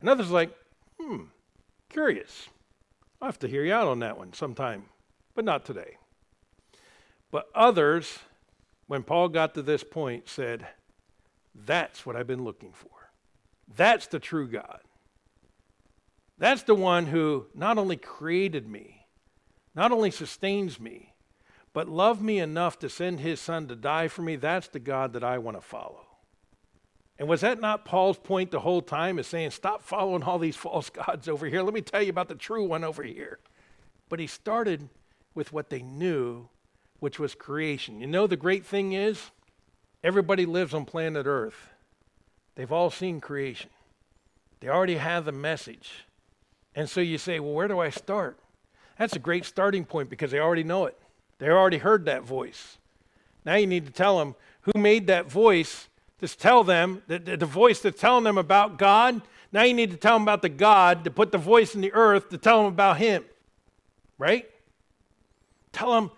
And 0.00 0.08
others 0.08 0.30
like, 0.30 0.56
hmm, 1.00 1.24
curious. 1.88 2.48
I'll 3.20 3.28
have 3.28 3.38
to 3.40 3.48
hear 3.48 3.64
you 3.64 3.72
out 3.72 3.88
on 3.88 3.98
that 4.00 4.16
one 4.16 4.32
sometime, 4.32 4.84
but 5.34 5.44
not 5.44 5.64
today. 5.64 5.96
But 7.30 7.48
others 7.54 8.20
when 8.90 9.04
Paul 9.04 9.28
got 9.28 9.54
to 9.54 9.62
this 9.62 9.84
point, 9.84 10.28
said, 10.28 10.66
That's 11.54 12.04
what 12.04 12.16
I've 12.16 12.26
been 12.26 12.42
looking 12.42 12.72
for. 12.72 12.90
That's 13.76 14.08
the 14.08 14.18
true 14.18 14.48
God. 14.48 14.80
That's 16.40 16.62
the 16.62 16.74
one 16.74 17.06
who 17.06 17.46
not 17.54 17.76
only 17.76 17.98
created 17.98 18.66
me, 18.66 19.06
not 19.74 19.92
only 19.92 20.10
sustains 20.10 20.80
me, 20.80 21.12
but 21.74 21.86
loved 21.86 22.22
me 22.22 22.38
enough 22.38 22.78
to 22.78 22.88
send 22.88 23.20
his 23.20 23.38
son 23.40 23.68
to 23.68 23.76
die 23.76 24.08
for 24.08 24.22
me. 24.22 24.36
That's 24.36 24.66
the 24.66 24.80
God 24.80 25.12
that 25.12 25.22
I 25.22 25.36
want 25.36 25.58
to 25.58 25.60
follow. 25.60 26.06
And 27.18 27.28
was 27.28 27.42
that 27.42 27.60
not 27.60 27.84
Paul's 27.84 28.16
point 28.16 28.50
the 28.50 28.60
whole 28.60 28.80
time? 28.80 29.18
Is 29.18 29.26
saying, 29.26 29.50
stop 29.50 29.82
following 29.82 30.22
all 30.22 30.38
these 30.38 30.56
false 30.56 30.88
gods 31.06 31.28
over 31.28 31.44
here. 31.46 31.62
Let 31.62 31.74
me 31.74 31.82
tell 31.82 32.02
you 32.02 32.08
about 32.08 32.28
the 32.28 32.34
true 32.34 32.64
one 32.64 32.84
over 32.84 33.02
here. 33.02 33.38
But 34.08 34.18
he 34.18 34.26
started 34.26 34.88
with 35.34 35.52
what 35.52 35.68
they 35.68 35.82
knew 35.82 36.48
which 37.00 37.18
was 37.18 37.34
creation. 37.34 38.00
You 38.00 38.06
know, 38.06 38.26
the 38.26 38.36
great 38.36 38.64
thing 38.64 38.94
is, 38.94 39.30
everybody 40.02 40.46
lives 40.46 40.72
on 40.72 40.86
planet 40.86 41.26
Earth. 41.26 41.68
They've 42.54 42.72
all 42.72 42.90
seen 42.90 43.20
creation, 43.20 43.68
they 44.60 44.68
already 44.68 44.96
have 44.96 45.26
the 45.26 45.32
message. 45.32 46.06
And 46.74 46.88
so 46.88 47.00
you 47.00 47.18
say, 47.18 47.40
well, 47.40 47.52
where 47.52 47.68
do 47.68 47.78
I 47.78 47.90
start? 47.90 48.38
That's 48.98 49.16
a 49.16 49.18
great 49.18 49.44
starting 49.44 49.84
point 49.84 50.10
because 50.10 50.30
they 50.30 50.38
already 50.38 50.64
know 50.64 50.86
it. 50.86 50.96
They 51.38 51.48
already 51.48 51.78
heard 51.78 52.04
that 52.04 52.22
voice. 52.22 52.78
Now 53.44 53.54
you 53.56 53.66
need 53.66 53.86
to 53.86 53.92
tell 53.92 54.18
them 54.18 54.34
who 54.62 54.78
made 54.78 55.06
that 55.06 55.30
voice 55.30 55.88
Just 56.20 56.38
tell 56.38 56.62
them, 56.64 57.02
the, 57.06 57.18
the 57.18 57.46
voice 57.46 57.80
that's 57.80 57.98
telling 57.98 58.24
them 58.24 58.36
about 58.36 58.78
God. 58.78 59.22
Now 59.52 59.62
you 59.62 59.72
need 59.72 59.90
to 59.90 59.96
tell 59.96 60.14
them 60.14 60.22
about 60.22 60.42
the 60.42 60.50
God 60.50 61.04
to 61.04 61.10
put 61.10 61.32
the 61.32 61.38
voice 61.38 61.74
in 61.74 61.80
the 61.80 61.92
earth 61.94 62.28
to 62.28 62.38
tell 62.38 62.58
them 62.58 62.66
about 62.66 62.98
Him. 62.98 63.24
Right? 64.18 64.48
Tell 65.72 65.92
them 65.92 66.10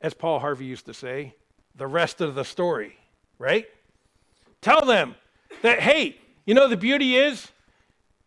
as 0.00 0.14
Paul 0.14 0.38
Harvey 0.38 0.64
used 0.64 0.86
to 0.86 0.94
say, 0.94 1.34
the 1.74 1.86
rest 1.86 2.20
of 2.20 2.34
the 2.34 2.44
story, 2.44 2.96
right? 3.38 3.66
Tell 4.60 4.84
them 4.84 5.14
that, 5.62 5.80
hey, 5.80 6.18
you 6.44 6.54
know, 6.54 6.68
the 6.68 6.76
beauty 6.76 7.16
is, 7.16 7.50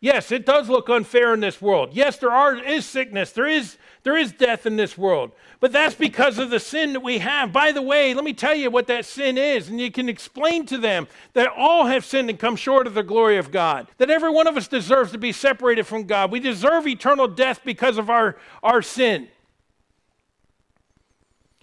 yes, 0.06 0.32
it 0.32 0.46
does 0.46 0.70
look 0.70 0.88
unfair 0.88 1.34
in 1.34 1.40
this 1.40 1.60
world. 1.60 1.90
Yes, 1.92 2.18
there 2.18 2.32
are, 2.32 2.56
is 2.56 2.86
sickness, 2.86 3.32
there 3.32 3.48
is, 3.48 3.78
there 4.04 4.16
is 4.16 4.32
death 4.32 4.68
in 4.68 4.76
this 4.76 4.96
world, 4.96 5.32
but 5.60 5.72
that's 5.72 5.96
because 5.96 6.38
of 6.38 6.52
the 6.52 6.60
sin 6.60 6.94
that 6.94 7.00
we 7.00 7.18
have. 7.18 7.52
By 7.52 7.72
the 7.72 7.82
way, 7.82 8.14
let 8.14 8.24
me 8.24 8.32
tell 8.32 8.54
you 8.54 8.70
what 8.70 8.86
that 8.86 9.06
sin 9.06 9.36
is, 9.36 9.68
and 9.68 9.82
you 9.82 9.90
can 9.90 10.08
explain 10.08 10.68
to 10.68 10.78
them 10.78 11.08
that 11.34 11.50
all 11.58 11.88
have 11.88 12.06
sinned 12.06 12.30
and 12.30 12.38
come 12.38 12.56
short 12.56 12.86
of 12.86 12.94
the 12.94 13.02
glory 13.02 13.38
of 13.38 13.50
God, 13.50 13.88
that 13.98 14.12
every 14.12 14.30
one 14.30 14.46
of 14.46 14.56
us 14.56 14.68
deserves 14.68 15.12
to 15.12 15.18
be 15.18 15.32
separated 15.32 15.88
from 15.88 16.04
God. 16.04 16.32
We 16.32 16.40
deserve 16.40 16.86
eternal 16.86 17.28
death 17.28 17.62
because 17.66 17.98
of 17.98 18.12
our, 18.12 18.38
our 18.62 18.84
sin. 18.84 19.28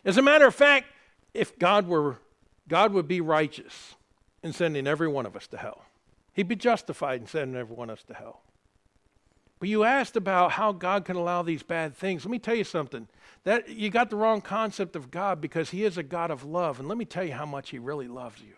As 0.05 0.19
a 0.19 0.23
matter 0.23 0.49
of 0.49 0.55
fact, 0.55 0.87
if 1.33 1.57
God 1.61 1.87
were, 1.87 2.19
God 2.69 2.93
would 2.93 3.07
be 3.07 3.21
righteous 3.21 3.95
in 4.43 4.53
sending 4.53 4.89
every 4.89 5.07
one 5.07 5.27
of 5.27 5.37
us 5.37 5.47
to 5.47 5.57
hell. 5.57 5.85
He'd 6.33 6.49
be 6.49 6.57
justified 6.57 7.21
in 7.21 7.27
sending 7.27 7.61
every 7.61 7.77
one 7.77 7.91
of 7.91 7.99
us 7.99 8.05
to 8.05 8.15
hell. 8.15 8.43
But 9.59 9.69
you 9.69 9.85
asked 9.85 10.17
about 10.17 10.53
how 10.53 10.73
God 10.73 11.05
can 11.05 11.17
allow 11.17 11.43
these 11.43 11.63
bad 11.63 11.95
things. 11.95 12.25
Let 12.25 12.33
me 12.33 12.39
tell 12.39 12.55
you 12.55 12.65
something. 12.65 13.07
That 13.45 13.69
you 13.69 13.91
got 13.91 14.11
the 14.11 14.17
wrong 14.17 14.41
concept 14.41 14.97
of 14.97 15.11
God 15.11 15.41
because 15.41 15.71
he 15.71 15.85
is 15.85 15.99
a 15.99 16.03
God 16.03 16.31
of 16.31 16.45
love. 16.45 16.81
And 16.81 16.89
let 16.89 16.99
me 16.99 17.05
tell 17.05 17.25
you 17.25 17.35
how 17.35 17.47
much 17.47 17.71
he 17.71 17.79
really 17.79 18.09
loves 18.09 18.41
you. 18.41 18.55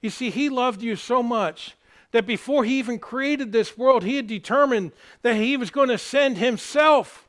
You 0.00 0.10
see, 0.10 0.30
he 0.30 0.48
loved 0.48 0.82
you 0.82 0.94
so 0.94 1.22
much 1.22 1.76
that 2.12 2.26
before 2.26 2.64
he 2.64 2.78
even 2.78 2.98
created 2.98 3.52
this 3.52 3.76
world, 3.76 4.04
he 4.04 4.16
had 4.16 4.26
determined 4.26 4.92
that 5.22 5.36
he 5.36 5.56
was 5.56 5.70
going 5.70 5.88
to 5.88 5.98
send 5.98 6.38
himself 6.38 7.28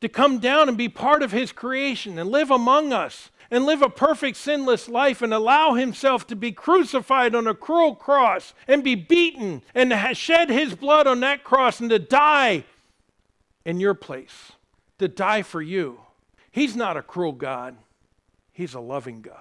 to 0.00 0.08
come 0.08 0.38
down 0.38 0.68
and 0.68 0.76
be 0.76 0.88
part 0.88 1.22
of 1.22 1.32
his 1.32 1.52
creation 1.52 2.18
and 2.18 2.30
live 2.30 2.50
among 2.50 2.92
us 2.92 3.30
and 3.50 3.66
live 3.66 3.82
a 3.82 3.90
perfect, 3.90 4.36
sinless 4.36 4.88
life 4.88 5.22
and 5.22 5.32
allow 5.32 5.74
himself 5.74 6.26
to 6.26 6.36
be 6.36 6.52
crucified 6.52 7.34
on 7.34 7.46
a 7.46 7.54
cruel 7.54 7.94
cross 7.94 8.54
and 8.66 8.82
be 8.82 8.94
beaten 8.94 9.62
and 9.74 9.94
shed 10.16 10.50
his 10.50 10.74
blood 10.74 11.06
on 11.06 11.20
that 11.20 11.44
cross 11.44 11.80
and 11.80 11.90
to 11.90 11.98
die 11.98 12.64
in 13.64 13.80
your 13.80 13.94
place, 13.94 14.52
to 14.98 15.08
die 15.08 15.42
for 15.42 15.62
you. 15.62 16.00
He's 16.50 16.76
not 16.76 16.96
a 16.96 17.02
cruel 17.02 17.32
God, 17.32 17.76
he's 18.52 18.74
a 18.74 18.80
loving 18.80 19.22
God. 19.22 19.38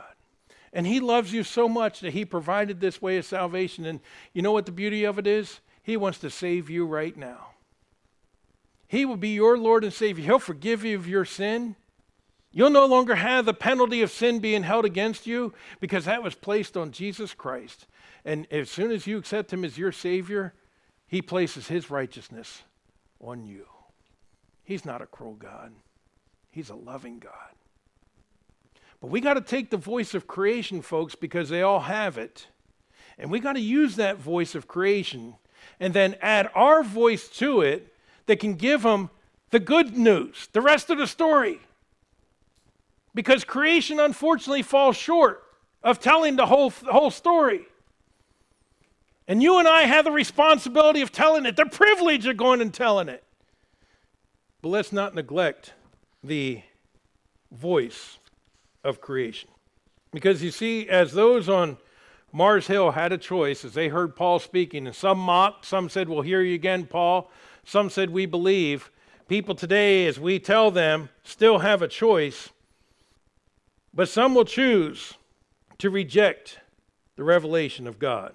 And 0.74 0.88
he 0.88 1.00
loves 1.00 1.32
you 1.32 1.44
so 1.44 1.70
much 1.70 2.00
that 2.00 2.14
he 2.14 2.26
provided 2.26 2.80
this 2.80 3.00
way 3.00 3.18
of 3.18 3.26
salvation. 3.26 3.86
And 3.86 4.00
you 4.34 4.42
know 4.42 4.52
what 4.52 4.66
the 4.66 4.72
beauty 4.72 5.04
of 5.04 5.20
it 5.20 5.28
is? 5.28 5.60
He 5.84 5.98
wants 5.98 6.18
to 6.20 6.32
save 6.32 6.70
you 6.70 6.86
right 6.86 7.16
now. 7.16 7.50
He 8.88 9.06
will 9.06 9.18
be 9.18 9.30
your 9.30 9.58
Lord 9.58 9.84
and 9.84 9.94
Savior. 9.94 10.24
He'll 10.26 10.40
forgive 10.40 10.84
you 10.84 10.96
of 10.98 11.08
your 11.08 11.26
sin. 11.26 11.76
You'll 12.56 12.70
no 12.70 12.86
longer 12.86 13.16
have 13.16 13.46
the 13.46 13.54
penalty 13.54 14.04
of 14.04 14.12
sin 14.12 14.38
being 14.38 14.62
held 14.62 14.86
against 14.86 15.26
you 15.26 15.54
because 15.80 16.06
that 16.06 16.22
was 16.22 16.36
placed 16.36 16.78
on 16.78 16.92
Jesus 16.92 17.34
Christ. 17.34 17.88
And 18.24 18.48
as 18.52 18.70
soon 18.70 18.92
as 18.92 19.08
you 19.08 19.18
accept 19.18 19.52
Him 19.52 19.66
as 19.66 19.78
your 19.78 19.92
Savior, 19.92 20.54
He 21.08 21.22
places 21.22 21.68
His 21.68 21.90
righteousness 21.90 22.62
on 23.20 23.44
you. 23.44 23.66
He's 24.64 24.86
not 24.86 25.02
a 25.02 25.08
cruel 25.08 25.34
God, 25.34 25.74
He's 26.52 26.70
a 26.70 26.76
loving 26.76 27.18
God. 27.18 27.34
But 29.02 29.10
we 29.10 29.20
got 29.20 29.34
to 29.34 29.42
take 29.42 29.72
the 29.72 29.78
voice 29.78 30.14
of 30.14 30.28
creation, 30.28 30.82
folks, 30.82 31.16
because 31.16 31.50
they 31.50 31.64
all 31.64 31.82
have 31.82 32.18
it. 32.18 32.48
And 33.18 33.30
we 33.30 33.40
got 33.40 33.54
to 33.54 33.60
use 33.60 33.96
that 33.96 34.18
voice 34.18 34.56
of 34.56 34.68
creation 34.68 35.36
and 35.80 35.94
then 35.94 36.16
add 36.22 36.50
our 36.56 36.84
voice 36.84 37.28
to 37.30 37.62
it 37.62 37.94
that 38.28 38.40
can 38.40 38.54
give 38.54 38.84
them 38.84 39.10
the 39.50 39.60
good 39.60 39.98
news, 39.98 40.48
the 40.54 40.62
rest 40.62 40.90
of 40.90 41.00
the 41.00 41.08
story. 41.08 41.60
Because 43.16 43.44
creation 43.44 44.00
unfortunately 44.00 44.64
falls 44.64 44.98
short 44.98 45.44
of 45.84 46.00
telling 46.00 46.36
the 46.36 46.46
whole, 46.46 46.70
the 46.70 46.92
whole 46.92 47.12
story. 47.12 47.66
And 49.28 49.42
you 49.42 49.60
and 49.60 49.68
I 49.68 49.84
have 49.84 50.06
the 50.06 50.12
responsibility 50.12 51.02
of 51.02 51.12
telling 51.12 51.46
it, 51.46 51.56
the 51.56 51.66
privilege 51.66 52.26
of 52.26 52.38
going 52.38 52.62
and 52.62 52.74
telling 52.74 53.10
it. 53.10 53.24
But 54.62 54.70
let's 54.70 54.92
not 54.92 55.16
neglect 55.16 55.74
the 56.24 56.62
voice 57.52 58.18
of 58.84 59.02
creation. 59.02 59.50
Because 60.12 60.44
you 60.44 60.52
see, 60.52 60.88
as 60.90 61.14
those 61.14 61.50
on 61.50 61.78
Mars 62.32 62.68
Hill 62.68 62.92
had 62.92 63.12
a 63.12 63.18
choice, 63.18 63.64
as 63.64 63.74
they 63.74 63.90
heard 63.90 64.16
Paul 64.16 64.40
speaking, 64.40 64.88
and 64.88 64.96
some 64.96 65.20
mocked, 65.20 65.66
some 65.66 65.90
said, 65.90 66.10
Well, 66.10 66.22
hear 66.22 66.42
you 66.42 66.56
again, 66.56 66.86
Paul. 66.86 67.30
Some 67.64 67.90
said, 67.90 68.10
We 68.10 68.26
believe. 68.26 68.90
People 69.28 69.56
today, 69.56 70.06
as 70.06 70.20
we 70.20 70.38
tell 70.38 70.70
them, 70.70 71.10
still 71.24 71.60
have 71.60 71.82
a 71.82 71.88
choice, 71.88 72.50
but 73.94 74.10
some 74.10 74.34
will 74.34 74.46
choose 74.46 75.16
to 75.78 75.90
reject 75.90 76.60
the 77.16 77.24
revelation 77.24 77.88
of 77.88 78.00
God. 78.00 78.34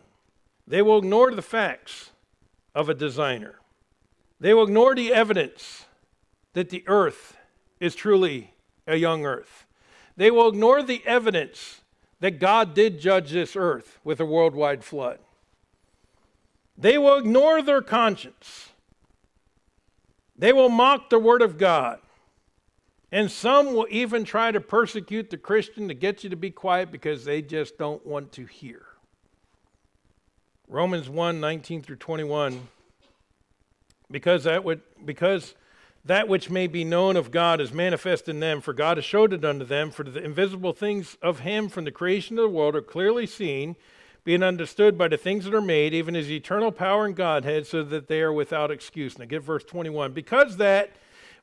They 0.66 0.82
will 0.82 0.98
ignore 0.98 1.34
the 1.34 1.42
facts 1.42 2.10
of 2.74 2.88
a 2.88 2.94
designer. 2.94 3.56
They 4.38 4.54
will 4.54 4.64
ignore 4.64 4.94
the 4.94 5.12
evidence 5.12 5.86
that 6.52 6.70
the 6.70 6.84
earth 6.86 7.36
is 7.80 7.94
truly 7.94 8.52
a 8.86 8.96
young 8.96 9.24
earth. 9.26 9.66
They 10.16 10.30
will 10.30 10.48
ignore 10.48 10.82
the 10.82 11.02
evidence 11.06 11.80
that 12.20 12.40
God 12.40 12.74
did 12.74 13.00
judge 13.00 13.30
this 13.30 13.56
earth 13.56 13.98
with 14.04 14.20
a 14.20 14.24
worldwide 14.24 14.84
flood. 14.84 15.18
They 16.76 16.98
will 16.98 17.16
ignore 17.16 17.62
their 17.62 17.82
conscience 17.82 18.68
they 20.38 20.52
will 20.52 20.68
mock 20.68 21.10
the 21.10 21.18
word 21.18 21.42
of 21.42 21.58
God. 21.58 21.98
And 23.10 23.30
some 23.30 23.74
will 23.74 23.86
even 23.90 24.24
try 24.24 24.52
to 24.52 24.60
persecute 24.60 25.30
the 25.30 25.38
Christian 25.38 25.88
to 25.88 25.94
get 25.94 26.24
you 26.24 26.30
to 26.30 26.36
be 26.36 26.50
quiet 26.50 26.92
because 26.92 27.24
they 27.24 27.40
just 27.40 27.78
don't 27.78 28.04
want 28.06 28.32
to 28.32 28.44
hear. 28.44 28.82
Romans 30.68 31.08
1 31.08 31.40
19 31.40 31.82
through 31.82 31.96
21. 31.96 32.68
Because 34.10 34.44
that, 34.44 34.64
would, 34.64 34.80
because 35.04 35.54
that 36.04 36.28
which 36.28 36.48
may 36.48 36.66
be 36.66 36.84
known 36.84 37.16
of 37.16 37.30
God 37.30 37.60
is 37.60 37.72
manifest 37.72 38.28
in 38.28 38.40
them, 38.40 38.60
for 38.62 38.72
God 38.72 38.96
has 38.96 39.04
showed 39.04 39.34
it 39.34 39.44
unto 39.44 39.64
them, 39.64 39.90
for 39.90 40.02
the 40.02 40.22
invisible 40.22 40.72
things 40.72 41.18
of 41.20 41.40
Him 41.40 41.68
from 41.68 41.84
the 41.84 41.90
creation 41.90 42.38
of 42.38 42.42
the 42.42 42.48
world 42.48 42.74
are 42.74 42.82
clearly 42.82 43.26
seen, 43.26 43.76
being 44.24 44.42
understood 44.42 44.96
by 44.96 45.08
the 45.08 45.18
things 45.18 45.44
that 45.44 45.54
are 45.54 45.60
made, 45.60 45.92
even 45.92 46.14
His 46.14 46.30
eternal 46.30 46.72
power 46.72 47.04
and 47.04 47.16
Godhead, 47.16 47.66
so 47.66 47.82
that 47.82 48.08
they 48.08 48.22
are 48.22 48.32
without 48.32 48.70
excuse. 48.70 49.18
Now 49.18 49.26
get 49.26 49.42
verse 49.42 49.64
21. 49.64 50.12
Because 50.12 50.56
that 50.56 50.92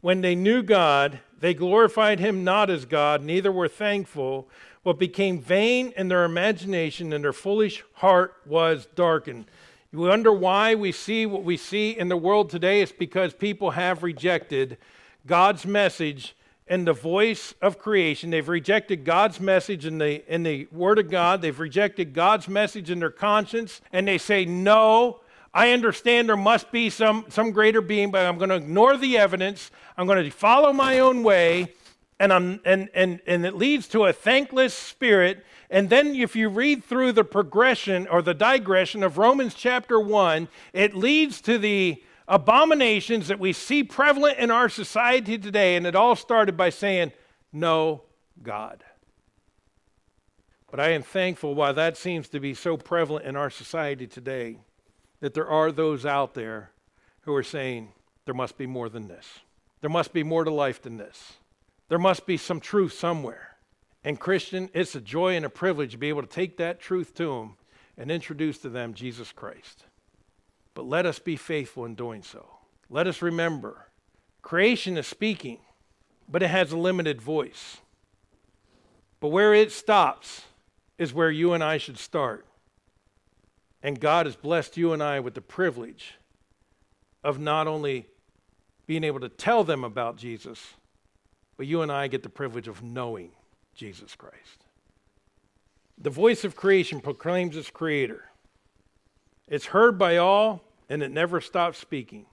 when 0.01 0.21
they 0.21 0.35
knew 0.35 0.61
God, 0.61 1.19
they 1.39 1.53
glorified 1.53 2.19
Him 2.19 2.43
not 2.43 2.69
as 2.69 2.85
God, 2.85 3.23
neither 3.23 3.51
were 3.51 3.67
thankful, 3.67 4.47
but 4.83 4.99
became 4.99 5.39
vain 5.39 5.93
in 5.97 6.07
their 6.07 6.23
imagination, 6.23 7.11
and 7.11 7.23
their 7.23 7.33
foolish 7.33 7.83
heart 7.93 8.35
was 8.45 8.87
darkened. 8.95 9.45
You 9.91 9.99
wonder 9.99 10.31
why 10.31 10.75
we 10.75 10.91
see 10.91 11.25
what 11.25 11.43
we 11.43 11.57
see 11.57 11.91
in 11.91 12.09
the 12.09 12.17
world 12.17 12.49
today? 12.49 12.81
It's 12.81 12.91
because 12.91 13.33
people 13.33 13.71
have 13.71 14.03
rejected 14.03 14.77
God's 15.25 15.65
message 15.65 16.35
and 16.67 16.87
the 16.87 16.93
voice 16.93 17.53
of 17.61 17.77
creation. 17.77 18.29
They've 18.29 18.47
rejected 18.47 19.05
God's 19.05 19.39
message 19.39 19.85
in 19.85 19.97
the, 19.97 20.23
in 20.33 20.43
the 20.43 20.67
Word 20.71 20.99
of 20.99 21.09
God. 21.09 21.41
They've 21.41 21.59
rejected 21.59 22.13
God's 22.13 22.47
message 22.47 22.89
in 22.89 22.99
their 22.99 23.11
conscience. 23.11 23.81
And 23.93 24.07
they 24.07 24.17
say, 24.17 24.45
No, 24.45 25.21
I 25.55 25.71
understand 25.71 26.29
there 26.29 26.37
must 26.37 26.71
be 26.71 26.91
some, 26.91 27.25
some 27.29 27.49
greater 27.49 27.81
being, 27.81 28.11
but 28.11 28.23
I'm 28.23 28.37
going 28.37 28.49
to 28.49 28.55
ignore 28.55 28.95
the 28.95 29.17
evidence. 29.17 29.71
I'm 29.97 30.05
going 30.05 30.23
to 30.23 30.29
follow 30.29 30.71
my 30.71 30.99
own 30.99 31.23
way. 31.23 31.73
And, 32.19 32.31
I'm, 32.31 32.59
and, 32.63 32.89
and, 32.93 33.19
and 33.25 33.45
it 33.45 33.55
leads 33.55 33.87
to 33.89 34.05
a 34.05 34.13
thankless 34.13 34.73
spirit 34.73 35.43
and 35.69 35.89
then, 35.89 36.15
if 36.15 36.35
you 36.35 36.49
read 36.49 36.83
through 36.83 37.13
the 37.13 37.23
progression 37.23 38.07
or 38.07 38.21
the 38.21 38.33
digression 38.33 39.03
of 39.03 39.17
Romans 39.17 39.53
chapter 39.55 39.99
1, 39.99 40.47
it 40.73 40.95
leads 40.95 41.41
to 41.41 41.57
the 41.57 42.03
abominations 42.27 43.27
that 43.27 43.39
we 43.39 43.53
see 43.53 43.83
prevalent 43.83 44.37
in 44.37 44.51
our 44.51 44.69
society 44.69 45.37
today. 45.37 45.75
And 45.75 45.87
it 45.87 45.95
all 45.95 46.15
started 46.15 46.55
by 46.55 46.69
saying, 46.69 47.13
No 47.51 48.03
God. 48.41 48.83
But 50.69 50.79
I 50.79 50.91
am 50.91 51.03
thankful 51.03 51.55
why 51.55 51.71
that 51.71 51.97
seems 51.97 52.27
to 52.29 52.39
be 52.39 52.53
so 52.53 52.77
prevalent 52.77 53.25
in 53.25 53.35
our 53.35 53.49
society 53.49 54.07
today 54.07 54.59
that 55.19 55.33
there 55.33 55.47
are 55.47 55.71
those 55.71 56.05
out 56.05 56.33
there 56.33 56.71
who 57.21 57.33
are 57.33 57.43
saying, 57.43 57.93
There 58.25 58.33
must 58.33 58.57
be 58.57 58.67
more 58.67 58.89
than 58.89 59.07
this. 59.07 59.39
There 59.81 59.89
must 59.89 60.13
be 60.13 60.23
more 60.23 60.43
to 60.43 60.51
life 60.51 60.81
than 60.81 60.97
this. 60.97 61.33
There 61.89 61.99
must 61.99 62.25
be 62.25 62.37
some 62.37 62.59
truth 62.59 62.93
somewhere. 62.93 63.57
And, 64.03 64.19
Christian, 64.19 64.69
it's 64.73 64.95
a 64.95 65.01
joy 65.01 65.35
and 65.35 65.45
a 65.45 65.49
privilege 65.49 65.91
to 65.91 65.97
be 65.97 66.09
able 66.09 66.21
to 66.21 66.27
take 66.27 66.57
that 66.57 66.79
truth 66.79 67.13
to 67.15 67.27
them 67.27 67.57
and 67.97 68.11
introduce 68.11 68.57
to 68.59 68.69
them 68.69 68.93
Jesus 68.93 69.31
Christ. 69.31 69.85
But 70.73 70.85
let 70.85 71.05
us 71.05 71.19
be 71.19 71.35
faithful 71.35 71.85
in 71.85 71.95
doing 71.95 72.21
so. 72.21 72.45
Let 72.89 73.07
us 73.07 73.21
remember 73.21 73.87
creation 74.41 74.95
is 74.95 75.07
speaking, 75.07 75.57
but 76.29 76.43
it 76.43 76.49
has 76.49 76.71
a 76.71 76.77
limited 76.77 77.19
voice. 77.19 77.77
But 79.19 79.29
where 79.29 79.55
it 79.55 79.71
stops 79.71 80.43
is 80.99 81.13
where 81.13 81.31
you 81.31 81.53
and 81.53 81.63
I 81.63 81.77
should 81.77 81.97
start. 81.97 82.45
And 83.85 83.99
God 83.99 84.25
has 84.25 84.35
blessed 84.35 84.77
you 84.77 84.93
and 84.93 85.03
I 85.03 85.19
with 85.19 85.35
the 85.35 85.41
privilege 85.41 86.15
of 87.23 87.37
not 87.37 87.67
only 87.67 88.07
being 88.87 89.03
able 89.03 89.19
to 89.19 89.29
tell 89.29 89.63
them 89.63 89.83
about 89.83 90.17
Jesus, 90.17 90.73
but 91.55 91.67
you 91.67 91.83
and 91.83 91.91
I 91.91 92.07
get 92.07 92.23
the 92.23 92.29
privilege 92.29 92.67
of 92.67 92.81
knowing 92.81 93.29
Jesus 93.75 94.15
Christ. 94.15 94.65
The 95.99 96.09
voice 96.09 96.43
of 96.43 96.55
creation 96.55 96.99
proclaims 96.99 97.55
its 97.55 97.69
creator. 97.69 98.31
It's 99.47 99.67
heard 99.67 99.99
by 99.99 100.17
all, 100.17 100.63
and 100.89 101.03
it 101.03 101.11
never 101.11 101.39
stops 101.39 101.77
speaking. 101.77 102.25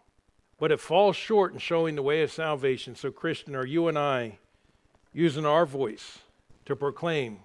But 0.58 0.72
it 0.72 0.80
falls 0.80 1.16
short 1.16 1.52
in 1.52 1.58
showing 1.58 1.96
the 1.96 2.02
way 2.02 2.22
of 2.22 2.32
salvation. 2.32 2.96
So, 2.96 3.10
Christian, 3.10 3.54
are 3.54 3.66
you 3.66 3.88
and 3.88 3.98
I 3.98 4.38
using 5.12 5.44
our 5.44 5.66
voice 5.66 6.20
to 6.64 6.74
proclaim 6.74 7.40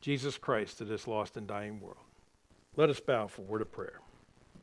Jesus 0.00 0.36
Christ 0.36 0.78
to 0.78 0.84
this 0.84 1.06
lost 1.06 1.36
and 1.36 1.46
dying 1.46 1.80
world? 1.80 2.05
Let 2.76 2.90
us 2.90 3.00
bow 3.00 3.26
for 3.26 3.40
word 3.40 3.62
of 3.62 3.72
prayer. 3.72 4.00